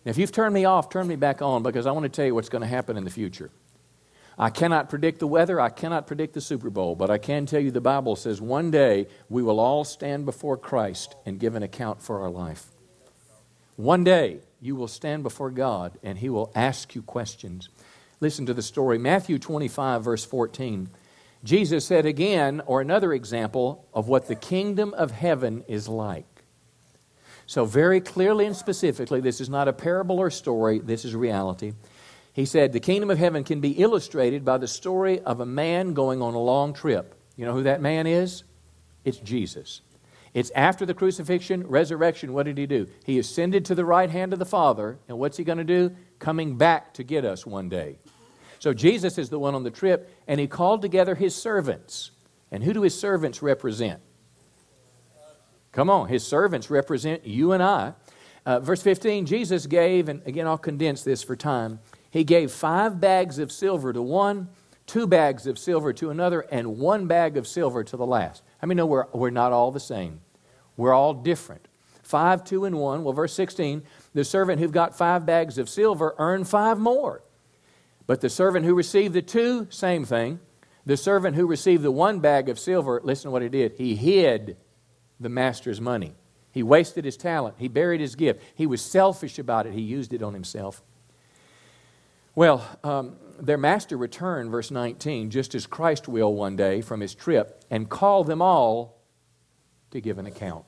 Now, 0.06 0.12
if 0.12 0.17
you've 0.17 0.32
turned 0.32 0.54
me 0.54 0.63
off, 0.63 0.89
turn 0.89 1.08
me 1.08 1.17
back 1.17 1.41
on 1.41 1.62
because 1.62 1.86
I 1.86 1.91
want 1.91 2.04
to 2.04 2.10
tell 2.10 2.26
you 2.26 2.34
what's 2.34 2.50
going 2.50 2.62
to 2.62 2.67
happen 2.67 2.97
in 2.97 3.04
the 3.04 3.10
future. 3.10 3.52
I 4.38 4.50
cannot 4.50 4.89
predict 4.89 5.19
the 5.19 5.28
weather, 5.28 5.60
I 5.60 5.69
cannot 5.69 6.08
predict 6.08 6.34
the 6.34 6.41
Super 6.41 6.69
Bowl, 6.69 6.95
but 6.95 7.12
I 7.12 7.17
can 7.17 7.45
tell 7.45 7.60
you 7.60 7.69
the 7.69 7.82
Bible 7.82 8.15
says 8.15 8.41
one 8.41 8.71
day 8.71 9.08
we 9.30 9.43
will 9.43 9.60
all 9.60 9.84
stand 9.84 10.26
before 10.26 10.58
Christ 10.58 11.15
and 11.26 11.39
give 11.39 11.54
an 11.56 11.63
account 11.63 12.02
for 12.02 12.21
our 12.21 12.30
life. 12.30 12.67
One 13.76 14.04
day 14.04 14.39
you 14.62 14.76
will 14.76 14.88
stand 14.88 15.24
before 15.24 15.52
God 15.52 15.97
and 16.02 16.17
He 16.17 16.30
will 16.30 16.52
ask 16.56 16.95
you 16.95 17.02
questions. 17.02 17.69
Listen 18.21 18.45
to 18.45 18.53
the 18.53 18.62
story. 18.62 18.99
Matthew 18.99 19.39
25, 19.39 20.03
verse 20.03 20.23
14. 20.23 20.89
Jesus 21.43 21.86
said 21.86 22.05
again, 22.05 22.62
or 22.67 22.79
another 22.79 23.13
example 23.13 23.88
of 23.95 24.07
what 24.07 24.27
the 24.27 24.36
kingdom 24.36 24.93
of 24.93 25.10
heaven 25.10 25.63
is 25.67 25.88
like. 25.88 26.43
So, 27.47 27.65
very 27.65 27.99
clearly 27.99 28.45
and 28.45 28.55
specifically, 28.55 29.19
this 29.21 29.41
is 29.41 29.49
not 29.49 29.67
a 29.67 29.73
parable 29.73 30.19
or 30.19 30.29
story, 30.29 30.79
this 30.79 31.03
is 31.03 31.15
reality. 31.15 31.73
He 32.31 32.45
said, 32.45 32.71
The 32.71 32.79
kingdom 32.79 33.10
of 33.10 33.17
heaven 33.17 33.43
can 33.43 33.60
be 33.60 33.71
illustrated 33.71 34.45
by 34.45 34.60
the 34.60 34.67
story 34.67 35.19
of 35.21 35.39
a 35.39 35.45
man 35.45 35.93
going 35.93 36.21
on 36.21 36.36
a 36.36 36.39
long 36.39 36.73
trip. 36.73 37.15
You 37.36 37.45
know 37.45 37.53
who 37.53 37.63
that 37.63 37.81
man 37.81 38.05
is? 38.05 38.43
It's 39.03 39.17
Jesus. 39.17 39.81
It's 40.34 40.51
after 40.51 40.86
the 40.86 40.93
crucifixion, 40.93 41.67
resurrection. 41.67 42.34
What 42.34 42.45
did 42.45 42.57
he 42.57 42.67
do? 42.67 42.88
He 43.03 43.19
ascended 43.19 43.65
to 43.65 43.75
the 43.75 43.84
right 43.84 44.10
hand 44.10 44.31
of 44.31 44.39
the 44.39 44.45
Father, 44.45 44.99
and 45.10 45.17
what's 45.17 45.38
he 45.38 45.43
going 45.43 45.57
to 45.57 45.63
do? 45.63 45.93
Coming 46.21 46.55
back 46.55 46.93
to 46.93 47.03
get 47.03 47.25
us 47.25 47.47
one 47.47 47.67
day. 47.67 47.97
So 48.60 48.75
Jesus 48.75 49.17
is 49.17 49.31
the 49.31 49.39
one 49.39 49.55
on 49.55 49.63
the 49.63 49.71
trip, 49.71 50.07
and 50.27 50.39
he 50.39 50.45
called 50.45 50.84
together 50.84 51.15
his 51.15 51.36
servants. 51.36 52.12
And 52.51 52.63
who 52.63 52.73
do 52.73 52.84
his 52.84 52.97
servants 52.97 53.41
represent? 53.41 54.01
Come 55.71 55.89
on, 55.89 56.10
his 56.10 56.23
servants 56.23 56.69
represent 56.69 57.25
you 57.25 57.53
and 57.53 57.63
I. 57.63 57.93
Uh, 58.45 58.60
verse 58.60 58.84
15, 58.84 59.25
Jesus 59.25 59.65
gave, 59.65 60.10
and 60.10 60.21
again 60.27 60.45
I'll 60.45 60.60
condense 60.60 61.03
this 61.03 61.23
for 61.23 61.36
time, 61.36 61.79
he 62.12 62.23
gave 62.23 62.51
five 62.51 63.01
bags 63.01 63.39
of 63.39 63.51
silver 63.51 63.91
to 63.91 64.01
one, 64.03 64.47
two 64.86 65.07
bags 65.07 65.47
of 65.47 65.57
silver 65.57 65.91
to 65.93 66.12
another, 66.12 66.41
and 66.51 66.77
one 66.77 67.07
bag 67.07 67.36
of 67.36 67.47
silver 67.47 67.84
to 67.84 67.97
the 67.97 68.05
last. 68.05 68.43
I 68.62 68.67
mean, 68.67 68.77
no, 68.77 68.86
we're, 68.86 69.07
we're 69.12 69.31
not 69.31 69.53
all 69.53 69.71
the 69.71 69.79
same. 69.79 70.21
We're 70.77 70.93
all 70.93 71.15
different. 71.15 71.67
Five, 72.03 72.43
two, 72.43 72.65
and 72.65 72.77
one. 72.77 73.03
Well, 73.03 73.13
verse 73.13 73.34
16, 73.34 73.81
the 74.13 74.24
servant 74.24 74.60
who 74.60 74.67
got 74.67 74.97
five 74.97 75.26
bags 75.26 75.58
of 75.58 75.69
silver 75.69 76.15
earned 76.17 76.47
five 76.47 76.78
more. 76.78 77.24
But 78.08 78.21
the 78.21 78.30
servant 78.30 78.65
who 78.65 78.76
received 78.76 79.13
the 79.13 79.21
two, 79.21 79.67
same 79.69 80.04
thing. 80.06 80.39
The 80.86 80.97
servant 80.97 81.36
who 81.36 81.45
received 81.47 81.84
the 81.84 81.91
one 81.91 82.19
bag 82.19 82.50
of 82.50 82.60
silver, 82.60 83.00
listen 83.04 83.30
to 83.30 83.32
what 83.32 83.41
he 83.41 83.50
did. 83.50 83.74
He 83.78 83.95
hid 83.95 84.58
the 85.19 85.30
master's 85.30 85.80
money. 85.80 86.15
He 86.52 86.63
wasted 86.63 87.06
his 87.06 87.15
talent. 87.15 87.56
He 87.60 87.67
buried 87.67 88.02
his 88.02 88.15
gift. 88.15 88.41
He 88.56 88.65
was 88.65 88.82
selfish 88.82 89.39
about 89.39 89.67
it. 89.67 89.74
He 89.74 89.82
used 89.82 90.13
it 90.13 90.21
on 90.21 90.34
himself. 90.34 90.82
Well, 92.36 92.65
um, 92.84 93.15
their 93.39 93.58
master 93.58 93.97
returned, 93.97 94.52
verse 94.52 94.71
19, 94.71 95.30
just 95.30 95.56
as 95.56 95.67
Christ 95.67 96.08
will 96.08 96.34
one 96.34 96.56
day 96.56 96.82
from 96.82 97.00
his 97.00 97.15
trip, 97.15 97.63
and 97.69 97.89
call 97.89 98.24
them 98.24 98.41
all 98.41 98.97
to 99.91 100.02
give 100.02 100.17
an 100.17 100.26
account. 100.26 100.65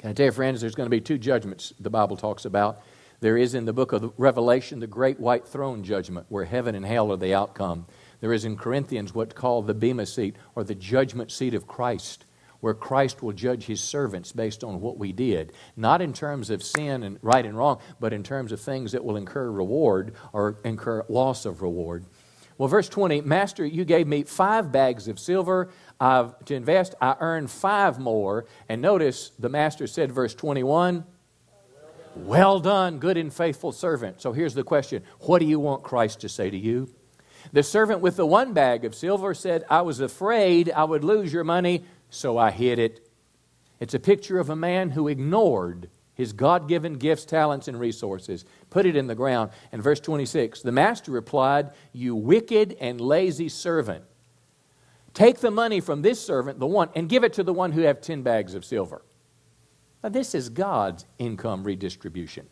Can 0.00 0.08
I 0.08 0.12
tell 0.14 0.26
you, 0.26 0.32
friends, 0.32 0.62
there's 0.62 0.74
going 0.74 0.86
to 0.86 0.90
be 0.90 1.02
two 1.02 1.18
judgments 1.18 1.74
the 1.78 1.90
Bible 1.90 2.16
talks 2.16 2.46
about. 2.46 2.80
There 3.20 3.36
is 3.36 3.54
in 3.54 3.66
the 3.66 3.74
book 3.74 3.92
of 3.92 4.14
Revelation 4.16 4.80
the 4.80 4.86
great 4.86 5.20
white 5.20 5.46
throne 5.46 5.84
judgment, 5.84 6.24
where 6.30 6.46
heaven 6.46 6.74
and 6.74 6.86
hell 6.86 7.12
are 7.12 7.18
the 7.18 7.34
outcome. 7.34 7.84
There 8.22 8.32
is 8.32 8.46
in 8.46 8.56
Corinthians 8.56 9.14
what's 9.14 9.34
called 9.34 9.66
the 9.66 9.74
Bema 9.74 10.06
seat, 10.06 10.36
or 10.54 10.64
the 10.64 10.74
judgment 10.74 11.30
seat 11.30 11.52
of 11.52 11.66
Christ 11.66 12.24
where 12.60 12.74
Christ 12.74 13.22
will 13.22 13.32
judge 13.32 13.64
his 13.64 13.80
servants 13.80 14.32
based 14.32 14.62
on 14.62 14.80
what 14.80 14.98
we 14.98 15.12
did, 15.12 15.52
not 15.76 16.02
in 16.02 16.12
terms 16.12 16.50
of 16.50 16.62
sin 16.62 17.02
and 17.02 17.18
right 17.22 17.44
and 17.44 17.56
wrong, 17.56 17.80
but 17.98 18.12
in 18.12 18.22
terms 18.22 18.52
of 18.52 18.60
things 18.60 18.92
that 18.92 19.04
will 19.04 19.16
incur 19.16 19.50
reward 19.50 20.14
or 20.32 20.58
incur 20.64 21.04
loss 21.08 21.46
of 21.46 21.62
reward. 21.62 22.04
Well, 22.60 22.68
verse 22.68 22.90
20, 22.90 23.22
Master, 23.22 23.64
you 23.64 23.86
gave 23.86 24.06
me 24.06 24.22
five 24.24 24.70
bags 24.70 25.08
of 25.08 25.18
silver 25.18 25.70
I've, 25.98 26.44
to 26.44 26.54
invest. 26.54 26.94
I 27.00 27.16
earned 27.18 27.50
five 27.50 27.98
more. 27.98 28.44
And 28.68 28.82
notice 28.82 29.30
the 29.38 29.48
master 29.48 29.86
said, 29.86 30.12
verse 30.12 30.34
21, 30.34 31.06
Well 32.16 32.60
done, 32.60 32.98
good 32.98 33.16
and 33.16 33.32
faithful 33.32 33.72
servant. 33.72 34.20
So 34.20 34.34
here's 34.34 34.52
the 34.52 34.62
question 34.62 35.04
What 35.20 35.38
do 35.38 35.46
you 35.46 35.58
want 35.58 35.84
Christ 35.84 36.20
to 36.20 36.28
say 36.28 36.50
to 36.50 36.58
you? 36.58 36.90
The 37.50 37.62
servant 37.62 38.02
with 38.02 38.16
the 38.16 38.26
one 38.26 38.52
bag 38.52 38.84
of 38.84 38.94
silver 38.94 39.32
said, 39.32 39.64
I 39.70 39.80
was 39.80 40.00
afraid 40.00 40.70
I 40.70 40.84
would 40.84 41.02
lose 41.02 41.32
your 41.32 41.44
money, 41.44 41.86
so 42.10 42.36
I 42.36 42.50
hid 42.50 42.78
it. 42.78 43.08
It's 43.80 43.94
a 43.94 43.98
picture 43.98 44.38
of 44.38 44.50
a 44.50 44.54
man 44.54 44.90
who 44.90 45.08
ignored 45.08 45.88
his 46.20 46.34
God 46.34 46.68
given 46.68 46.98
gifts, 46.98 47.24
talents, 47.24 47.66
and 47.66 47.80
resources, 47.80 48.44
put 48.68 48.84
it 48.84 48.94
in 48.94 49.06
the 49.06 49.14
ground. 49.14 49.50
And 49.72 49.82
verse 49.82 50.00
26 50.00 50.60
the 50.60 50.70
master 50.70 51.10
replied, 51.10 51.70
You 51.92 52.14
wicked 52.14 52.76
and 52.78 53.00
lazy 53.00 53.48
servant. 53.48 54.04
Take 55.14 55.38
the 55.38 55.50
money 55.50 55.80
from 55.80 56.02
this 56.02 56.20
servant, 56.20 56.60
the 56.60 56.66
one, 56.66 56.90
and 56.94 57.08
give 57.08 57.24
it 57.24 57.32
to 57.32 57.42
the 57.42 57.54
one 57.54 57.72
who 57.72 57.80
have 57.80 58.02
10 58.02 58.20
bags 58.22 58.54
of 58.54 58.66
silver. 58.66 59.02
Now, 60.04 60.10
this 60.10 60.34
is 60.34 60.50
God's 60.50 61.06
income 61.18 61.64
redistribution. 61.64 62.46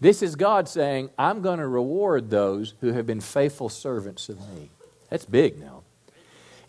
This 0.00 0.22
is 0.22 0.34
God 0.34 0.68
saying, 0.68 1.10
I'm 1.16 1.40
going 1.40 1.60
to 1.60 1.68
reward 1.68 2.28
those 2.28 2.74
who 2.80 2.92
have 2.92 3.06
been 3.06 3.20
faithful 3.20 3.68
servants 3.68 4.28
of 4.28 4.38
me. 4.52 4.70
That's 5.08 5.24
big 5.24 5.58
now. 5.58 5.83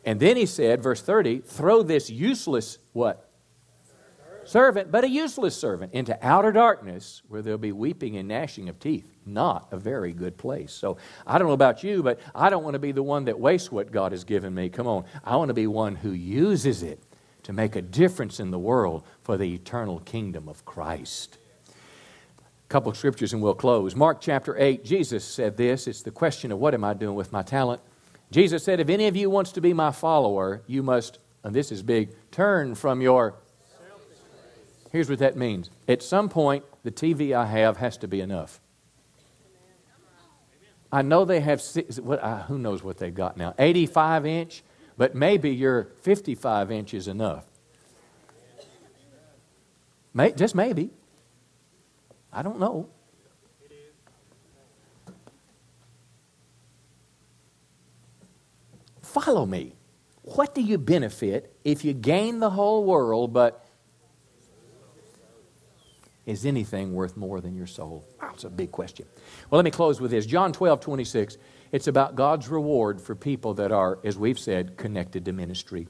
And 0.06 0.20
then 0.20 0.38
he 0.38 0.46
said, 0.46 0.82
verse 0.82 1.02
30, 1.02 1.40
throw 1.40 1.84
this 1.84 2.10
useless 2.10 2.78
what? 2.94 3.30
Servant, 4.46 4.92
but 4.92 5.04
a 5.04 5.10
useless 5.10 5.58
servant, 5.58 5.94
into 5.94 6.16
outer 6.22 6.52
darkness 6.52 7.24
where 7.28 7.42
there'll 7.42 7.58
be 7.58 7.72
weeping 7.72 8.16
and 8.18 8.28
gnashing 8.28 8.70
of 8.70 8.80
teeth. 8.80 9.12
Not 9.26 9.68
a 9.72 9.78
very 9.78 10.14
good 10.14 10.38
place. 10.38 10.72
So 10.72 10.98
I 11.26 11.40
don't 11.40 11.48
know 11.48 11.56
about 11.56 11.84
you, 11.84 12.04
but 12.04 12.20
I 12.36 12.52
don't 12.52 12.64
want 12.64 12.76
to 12.76 12.80
be 12.80 12.92
the 12.92 13.02
one 13.02 13.26
that 13.26 13.40
wastes 13.40 13.72
what 13.72 13.92
God 13.92 14.12
has 14.12 14.24
given 14.24 14.54
me. 14.54 14.70
Come 14.70 14.86
on. 14.86 15.06
I 15.24 15.36
want 15.38 15.50
to 15.50 15.56
be 15.56 15.66
one 15.66 15.96
who 15.96 16.12
uses 16.12 16.84
it 16.84 17.02
to 17.42 17.54
make 17.54 17.76
a 17.76 17.82
difference 17.82 18.40
in 18.40 18.52
the 18.52 18.60
world 18.60 19.04
for 19.24 19.38
the 19.38 19.52
eternal 19.54 20.00
kingdom 20.02 20.48
of 20.48 20.66
Christ 20.66 21.40
A 22.66 22.68
couple 22.70 22.92
of 22.92 22.98
scriptures 22.98 23.34
and 23.34 23.42
we'll 23.42 23.56
close. 23.56 23.96
Mark 23.96 24.22
chapter 24.22 24.58
8, 24.58 24.86
Jesus 24.86 25.26
said 25.26 25.58
this. 25.58 25.88
It's 25.88 26.04
the 26.04 26.12
question 26.12 26.52
of 26.52 26.60
what 26.60 26.76
am 26.76 26.84
I 26.84 26.94
doing 26.94 27.16
with 27.16 27.32
my 27.32 27.42
talent? 27.44 27.82
Jesus 28.32 28.64
said, 28.64 28.80
If 28.80 28.90
any 28.90 29.08
of 29.08 29.16
you 29.16 29.30
wants 29.30 29.52
to 29.54 29.62
be 29.62 29.74
my 29.74 29.92
follower, 29.92 30.62
you 30.68 30.84
must, 30.84 31.20
and 31.44 31.56
this 31.56 31.72
is 31.72 31.84
big, 31.84 32.10
turn 32.32 32.76
from 32.76 33.02
your. 33.02 33.36
Here's 34.92 35.10
what 35.10 35.20
that 35.20 35.36
means. 35.36 35.70
At 35.88 36.02
some 36.02 36.30
point, 36.30 36.64
the 36.84 36.92
TV 36.92 37.34
I 37.34 37.46
have 37.46 37.78
has 37.78 37.98
to 37.98 38.08
be 38.08 38.22
enough. 38.22 38.62
I 40.92 41.02
know 41.02 41.26
they 41.26 41.42
have, 41.42 41.62
six, 41.62 42.00
what, 42.00 42.22
who 42.48 42.58
knows 42.58 42.82
what 42.82 42.98
they've 42.98 43.14
got 43.14 43.36
now, 43.36 43.54
85 43.60 44.26
inch, 44.26 44.64
but 44.98 45.14
maybe 45.14 45.50
your 45.50 45.90
55 46.02 46.72
inch 46.72 46.94
is 46.94 47.08
enough. 47.10 47.44
May, 50.14 50.32
just 50.32 50.56
maybe. 50.56 50.92
I 52.32 52.42
don't 52.42 52.60
know. 52.60 52.88
Follow 59.16 59.46
me. 59.46 59.74
What 60.24 60.54
do 60.54 60.62
you 60.62 60.78
benefit 60.78 61.56
if 61.64 61.86
you 61.86 61.94
gain 61.94 62.40
the 62.40 62.50
whole 62.50 62.84
world, 62.84 63.32
but 63.32 63.66
is 66.26 66.46
anything 66.46 66.94
worth 66.94 67.16
more 67.16 67.40
than 67.40 67.56
your 67.56 67.68
soul? 67.68 68.06
That's 68.20 68.44
a 68.44 68.50
big 68.50 68.74
question. 68.74 69.06
Well, 69.50 69.58
let 69.58 69.64
me 69.64 69.72
close 69.72 70.02
with 70.02 70.12
this. 70.12 70.26
John 70.26 70.52
12, 70.52 70.82
26. 70.82 71.38
It's 71.72 71.88
about 71.88 72.16
God's 72.16 72.50
reward 72.50 73.00
for 73.00 73.16
people 73.16 73.54
that 73.54 73.72
are, 73.72 74.00
as 74.04 74.18
we've 74.18 74.40
said, 74.40 74.76
connected 74.76 75.24
to 75.26 75.32
ministry. 75.32 75.88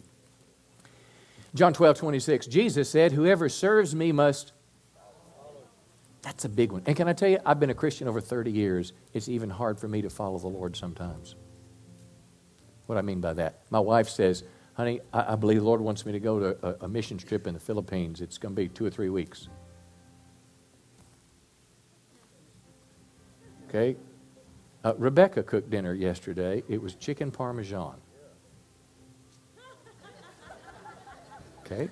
John 1.55 1.73
12, 1.73 1.97
26. 1.97 2.45
Jesus 2.45 2.89
said, 2.89 3.11
Whoever 3.11 3.49
serves 3.49 3.95
me 3.95 4.11
must 4.11 4.51
that's 6.21 6.43
a 6.43 6.49
big 6.49 6.71
one. 6.71 6.81
And 6.87 6.95
can 6.95 7.07
I 7.07 7.13
tell 7.13 7.29
you, 7.29 7.37
I've 7.45 7.59
been 7.59 7.69
a 7.69 7.75
Christian 7.75 8.07
over 8.07 8.19
30 8.19 8.51
years. 8.51 8.93
It's 9.13 9.29
even 9.29 9.51
hard 9.51 9.79
for 9.79 9.87
me 9.87 10.01
to 10.01 10.09
follow 10.09 10.39
the 10.39 10.47
Lord 10.47 10.75
sometimes. 10.75 11.35
What 12.85 12.97
I 12.97 13.01
mean 13.01 13.21
by 13.21 13.33
that? 13.33 13.61
My 13.69 13.79
wife 13.79 14.09
says, 14.09 14.43
honey, 14.73 15.01
I, 15.13 15.33
I 15.33 15.35
believe 15.35 15.59
the 15.59 15.65
Lord 15.65 15.81
wants 15.81 16.05
me 16.05 16.11
to 16.11 16.19
go 16.19 16.39
to 16.39 16.67
a, 16.67 16.85
a 16.85 16.87
mission 16.87 17.17
trip 17.17 17.47
in 17.47 17.53
the 17.53 17.59
Philippines. 17.59 18.21
It's 18.21 18.37
going 18.37 18.55
to 18.55 18.61
be 18.61 18.67
two 18.67 18.85
or 18.85 18.89
three 18.89 19.09
weeks. 19.09 19.47
Okay? 23.67 23.95
Uh, 24.83 24.93
Rebecca 24.97 25.43
cooked 25.43 25.69
dinner 25.69 25.93
yesterday. 25.93 26.63
It 26.69 26.81
was 26.81 26.95
chicken 26.95 27.31
parmesan. 27.31 27.95
Okay? 31.65 31.89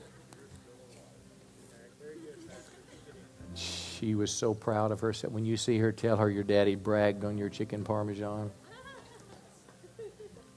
she 4.03 4.15
was 4.15 4.31
so 4.31 4.53
proud 4.53 4.91
of 4.91 4.99
her. 4.99 5.13
So 5.13 5.29
when 5.29 5.45
you 5.45 5.55
see 5.55 5.77
her, 5.77 5.93
tell 5.93 6.17
her 6.17 6.29
your 6.29 6.43
daddy 6.43 6.75
bragged 6.75 7.23
on 7.23 7.37
your 7.37 7.47
chicken 7.47 7.85
parmesan. 7.85 8.51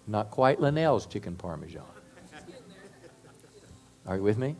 Not 0.06 0.30
quite 0.30 0.60
Linnell's 0.60 1.06
chicken 1.06 1.34
parmesan. 1.34 1.82
Are 4.06 4.16
you 4.16 4.22
with 4.22 4.38
me? 4.38 4.54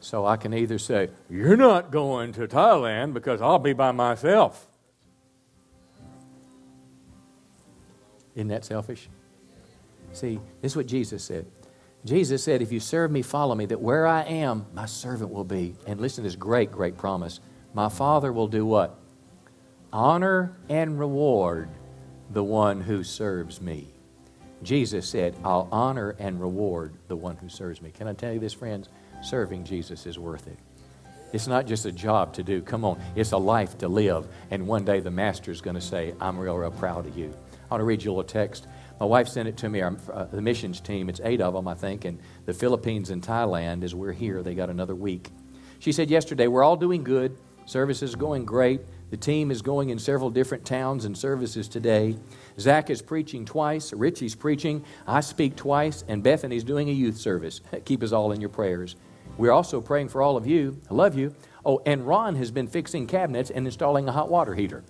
So 0.00 0.26
I 0.26 0.36
can 0.36 0.54
either 0.54 0.78
say, 0.78 1.10
You're 1.30 1.56
not 1.56 1.90
going 1.90 2.32
to 2.32 2.48
Thailand 2.48 3.14
because 3.14 3.40
I'll 3.40 3.58
be 3.58 3.72
by 3.72 3.92
myself. 3.92 4.66
Isn't 8.34 8.48
that 8.48 8.64
selfish? 8.64 9.08
See, 10.12 10.40
this 10.62 10.72
is 10.72 10.76
what 10.76 10.86
Jesus 10.86 11.24
said. 11.24 11.46
Jesus 12.04 12.42
said, 12.42 12.62
If 12.62 12.72
you 12.72 12.80
serve 12.80 13.10
me, 13.10 13.22
follow 13.22 13.54
me, 13.54 13.66
that 13.66 13.80
where 13.80 14.06
I 14.06 14.22
am, 14.22 14.66
my 14.72 14.86
servant 14.86 15.30
will 15.30 15.44
be. 15.44 15.74
And 15.86 16.00
listen 16.00 16.24
to 16.24 16.28
this 16.28 16.36
great, 16.36 16.72
great 16.72 16.96
promise. 16.96 17.40
My 17.74 17.88
Father 17.88 18.32
will 18.32 18.48
do 18.48 18.64
what? 18.64 18.98
Honor 19.92 20.56
and 20.68 20.98
reward 20.98 21.68
the 22.30 22.44
one 22.44 22.80
who 22.80 23.02
serves 23.02 23.60
me. 23.60 23.88
Jesus 24.62 25.08
said, 25.08 25.36
I'll 25.44 25.68
honor 25.70 26.16
and 26.18 26.40
reward 26.40 26.94
the 27.06 27.16
one 27.16 27.36
who 27.36 27.48
serves 27.48 27.80
me. 27.80 27.90
Can 27.90 28.08
I 28.08 28.12
tell 28.12 28.32
you 28.32 28.40
this, 28.40 28.52
friends? 28.52 28.88
Serving 29.22 29.64
Jesus 29.64 30.06
is 30.06 30.18
worth 30.18 30.46
it. 30.46 30.58
It's 31.32 31.46
not 31.46 31.66
just 31.66 31.84
a 31.84 31.92
job 31.92 32.32
to 32.34 32.42
do. 32.42 32.62
Come 32.62 32.84
on, 32.84 33.00
it's 33.14 33.32
a 33.32 33.38
life 33.38 33.78
to 33.78 33.88
live. 33.88 34.26
And 34.50 34.66
one 34.66 34.84
day 34.84 35.00
the 35.00 35.10
master's 35.10 35.60
going 35.60 35.76
to 35.76 35.80
say, 35.80 36.14
I'm 36.20 36.38
real, 36.38 36.56
real 36.56 36.70
proud 36.70 37.06
of 37.06 37.16
you. 37.16 37.34
I 37.70 37.74
want 37.74 37.82
to 37.82 37.84
read 37.84 38.02
you 38.02 38.10
a 38.10 38.12
little 38.12 38.24
text. 38.24 38.66
My 38.98 39.06
wife 39.06 39.28
sent 39.28 39.46
it 39.46 39.56
to 39.58 39.68
me, 39.68 39.82
our, 39.82 39.96
uh, 40.12 40.24
the 40.24 40.40
missions 40.40 40.80
team. 40.80 41.08
It's 41.08 41.20
eight 41.22 41.40
of 41.40 41.54
them, 41.54 41.68
I 41.68 41.74
think, 41.74 42.04
and 42.04 42.18
the 42.46 42.54
Philippines 42.54 43.10
and 43.10 43.22
Thailand, 43.22 43.84
as 43.84 43.94
we're 43.94 44.12
here, 44.12 44.42
they 44.42 44.54
got 44.54 44.70
another 44.70 44.94
week. 44.94 45.30
She 45.78 45.92
said 45.92 46.10
yesterday, 46.10 46.48
We're 46.48 46.64
all 46.64 46.76
doing 46.76 47.04
good. 47.04 47.36
Service 47.66 48.02
is 48.02 48.14
going 48.14 48.46
great. 48.46 48.80
The 49.10 49.16
team 49.16 49.50
is 49.50 49.62
going 49.62 49.90
in 49.90 49.98
several 49.98 50.30
different 50.30 50.64
towns 50.64 51.04
and 51.04 51.16
services 51.16 51.68
today. 51.68 52.18
Zach 52.58 52.90
is 52.90 53.00
preaching 53.00 53.44
twice, 53.44 53.92
Richie's 53.92 54.34
preaching, 54.34 54.84
I 55.06 55.20
speak 55.20 55.56
twice, 55.56 56.04
and 56.08 56.22
Bethany's 56.22 56.64
doing 56.64 56.90
a 56.90 56.92
youth 56.92 57.16
service. 57.16 57.60
Keep 57.84 58.02
us 58.02 58.12
all 58.12 58.32
in 58.32 58.40
your 58.40 58.50
prayers. 58.50 58.96
We're 59.38 59.52
also 59.52 59.80
praying 59.80 60.08
for 60.08 60.20
all 60.20 60.36
of 60.36 60.46
you. 60.46 60.80
I 60.90 60.94
love 60.94 61.16
you. 61.16 61.34
Oh, 61.64 61.80
and 61.86 62.06
Ron 62.06 62.36
has 62.36 62.50
been 62.50 62.66
fixing 62.66 63.06
cabinets 63.06 63.50
and 63.50 63.66
installing 63.66 64.08
a 64.08 64.12
hot 64.12 64.30
water 64.30 64.54
heater. 64.54 64.84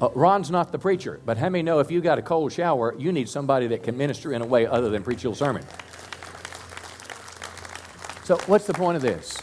Uh, 0.00 0.10
Ron's 0.14 0.50
not 0.50 0.72
the 0.72 0.78
preacher, 0.78 1.20
but 1.24 1.38
how 1.38 1.48
many 1.48 1.62
know 1.62 1.78
if 1.78 1.90
you 1.90 2.00
got 2.02 2.18
a 2.18 2.22
cold 2.22 2.52
shower, 2.52 2.94
you 2.98 3.12
need 3.12 3.28
somebody 3.28 3.66
that 3.68 3.82
can 3.82 3.96
minister 3.96 4.32
in 4.32 4.42
a 4.42 4.46
way 4.46 4.66
other 4.66 4.90
than 4.90 5.02
preach 5.02 5.24
your 5.24 5.34
sermon? 5.34 5.64
So, 8.24 8.36
what's 8.46 8.66
the 8.66 8.74
point 8.74 8.96
of 8.96 9.02
this? 9.02 9.38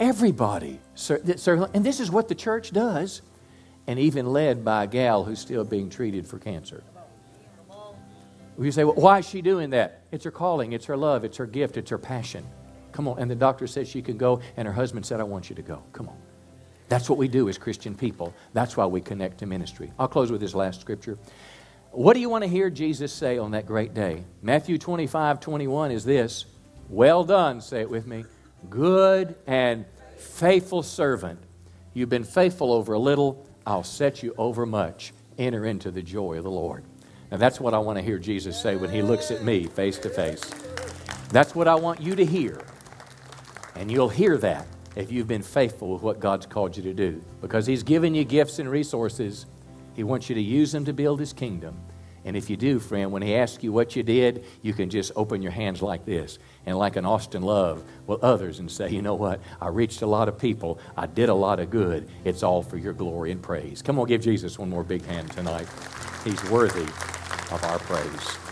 Everybody, 0.00 0.80
and 1.08 1.84
this 1.84 2.00
is 2.00 2.10
what 2.10 2.28
the 2.28 2.34
church 2.34 2.72
does, 2.72 3.22
and 3.86 3.98
even 3.98 4.26
led 4.26 4.64
by 4.64 4.84
a 4.84 4.86
gal 4.86 5.24
who's 5.24 5.38
still 5.38 5.64
being 5.64 5.88
treated 5.88 6.26
for 6.26 6.38
cancer. 6.38 6.82
You 8.58 8.70
say, 8.70 8.84
well, 8.84 8.94
why 8.94 9.18
is 9.18 9.28
she 9.28 9.42
doing 9.42 9.70
that? 9.70 10.02
It's 10.12 10.24
her 10.24 10.30
calling, 10.30 10.72
it's 10.72 10.86
her 10.86 10.96
love, 10.96 11.24
it's 11.24 11.36
her 11.38 11.46
gift, 11.46 11.76
it's 11.76 11.90
her 11.90 11.98
passion. 11.98 12.44
Come 12.92 13.08
on. 13.08 13.18
And 13.18 13.28
the 13.28 13.34
doctor 13.34 13.66
said 13.66 13.88
she 13.88 14.00
can 14.00 14.16
go, 14.16 14.40
and 14.56 14.66
her 14.66 14.72
husband 14.72 15.04
said, 15.04 15.20
I 15.20 15.24
want 15.24 15.50
you 15.50 15.56
to 15.56 15.62
go. 15.62 15.82
Come 15.92 16.08
on. 16.08 16.16
That's 16.88 17.10
what 17.10 17.18
we 17.18 17.26
do 17.26 17.48
as 17.48 17.58
Christian 17.58 17.94
people. 17.94 18.32
That's 18.52 18.76
why 18.76 18.86
we 18.86 19.00
connect 19.00 19.38
to 19.38 19.46
ministry. 19.46 19.92
I'll 19.98 20.06
close 20.06 20.30
with 20.30 20.40
this 20.40 20.54
last 20.54 20.80
scripture. 20.80 21.18
What 21.90 22.14
do 22.14 22.20
you 22.20 22.28
want 22.28 22.44
to 22.44 22.48
hear 22.48 22.70
Jesus 22.70 23.12
say 23.12 23.38
on 23.38 23.52
that 23.52 23.66
great 23.66 23.94
day? 23.94 24.24
Matthew 24.42 24.78
25, 24.78 25.40
21 25.40 25.90
is 25.90 26.04
this 26.04 26.44
Well 26.88 27.24
done, 27.24 27.60
say 27.60 27.80
it 27.80 27.90
with 27.90 28.06
me. 28.06 28.24
Good 28.70 29.36
and 29.46 29.84
faithful 30.16 30.82
servant. 30.82 31.40
You've 31.92 32.08
been 32.08 32.24
faithful 32.24 32.72
over 32.72 32.92
a 32.94 32.98
little, 32.98 33.46
I'll 33.66 33.84
set 33.84 34.22
you 34.22 34.34
over 34.36 34.66
much. 34.66 35.12
Enter 35.38 35.66
into 35.66 35.90
the 35.90 36.02
joy 36.02 36.38
of 36.38 36.44
the 36.44 36.50
Lord. 36.50 36.84
Now, 37.30 37.38
that's 37.38 37.60
what 37.60 37.74
I 37.74 37.78
want 37.78 37.98
to 37.98 38.04
hear 38.04 38.18
Jesus 38.18 38.60
say 38.60 38.76
when 38.76 38.90
he 38.90 39.02
looks 39.02 39.30
at 39.30 39.42
me 39.42 39.64
face 39.66 39.98
to 39.98 40.08
face. 40.08 40.42
That's 41.30 41.54
what 41.54 41.66
I 41.66 41.74
want 41.74 42.00
you 42.00 42.14
to 42.14 42.24
hear 42.24 42.60
and 43.76 43.90
you'll 43.90 44.08
hear 44.08 44.36
that 44.38 44.66
if 44.96 45.10
you've 45.10 45.26
been 45.26 45.42
faithful 45.42 45.92
with 45.92 46.02
what 46.02 46.20
God's 46.20 46.46
called 46.46 46.76
you 46.76 46.82
to 46.84 46.94
do. 46.94 47.22
Because 47.40 47.66
He's 47.66 47.82
given 47.82 48.14
you 48.14 48.24
gifts 48.24 48.58
and 48.58 48.70
resources, 48.70 49.46
He 49.94 50.04
wants 50.04 50.28
you 50.28 50.34
to 50.34 50.40
use 50.40 50.72
them 50.72 50.84
to 50.84 50.92
build 50.92 51.20
His 51.20 51.32
kingdom. 51.32 51.76
And 52.24 52.36
if 52.36 52.48
you 52.48 52.56
do, 52.56 52.78
friend, 52.78 53.12
when 53.12 53.22
He 53.22 53.34
asks 53.34 53.62
you 53.62 53.72
what 53.72 53.94
you 53.96 54.02
did, 54.02 54.44
you 54.62 54.72
can 54.72 54.88
just 54.88 55.12
open 55.14 55.42
your 55.42 55.52
hands 55.52 55.82
like 55.82 56.04
this 56.04 56.38
and 56.64 56.78
like 56.78 56.96
an 56.96 57.04
Austin 57.04 57.42
Love 57.42 57.84
with 58.06 58.24
others 58.24 58.60
and 58.60 58.70
say, 58.70 58.88
you 58.88 59.02
know 59.02 59.14
what? 59.14 59.40
I 59.60 59.68
reached 59.68 60.02
a 60.02 60.06
lot 60.06 60.28
of 60.28 60.38
people. 60.38 60.78
I 60.96 61.06
did 61.06 61.28
a 61.28 61.34
lot 61.34 61.60
of 61.60 61.70
good. 61.70 62.08
It's 62.24 62.42
all 62.42 62.62
for 62.62 62.78
your 62.78 62.94
glory 62.94 63.30
and 63.30 63.42
praise. 63.42 63.82
Come 63.82 63.98
on, 63.98 64.06
give 64.06 64.22
Jesus 64.22 64.58
one 64.58 64.70
more 64.70 64.84
big 64.84 65.04
hand 65.04 65.30
tonight. 65.32 65.66
He's 66.24 66.42
worthy 66.50 66.84
of 67.50 67.60
our 67.64 67.78
praise. 67.80 68.44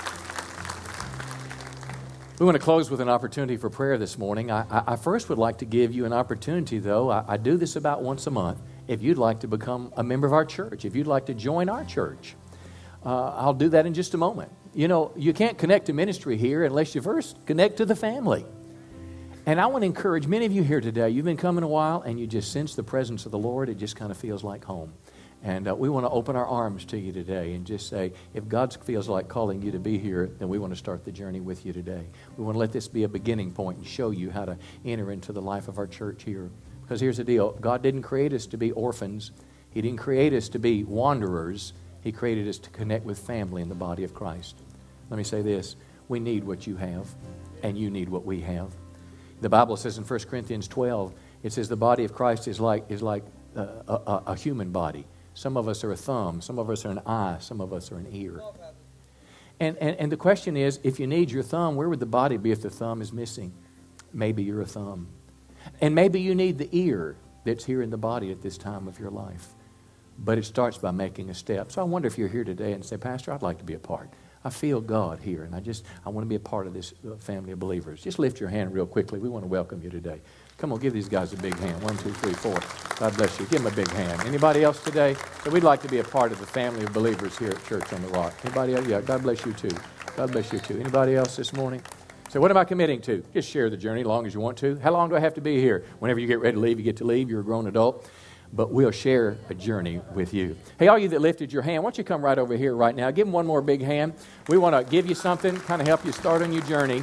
We 2.38 2.46
want 2.46 2.56
to 2.56 2.62
close 2.62 2.90
with 2.90 3.00
an 3.00 3.08
opportunity 3.08 3.56
for 3.56 3.70
prayer 3.70 3.96
this 3.96 4.18
morning. 4.18 4.50
I, 4.50 4.64
I, 4.68 4.82
I 4.94 4.96
first 4.96 5.28
would 5.28 5.38
like 5.38 5.58
to 5.58 5.64
give 5.64 5.94
you 5.94 6.04
an 6.06 6.12
opportunity, 6.12 6.78
though. 6.78 7.10
I, 7.10 7.24
I, 7.28 7.36
do 7.36 7.56
this 7.56 7.76
about 7.76 8.02
once 8.02 8.26
a 8.26 8.30
month. 8.30 8.60
If 8.88 9.00
you'd 9.00 9.16
like 9.16 9.40
to 9.40 9.48
become 9.48 9.92
a 9.96 10.02
member 10.02 10.26
of 10.26 10.32
our 10.32 10.44
church, 10.44 10.84
if 10.84 10.96
you'd 10.96 11.06
like 11.06 11.26
to 11.26 11.34
join 11.34 11.68
our 11.68 11.84
church, 11.84 12.34
uh, 13.04 13.34
I'll 13.36 13.54
do 13.54 13.68
that 13.70 13.86
in 13.86 13.94
just 13.94 14.14
a 14.14 14.18
moment. 14.18 14.52
You 14.74 14.88
know, 14.88 15.12
you 15.16 15.32
can't 15.32 15.58
connect 15.58 15.86
to 15.86 15.92
ministry 15.92 16.36
here 16.36 16.64
unless 16.64 16.94
you 16.94 17.02
first 17.02 17.44
connect 17.46 17.78
to 17.78 17.84
the 17.84 17.96
family. 17.96 18.44
And 19.44 19.60
I 19.60 19.66
want 19.66 19.82
to 19.82 19.86
encourage 19.86 20.26
many 20.26 20.46
of 20.46 20.52
you 20.52 20.62
here 20.62 20.80
today, 20.80 21.10
you've 21.10 21.24
been 21.24 21.36
coming 21.36 21.64
a 21.64 21.68
while 21.68 22.02
and 22.02 22.18
you 22.18 22.28
just 22.28 22.52
sense 22.52 22.76
the 22.76 22.84
presence 22.84 23.26
of 23.26 23.32
the 23.32 23.38
Lord. 23.38 23.68
It 23.68 23.76
just 23.76 23.96
kind 23.96 24.12
of 24.12 24.16
feels 24.16 24.44
like 24.44 24.64
home. 24.64 24.92
And 25.42 25.66
uh, 25.66 25.74
we 25.74 25.88
want 25.88 26.06
to 26.06 26.10
open 26.10 26.36
our 26.36 26.46
arms 26.46 26.84
to 26.86 26.98
you 26.98 27.12
today 27.12 27.54
and 27.54 27.66
just 27.66 27.88
say, 27.88 28.12
if 28.32 28.46
God 28.46 28.76
feels 28.84 29.08
like 29.08 29.26
calling 29.26 29.60
you 29.60 29.72
to 29.72 29.80
be 29.80 29.98
here, 29.98 30.30
then 30.38 30.48
we 30.48 30.60
want 30.60 30.72
to 30.72 30.78
start 30.78 31.04
the 31.04 31.10
journey 31.10 31.40
with 31.40 31.66
you 31.66 31.72
today. 31.72 32.06
We 32.36 32.44
want 32.44 32.54
to 32.54 32.60
let 32.60 32.72
this 32.72 32.86
be 32.86 33.02
a 33.02 33.08
beginning 33.08 33.50
point 33.50 33.78
and 33.78 33.86
show 33.86 34.12
you 34.12 34.30
how 34.30 34.44
to 34.44 34.56
enter 34.84 35.10
into 35.10 35.32
the 35.32 35.42
life 35.42 35.66
of 35.66 35.78
our 35.78 35.88
church 35.88 36.22
here. 36.22 36.48
Because 36.82 37.00
here's 37.00 37.16
the 37.16 37.24
deal 37.24 37.50
God 37.60 37.82
didn't 37.82 38.02
create 38.02 38.32
us 38.32 38.46
to 38.46 38.56
be 38.56 38.70
orphans, 38.70 39.32
He 39.70 39.82
didn't 39.82 39.98
create 39.98 40.32
us 40.32 40.48
to 40.50 40.60
be 40.60 40.84
wanderers. 40.84 41.72
He 42.02 42.12
created 42.12 42.48
us 42.48 42.58
to 42.58 42.70
connect 42.70 43.04
with 43.04 43.18
family 43.18 43.62
in 43.62 43.68
the 43.68 43.74
body 43.74 44.04
of 44.04 44.12
Christ. 44.14 44.56
Let 45.10 45.16
me 45.16 45.24
say 45.24 45.42
this 45.42 45.76
we 46.08 46.20
need 46.20 46.44
what 46.44 46.66
you 46.66 46.76
have, 46.76 47.06
and 47.62 47.78
you 47.78 47.90
need 47.90 48.08
what 48.08 48.24
we 48.24 48.40
have. 48.40 48.74
The 49.40 49.48
Bible 49.48 49.76
says 49.76 49.98
in 49.98 50.04
1 50.04 50.20
Corinthians 50.20 50.68
12, 50.68 51.12
it 51.42 51.52
says 51.52 51.68
the 51.68 51.76
body 51.76 52.04
of 52.04 52.12
Christ 52.12 52.46
is 52.46 52.60
like, 52.60 52.84
is 52.88 53.02
like 53.02 53.24
a, 53.56 53.60
a, 53.88 54.22
a 54.26 54.36
human 54.36 54.70
body. 54.70 55.06
Some 55.34 55.56
of 55.56 55.68
us 55.68 55.82
are 55.84 55.92
a 55.92 55.96
thumb. 55.96 56.40
Some 56.40 56.58
of 56.58 56.70
us 56.70 56.84
are 56.84 56.90
an 56.90 57.00
eye. 57.06 57.38
Some 57.40 57.60
of 57.60 57.72
us 57.72 57.90
are 57.90 57.96
an 57.96 58.08
ear. 58.12 58.40
And, 59.58 59.76
and, 59.78 59.96
and 59.96 60.12
the 60.12 60.16
question 60.16 60.56
is 60.56 60.80
if 60.82 61.00
you 61.00 61.06
need 61.06 61.30
your 61.30 61.42
thumb, 61.42 61.76
where 61.76 61.88
would 61.88 62.00
the 62.00 62.06
body 62.06 62.36
be 62.36 62.52
if 62.52 62.62
the 62.62 62.70
thumb 62.70 63.00
is 63.00 63.12
missing? 63.12 63.52
Maybe 64.12 64.42
you're 64.42 64.60
a 64.60 64.66
thumb. 64.66 65.08
And 65.80 65.94
maybe 65.94 66.20
you 66.20 66.34
need 66.34 66.58
the 66.58 66.68
ear 66.72 67.16
that's 67.44 67.64
here 67.64 67.82
in 67.82 67.90
the 67.90 67.96
body 67.96 68.30
at 68.30 68.42
this 68.42 68.58
time 68.58 68.86
of 68.88 68.98
your 68.98 69.10
life. 69.10 69.48
But 70.18 70.38
it 70.38 70.44
starts 70.44 70.78
by 70.78 70.90
making 70.90 71.30
a 71.30 71.34
step. 71.34 71.72
So 71.72 71.80
I 71.80 71.84
wonder 71.84 72.06
if 72.06 72.18
you're 72.18 72.28
here 72.28 72.44
today 72.44 72.72
and 72.72 72.84
say, 72.84 72.96
Pastor, 72.96 73.32
I'd 73.32 73.42
like 73.42 73.58
to 73.58 73.64
be 73.64 73.74
a 73.74 73.78
part. 73.78 74.10
I 74.44 74.50
feel 74.50 74.80
God 74.80 75.20
here, 75.20 75.44
and 75.44 75.54
I 75.54 75.60
just 75.60 75.84
I 76.04 76.08
want 76.10 76.24
to 76.24 76.28
be 76.28 76.34
a 76.34 76.40
part 76.40 76.66
of 76.66 76.74
this 76.74 76.94
uh, 77.06 77.14
family 77.16 77.52
of 77.52 77.60
believers. 77.60 78.02
Just 78.02 78.18
lift 78.18 78.40
your 78.40 78.48
hand 78.48 78.72
real 78.72 78.86
quickly. 78.86 79.20
We 79.20 79.28
want 79.28 79.44
to 79.44 79.48
welcome 79.48 79.80
you 79.82 79.88
today. 79.90 80.20
Come 80.58 80.72
on, 80.72 80.80
give 80.80 80.92
these 80.92 81.08
guys 81.08 81.32
a 81.32 81.36
big 81.36 81.56
hand. 81.58 81.80
One, 81.82 81.96
two, 81.98 82.12
three, 82.12 82.32
four. 82.32 82.58
God 82.96 83.16
bless 83.16 83.38
you. 83.38 83.46
Give 83.46 83.62
them 83.62 83.72
a 83.72 83.76
big 83.76 83.88
hand. 83.88 84.20
Anybody 84.22 84.64
else 84.64 84.82
today? 84.82 85.16
So 85.44 85.50
we'd 85.50 85.62
like 85.62 85.80
to 85.82 85.88
be 85.88 85.98
a 85.98 86.04
part 86.04 86.32
of 86.32 86.40
the 86.40 86.46
family 86.46 86.84
of 86.84 86.92
believers 86.92 87.38
here 87.38 87.50
at 87.50 87.64
Church 87.64 87.92
on 87.92 88.02
the 88.02 88.08
Rock. 88.08 88.34
Anybody 88.44 88.74
else? 88.74 88.86
Yeah, 88.86 89.00
God 89.00 89.22
bless 89.22 89.44
you 89.46 89.52
too. 89.52 89.70
God 90.16 90.32
bless 90.32 90.52
you 90.52 90.58
too. 90.58 90.78
Anybody 90.78 91.14
else 91.14 91.36
this 91.36 91.52
morning? 91.52 91.82
So 92.28 92.40
what 92.40 92.50
am 92.50 92.56
I 92.56 92.64
committing 92.64 93.00
to? 93.02 93.22
Just 93.34 93.48
share 93.48 93.70
the 93.70 93.76
journey 93.76 94.00
as 94.00 94.06
long 94.06 94.26
as 94.26 94.34
you 94.34 94.40
want 94.40 94.56
to. 94.58 94.78
How 94.78 94.90
long 94.90 95.08
do 95.08 95.16
I 95.16 95.20
have 95.20 95.34
to 95.34 95.40
be 95.40 95.60
here? 95.60 95.84
Whenever 95.98 96.18
you 96.18 96.26
get 96.26 96.40
ready 96.40 96.54
to 96.54 96.60
leave, 96.60 96.78
you 96.78 96.84
get 96.84 96.96
to 96.96 97.04
leave. 97.04 97.28
You're 97.28 97.40
a 97.40 97.44
grown 97.44 97.66
adult. 97.66 98.08
But 98.52 98.70
we'll 98.70 98.90
share 98.90 99.38
a 99.48 99.54
journey 99.54 100.00
with 100.14 100.34
you. 100.34 100.56
Hey, 100.78 100.88
all 100.88 100.98
you 100.98 101.08
that 101.08 101.20
lifted 101.20 101.52
your 101.52 101.62
hand, 101.62 101.82
why 101.82 101.88
don't 101.88 101.98
you 101.98 102.04
come 102.04 102.22
right 102.22 102.38
over 102.38 102.56
here 102.56 102.76
right 102.76 102.94
now? 102.94 103.10
Give 103.10 103.26
them 103.26 103.32
one 103.32 103.46
more 103.46 103.62
big 103.62 103.80
hand. 103.80 104.12
We 104.48 104.58
want 104.58 104.76
to 104.76 104.90
give 104.90 105.06
you 105.06 105.14
something, 105.14 105.58
kind 105.60 105.80
of 105.80 105.88
help 105.88 106.04
you 106.04 106.12
start 106.12 106.42
on 106.42 106.52
your 106.52 106.62
journey. 106.64 107.02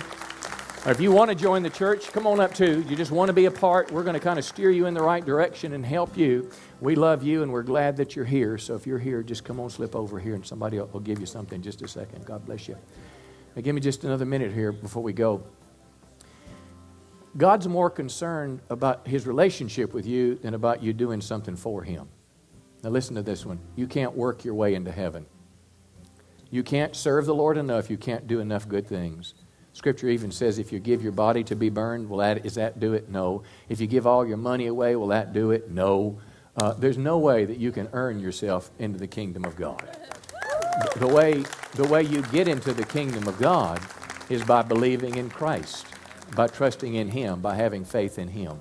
Or 0.85 0.91
if 0.91 1.01
you 1.01 1.11
want 1.11 1.29
to 1.29 1.35
join 1.35 1.61
the 1.61 1.69
church, 1.69 2.13
come 2.13 2.25
on 2.25 2.39
up 2.39 2.53
too. 2.53 2.85
You 2.87 2.95
just 2.95 3.11
want 3.11 3.27
to 3.27 3.33
be 3.33 3.45
a 3.45 3.51
part. 3.51 3.91
We're 3.91 4.03
going 4.03 4.13
to 4.13 4.19
kind 4.19 4.39
of 4.39 4.45
steer 4.45 4.71
you 4.71 4.85
in 4.85 4.93
the 4.93 5.01
right 5.01 5.25
direction 5.25 5.73
and 5.73 5.85
help 5.85 6.15
you. 6.15 6.49
We 6.79 6.95
love 6.95 7.21
you 7.21 7.43
and 7.43 7.51
we're 7.51 7.63
glad 7.63 7.97
that 7.97 8.15
you're 8.15 8.23
here. 8.23 8.57
So 8.57 8.75
if 8.75 8.87
you're 8.87 8.99
here, 8.99 9.21
just 9.21 9.43
come 9.43 9.59
on, 9.59 9.69
slip 9.69 9.93
over 9.93 10.19
here 10.19 10.35
and 10.35 10.45
somebody 10.45 10.79
will 10.79 11.01
give 11.01 11.19
you 11.19 11.25
something 11.25 11.57
in 11.57 11.61
just 11.61 11.81
a 11.81 11.87
second. 11.87 12.25
God 12.25 12.45
bless 12.45 12.69
you. 12.69 12.77
Now, 13.55 13.61
give 13.61 13.75
me 13.75 13.81
just 13.81 14.05
another 14.05 14.25
minute 14.25 14.53
here 14.53 14.71
before 14.71 15.03
we 15.03 15.11
go. 15.11 15.43
God's 17.39 17.69
more 17.69 17.89
concerned 17.89 18.59
about 18.69 19.07
his 19.07 19.25
relationship 19.25 19.93
with 19.93 20.05
you 20.05 20.35
than 20.35 20.53
about 20.53 20.83
you 20.83 20.91
doing 20.91 21.21
something 21.21 21.55
for 21.55 21.83
him. 21.83 22.09
Now, 22.83 22.89
listen 22.89 23.15
to 23.15 23.21
this 23.21 23.45
one. 23.45 23.59
You 23.77 23.87
can't 23.87 24.13
work 24.13 24.43
your 24.43 24.55
way 24.55 24.75
into 24.75 24.91
heaven. 24.91 25.25
You 26.51 26.63
can't 26.63 26.97
serve 26.97 27.25
the 27.25 27.33
Lord 27.33 27.55
enough. 27.55 27.89
You 27.89 27.95
can't 27.95 28.27
do 28.27 28.41
enough 28.41 28.67
good 28.67 28.85
things. 28.85 29.35
Scripture 29.71 30.09
even 30.09 30.31
says 30.31 30.59
if 30.59 30.73
you 30.73 30.79
give 30.79 31.01
your 31.01 31.13
body 31.13 31.41
to 31.45 31.55
be 31.55 31.69
burned, 31.69 32.09
will 32.09 32.17
that, 32.17 32.45
is 32.45 32.55
that 32.55 32.81
do 32.81 32.91
it? 32.91 33.09
No. 33.09 33.43
If 33.69 33.79
you 33.79 33.87
give 33.87 34.05
all 34.05 34.27
your 34.27 34.35
money 34.35 34.67
away, 34.67 34.97
will 34.97 35.07
that 35.07 35.31
do 35.31 35.51
it? 35.51 35.71
No. 35.71 36.19
Uh, 36.57 36.73
there's 36.73 36.97
no 36.97 37.19
way 37.19 37.45
that 37.45 37.57
you 37.57 37.71
can 37.71 37.87
earn 37.93 38.19
yourself 38.19 38.69
into 38.79 38.99
the 38.99 39.07
kingdom 39.07 39.45
of 39.45 39.55
God. 39.55 39.97
The 40.97 41.07
way, 41.07 41.45
the 41.75 41.87
way 41.87 42.03
you 42.03 42.21
get 42.23 42.49
into 42.49 42.73
the 42.73 42.83
kingdom 42.83 43.29
of 43.29 43.39
God 43.39 43.79
is 44.29 44.43
by 44.43 44.61
believing 44.61 45.15
in 45.15 45.29
Christ. 45.29 45.85
By 46.35 46.47
trusting 46.47 46.95
in 46.95 47.09
Him, 47.09 47.41
by 47.41 47.55
having 47.55 47.85
faith 47.85 48.19
in 48.19 48.27
Him. 48.27 48.59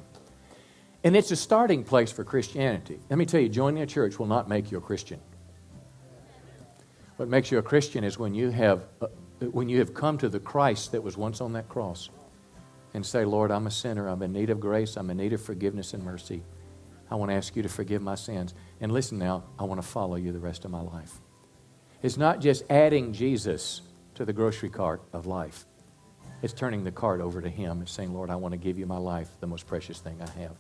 And 1.05 1.16
it's 1.16 1.31
a 1.31 1.37
starting 1.37 1.85
place 1.85 2.11
for 2.11 2.25
Christianity. 2.25 2.99
Let 3.09 3.19
me 3.19 3.27
tell 3.27 3.41
you, 3.41 3.49
joining 3.49 3.83
a 3.83 3.87
church 3.87 4.19
will 4.19 4.27
not 4.27 4.49
make 4.49 4.71
you 4.71 4.79
a 4.79 4.81
Christian. 4.81 5.21
What 7.16 7.29
makes 7.29 7.51
you 7.51 7.59
a 7.59 7.62
Christian 7.62 8.05
is 8.05 8.19
when 8.19 8.35
you 8.35 8.51
have, 8.51 8.87
uh, 9.01 9.07
when 9.41 9.69
you 9.69 9.79
have 9.79 9.95
come 9.95 10.19
to 10.19 10.29
the 10.29 10.41
Christ 10.41 10.93
that 10.93 11.03
was 11.03 11.16
once 11.16 11.41
on 11.41 11.53
that 11.55 11.69
cross 11.69 12.11
and 12.95 13.05
say, 13.05 13.25
Lord, 13.25 13.51
I'm 13.51 13.66
a 13.66 13.71
sinner. 13.71 14.09
I'm 14.09 14.23
in 14.23 14.33
need 14.33 14.51
of 14.51 14.61
grace. 14.61 14.97
I'm 14.97 15.11
in 15.11 15.16
need 15.16 15.33
of 15.33 15.43
forgiveness 15.43 15.95
and 15.95 16.03
mercy. 16.03 16.43
I 17.11 17.14
want 17.14 17.31
to 17.31 17.35
ask 17.35 17.57
you 17.57 17.62
to 17.62 17.69
forgive 17.69 18.03
my 18.03 18.14
sins. 18.14 18.55
And 18.81 18.93
listen 18.93 19.19
now, 19.19 19.45
I 19.59 19.64
want 19.64 19.81
to 19.81 19.87
follow 19.87 20.16
you 20.16 20.33
the 20.33 20.39
rest 20.39 20.64
of 20.64 20.71
my 20.71 20.81
life. 20.81 21.21
It's 22.03 22.16
not 22.16 22.41
just 22.41 22.64
adding 22.71 23.12
Jesus 23.12 23.83
to 24.14 24.25
the 24.25 24.33
grocery 24.33 24.69
cart 24.69 25.03
of 25.12 25.27
life, 25.27 25.66
it's 26.43 26.53
turning 26.53 26.84
the 26.84 26.93
cart 26.93 27.20
over 27.20 27.41
to 27.41 27.49
Him 27.49 27.78
and 27.78 27.89
saying, 27.89 28.14
Lord, 28.14 28.30
I 28.30 28.36
want 28.36 28.53
to 28.53 28.59
give 28.59 28.78
you 28.78 28.86
my 28.86 28.99
life, 28.99 29.28
the 29.41 29.47
most 29.47 29.66
precious 29.66 29.99
thing 29.99 30.18
I 30.20 30.41
have. 30.41 30.57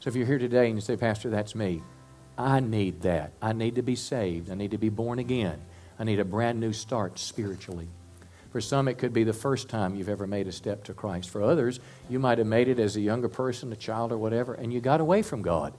So 0.00 0.08
if 0.08 0.16
you're 0.16 0.26
here 0.26 0.38
today 0.38 0.66
and 0.66 0.74
you 0.74 0.80
say, 0.80 0.96
Pastor, 0.96 1.30
that's 1.30 1.54
me, 1.54 1.82
I 2.38 2.60
need 2.60 3.02
that. 3.02 3.32
I 3.40 3.52
need 3.52 3.76
to 3.76 3.82
be 3.82 3.96
saved. 3.96 4.50
I 4.50 4.54
need 4.54 4.72
to 4.72 4.78
be 4.78 4.88
born 4.88 5.18
again. 5.18 5.60
I 5.98 6.04
need 6.04 6.20
a 6.20 6.24
brand 6.24 6.60
new 6.60 6.72
start 6.72 7.18
spiritually. 7.18 7.88
For 8.50 8.60
some, 8.60 8.88
it 8.88 8.98
could 8.98 9.12
be 9.12 9.24
the 9.24 9.32
first 9.32 9.68
time 9.68 9.94
you've 9.94 10.08
ever 10.08 10.26
made 10.26 10.46
a 10.46 10.52
step 10.52 10.84
to 10.84 10.94
Christ. 10.94 11.30
For 11.30 11.42
others, 11.42 11.80
you 12.08 12.18
might 12.18 12.38
have 12.38 12.46
made 12.46 12.68
it 12.68 12.78
as 12.78 12.96
a 12.96 13.00
younger 13.00 13.28
person, 13.28 13.72
a 13.72 13.76
child, 13.76 14.12
or 14.12 14.18
whatever, 14.18 14.54
and 14.54 14.72
you 14.72 14.80
got 14.80 15.00
away 15.00 15.22
from 15.22 15.42
God. 15.42 15.74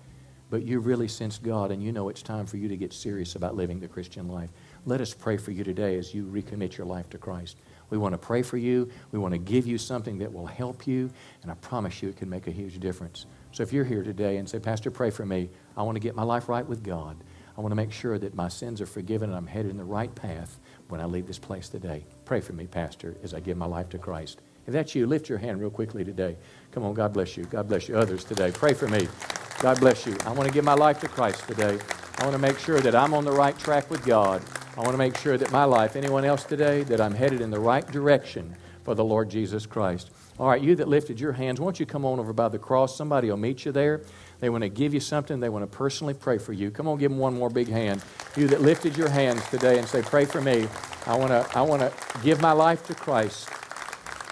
But 0.50 0.64
you 0.64 0.80
really 0.80 1.08
sensed 1.08 1.44
God, 1.44 1.72
and 1.72 1.84
you 1.84 1.92
know 1.92 2.10
it's 2.10 2.22
time 2.22 2.46
for 2.46 2.58
you 2.58 2.68
to 2.70 2.78
get 2.78 2.94
serious 2.94 3.36
about 3.36 3.56
living 3.56 3.80
the 3.80 3.88
Christian 3.88 4.28
life. 4.28 4.50
Let 4.86 5.02
us 5.02 5.14
pray 5.14 5.38
for 5.38 5.52
you 5.52 5.64
today 5.64 5.98
as 5.98 6.14
you 6.14 6.26
recommit 6.26 6.78
your 6.78 6.88
life 6.88 7.10
to 7.10 7.18
Christ. 7.18 7.58
We 7.90 7.98
want 7.98 8.14
to 8.14 8.18
pray 8.18 8.42
for 8.42 8.58
you. 8.58 8.90
We 9.12 9.20
want 9.20 9.34
to 9.34 9.38
give 9.38 9.66
you 9.66 9.78
something 9.78 10.18
that 10.20 10.32
will 10.32 10.46
help 10.46 10.88
you, 10.88 11.10
and 11.42 11.52
I 11.52 11.56
promise 11.56 12.02
you 12.02 12.10
it 12.10 12.18
can 12.18 12.30
make 12.30 12.48
a 12.48 12.52
huge 12.52 12.80
difference. 12.80 13.26
So 13.52 13.64
if 13.64 13.72
you're 13.72 13.86
here 13.86 14.04
today 14.04 14.38
and 14.38 14.48
say, 14.48 14.60
Pastor, 14.60 14.92
pray 14.92 15.10
for 15.10 15.26
me, 15.26 15.50
I 15.76 15.84
want 15.84 15.96
to 15.96 16.00
get 16.00 16.16
my 16.16 16.24
life 16.24 16.50
right 16.50 16.66
with 16.66 16.84
God. 16.84 17.18
I 17.58 17.62
want 17.62 17.72
to 17.72 17.76
make 17.76 17.92
sure 17.92 18.20
that 18.20 18.36
my 18.36 18.50
sins 18.50 18.82
are 18.82 18.86
forgiven 18.86 19.30
and 19.30 19.38
I'm 19.38 19.48
headed 19.48 19.72
in 19.72 19.78
the 19.78 19.84
right 19.84 20.14
path 20.14 20.60
when 20.90 21.02
I 21.02 21.06
leave 21.06 21.26
this 21.26 21.40
place 21.40 21.70
today. 21.70 22.06
Pray 22.24 22.40
for 22.40 22.54
me, 22.54 22.68
Pastor, 22.68 23.16
as 23.24 23.34
I 23.34 23.40
give 23.40 23.58
my 23.58 23.66
life 23.66 23.90
to 23.90 23.98
Christ. 23.98 24.42
If 24.68 24.74
that's 24.74 24.94
you, 24.94 25.08
lift 25.08 25.30
your 25.30 25.40
hand 25.40 25.60
real 25.60 25.72
quickly 25.72 26.04
today. 26.04 26.36
Come 26.72 26.84
on, 26.84 26.94
God 26.94 27.14
bless 27.14 27.36
you. 27.36 27.46
God 27.46 27.68
bless 27.68 27.88
you. 27.88 27.98
Others 27.98 28.26
today. 28.26 28.52
Pray 28.52 28.74
for 28.74 28.88
me. 28.88 29.08
God 29.60 29.80
bless 29.80 30.06
you. 30.06 30.16
I 30.26 30.32
want 30.34 30.48
to 30.48 30.54
give 30.54 30.66
my 30.66 30.76
life 30.76 31.00
to 31.00 31.08
Christ 31.08 31.48
today. 31.48 31.80
I 32.20 32.24
want 32.24 32.34
to 32.36 32.42
make 32.42 32.60
sure 32.60 32.80
that 32.80 32.94
I'm 32.94 33.14
on 33.14 33.26
the 33.26 33.32
right 33.32 33.58
track 33.58 33.90
with 33.90 34.06
God. 34.06 34.44
I 34.78 34.82
want 34.82 34.92
to 34.92 34.98
make 34.98 35.18
sure 35.18 35.40
that 35.40 35.52
my 35.52 35.64
life, 35.64 35.96
anyone 35.96 36.24
else 36.24 36.44
today, 36.44 36.84
that 36.84 37.02
I'm 37.02 37.16
headed 37.16 37.42
in 37.42 37.50
the 37.50 37.60
right 37.60 37.86
direction 37.92 38.56
for 38.84 38.94
the 38.94 39.04
Lord 39.04 39.28
Jesus 39.28 39.66
Christ. 39.66 40.12
All 40.38 40.48
right, 40.48 40.62
you 40.62 40.76
that 40.76 40.88
lifted 40.88 41.20
your 41.20 41.32
hands, 41.32 41.60
won't 41.60 41.80
you 41.80 41.88
come 41.88 42.06
on 42.06 42.20
over 42.20 42.32
by 42.32 42.48
the 42.48 42.60
cross? 42.60 42.96
Somebody 42.96 43.28
will 43.32 43.38
meet 43.38 43.66
you 43.66 43.72
there. 43.72 44.02
They 44.40 44.50
want 44.52 44.62
to 44.62 44.70
give 44.70 44.94
you 44.94 45.00
something. 45.00 45.40
They 45.40 45.50
want 45.50 45.64
to 45.64 45.78
personally 45.78 46.14
pray 46.14 46.38
for 46.38 46.54
you. 46.54 46.70
Come 46.70 46.88
on, 46.88 47.00
give 47.00 47.10
them 47.10 47.18
one 47.18 47.34
more 47.34 47.50
big 47.50 47.68
hand. 47.68 48.04
You 48.36 48.48
that 48.50 48.62
lifted 48.62 48.96
your 48.96 49.10
hands 49.10 49.42
today 49.50 49.80
and 49.80 49.88
say, 49.88 50.04
Pray 50.04 50.26
for 50.26 50.42
me. 50.42 50.68
I 51.08 51.18
want 51.18 51.30
to, 51.30 51.58
I 51.58 51.64
want 51.64 51.82
to 51.82 51.92
give 52.22 52.40
my 52.40 52.52
life 52.52 52.86
to 52.86 52.94
Christ. 52.94 53.50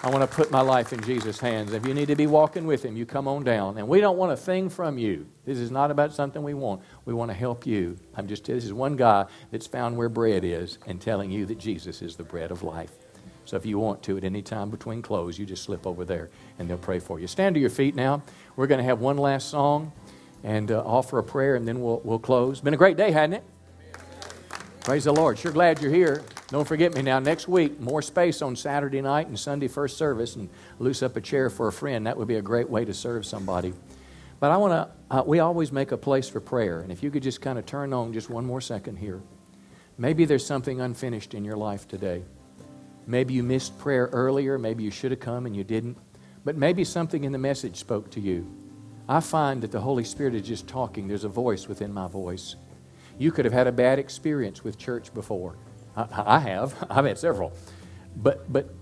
I 0.06 0.10
want 0.10 0.22
to 0.22 0.36
put 0.36 0.52
my 0.52 0.60
life 0.60 0.92
in 0.92 1.02
Jesus' 1.02 1.40
hands. 1.40 1.72
If 1.72 1.84
you 1.84 1.92
need 1.92 2.06
to 2.06 2.14
be 2.14 2.28
walking 2.28 2.66
with 2.66 2.84
Him, 2.84 2.96
you 2.96 3.04
come 3.04 3.26
on 3.26 3.42
down. 3.42 3.78
And 3.78 3.88
we 3.88 4.00
don't 4.00 4.16
want 4.16 4.30
a 4.30 4.36
thing 4.36 4.68
from 4.68 4.98
you. 4.98 5.26
This 5.44 5.58
is 5.58 5.72
not 5.72 5.90
about 5.90 6.12
something 6.12 6.44
we 6.44 6.54
want. 6.54 6.82
We 7.06 7.14
want 7.14 7.30
to 7.30 7.36
help 7.36 7.64
you. 7.64 7.96
I'm 8.16 8.26
just, 8.26 8.44
this 8.44 8.64
is 8.64 8.72
one 8.72 8.96
guy 8.96 9.24
that's 9.50 9.66
found 9.66 9.96
where 9.96 10.10
bread 10.10 10.44
is 10.44 10.78
and 10.86 11.00
telling 11.00 11.30
you 11.30 11.46
that 11.46 11.58
Jesus 11.58 12.02
is 12.02 12.16
the 12.16 12.24
bread 12.24 12.50
of 12.50 12.62
life. 12.62 12.90
So 13.46 13.56
if 13.56 13.64
you 13.64 13.78
want 13.78 14.02
to, 14.02 14.16
at 14.16 14.24
any 14.24 14.42
time 14.42 14.70
between 14.70 15.02
close, 15.02 15.38
you 15.38 15.46
just 15.46 15.62
slip 15.62 15.86
over 15.86 16.04
there 16.04 16.30
and 16.58 16.68
they'll 16.68 16.76
pray 16.76 16.98
for 16.98 17.20
you. 17.20 17.28
Stand 17.28 17.54
to 17.54 17.60
your 17.60 17.70
feet 17.70 17.94
now. 17.94 18.22
We're 18.56 18.66
going 18.66 18.78
to 18.78 18.84
have 18.84 19.00
one 19.00 19.16
last 19.18 19.48
song 19.50 19.92
and 20.42 20.70
uh, 20.70 20.82
offer 20.84 21.18
a 21.18 21.24
prayer, 21.24 21.54
and 21.54 21.66
then 21.66 21.80
we'll, 21.80 22.00
we'll 22.04 22.18
close. 22.18 22.60
Been 22.60 22.74
a 22.74 22.76
great 22.76 22.96
day, 22.96 23.12
hadn't 23.12 23.34
it? 23.34 23.44
Praise 24.80 25.04
the 25.04 25.12
Lord. 25.12 25.38
Sure 25.38 25.52
glad 25.52 25.80
you're 25.80 25.92
here. 25.92 26.22
Don't 26.48 26.66
forget 26.66 26.94
me 26.94 27.02
now. 27.02 27.18
Next 27.18 27.48
week, 27.48 27.80
more 27.80 28.02
space 28.02 28.42
on 28.42 28.54
Saturday 28.54 29.00
night 29.00 29.26
and 29.26 29.38
Sunday 29.38 29.66
first 29.66 29.96
service, 29.96 30.36
and 30.36 30.48
loose 30.78 31.02
up 31.02 31.16
a 31.16 31.20
chair 31.20 31.50
for 31.50 31.66
a 31.66 31.72
friend. 31.72 32.06
That 32.06 32.16
would 32.16 32.28
be 32.28 32.36
a 32.36 32.42
great 32.42 32.70
way 32.70 32.84
to 32.84 32.94
serve 32.94 33.26
somebody. 33.26 33.72
But 34.38 34.50
I 34.50 34.56
want 34.56 34.72
to, 34.72 35.16
uh, 35.16 35.22
we 35.24 35.40
always 35.40 35.72
make 35.72 35.92
a 35.92 35.96
place 35.96 36.28
for 36.28 36.40
prayer. 36.40 36.80
And 36.80 36.92
if 36.92 37.02
you 37.02 37.10
could 37.10 37.22
just 37.22 37.40
kind 37.40 37.58
of 37.58 37.66
turn 37.66 37.92
on 37.92 38.12
just 38.12 38.28
one 38.28 38.44
more 38.44 38.60
second 38.60 38.96
here. 38.96 39.22
Maybe 39.98 40.26
there's 40.26 40.44
something 40.44 40.80
unfinished 40.80 41.32
in 41.32 41.44
your 41.44 41.56
life 41.56 41.88
today. 41.88 42.22
Maybe 43.06 43.34
you 43.34 43.42
missed 43.42 43.78
prayer 43.78 44.08
earlier. 44.12 44.58
Maybe 44.58 44.84
you 44.84 44.90
should 44.90 45.10
have 45.10 45.20
come 45.20 45.46
and 45.46 45.56
you 45.56 45.64
didn't. 45.64 45.96
But 46.44 46.56
maybe 46.56 46.84
something 46.84 47.24
in 47.24 47.32
the 47.32 47.38
message 47.38 47.76
spoke 47.76 48.10
to 48.10 48.20
you. 48.20 48.46
I 49.08 49.20
find 49.20 49.62
that 49.62 49.72
the 49.72 49.80
Holy 49.80 50.04
Spirit 50.04 50.34
is 50.34 50.42
just 50.42 50.68
talking. 50.68 51.08
There's 51.08 51.24
a 51.24 51.28
voice 51.28 51.68
within 51.68 51.92
my 51.92 52.08
voice. 52.08 52.56
You 53.18 53.32
could 53.32 53.44
have 53.44 53.54
had 53.54 53.66
a 53.66 53.72
bad 53.72 53.98
experience 53.98 54.62
with 54.62 54.76
church 54.76 55.14
before. 55.14 55.56
I, 55.96 56.06
I 56.12 56.38
have. 56.40 56.74
I've 56.90 57.06
had 57.06 57.18
several. 57.18 57.52
But, 58.16 58.52
but 58.52 58.74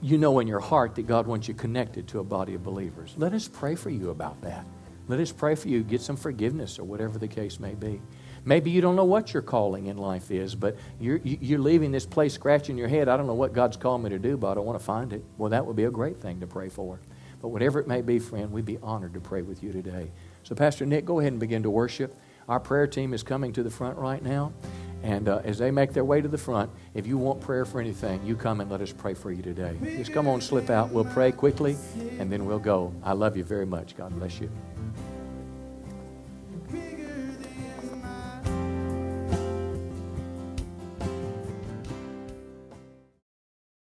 you 0.00 0.18
know 0.18 0.40
in 0.40 0.48
your 0.48 0.60
heart 0.60 0.94
that 0.96 1.06
God 1.06 1.26
wants 1.26 1.46
you 1.46 1.54
connected 1.54 2.08
to 2.08 2.20
a 2.20 2.24
body 2.24 2.54
of 2.54 2.64
believers. 2.64 3.14
Let 3.16 3.32
us 3.34 3.46
pray 3.46 3.76
for 3.76 3.90
you 3.90 4.10
about 4.10 4.40
that. 4.42 4.66
Let 5.08 5.20
us 5.20 5.32
pray 5.32 5.54
for 5.54 5.68
you, 5.68 5.82
get 5.82 6.00
some 6.00 6.16
forgiveness 6.16 6.78
or 6.78 6.84
whatever 6.84 7.18
the 7.18 7.28
case 7.28 7.60
may 7.60 7.74
be. 7.74 8.00
Maybe 8.44 8.70
you 8.70 8.80
don't 8.80 8.96
know 8.96 9.04
what 9.04 9.32
your 9.32 9.42
calling 9.42 9.86
in 9.86 9.96
life 9.96 10.30
is, 10.30 10.54
but 10.54 10.76
you're, 11.00 11.20
you're 11.24 11.58
leaving 11.58 11.90
this 11.90 12.06
place 12.06 12.34
scratching 12.34 12.78
your 12.78 12.88
head. 12.88 13.08
I 13.08 13.16
don't 13.16 13.26
know 13.26 13.34
what 13.34 13.52
God's 13.52 13.76
called 13.76 14.02
me 14.02 14.10
to 14.10 14.18
do, 14.18 14.36
but 14.36 14.56
I 14.56 14.60
want 14.60 14.78
to 14.78 14.84
find 14.84 15.12
it. 15.12 15.24
Well, 15.36 15.50
that 15.50 15.66
would 15.66 15.76
be 15.76 15.84
a 15.84 15.90
great 15.90 16.20
thing 16.20 16.40
to 16.40 16.46
pray 16.46 16.68
for. 16.68 17.00
But 17.42 17.48
whatever 17.48 17.80
it 17.80 17.88
may 17.88 18.02
be, 18.02 18.18
friend, 18.18 18.50
we'd 18.50 18.64
be 18.64 18.78
honored 18.82 19.14
to 19.14 19.20
pray 19.20 19.42
with 19.42 19.62
you 19.62 19.72
today. 19.72 20.10
So, 20.42 20.54
Pastor 20.54 20.86
Nick, 20.86 21.04
go 21.04 21.20
ahead 21.20 21.32
and 21.32 21.40
begin 21.40 21.62
to 21.64 21.70
worship. 21.70 22.16
Our 22.48 22.60
prayer 22.60 22.86
team 22.86 23.12
is 23.12 23.22
coming 23.22 23.52
to 23.54 23.62
the 23.62 23.70
front 23.70 23.98
right 23.98 24.22
now. 24.22 24.52
And 25.02 25.28
uh, 25.28 25.40
as 25.44 25.58
they 25.58 25.70
make 25.70 25.92
their 25.92 26.04
way 26.04 26.20
to 26.20 26.28
the 26.28 26.38
front, 26.38 26.70
if 26.94 27.06
you 27.06 27.18
want 27.18 27.40
prayer 27.40 27.64
for 27.64 27.80
anything, 27.80 28.24
you 28.24 28.34
come 28.34 28.60
and 28.60 28.70
let 28.70 28.80
us 28.80 28.92
pray 28.92 29.14
for 29.14 29.30
you 29.30 29.42
today. 29.42 29.76
Just 29.96 30.12
come 30.12 30.26
on, 30.26 30.40
slip 30.40 30.70
out. 30.70 30.90
We'll 30.90 31.04
pray 31.04 31.32
quickly, 31.32 31.76
and 32.18 32.32
then 32.32 32.46
we'll 32.46 32.58
go. 32.58 32.92
I 33.02 33.12
love 33.12 33.36
you 33.36 33.44
very 33.44 33.66
much. 33.66 33.96
God 33.96 34.16
bless 34.18 34.40
you. 34.40 34.50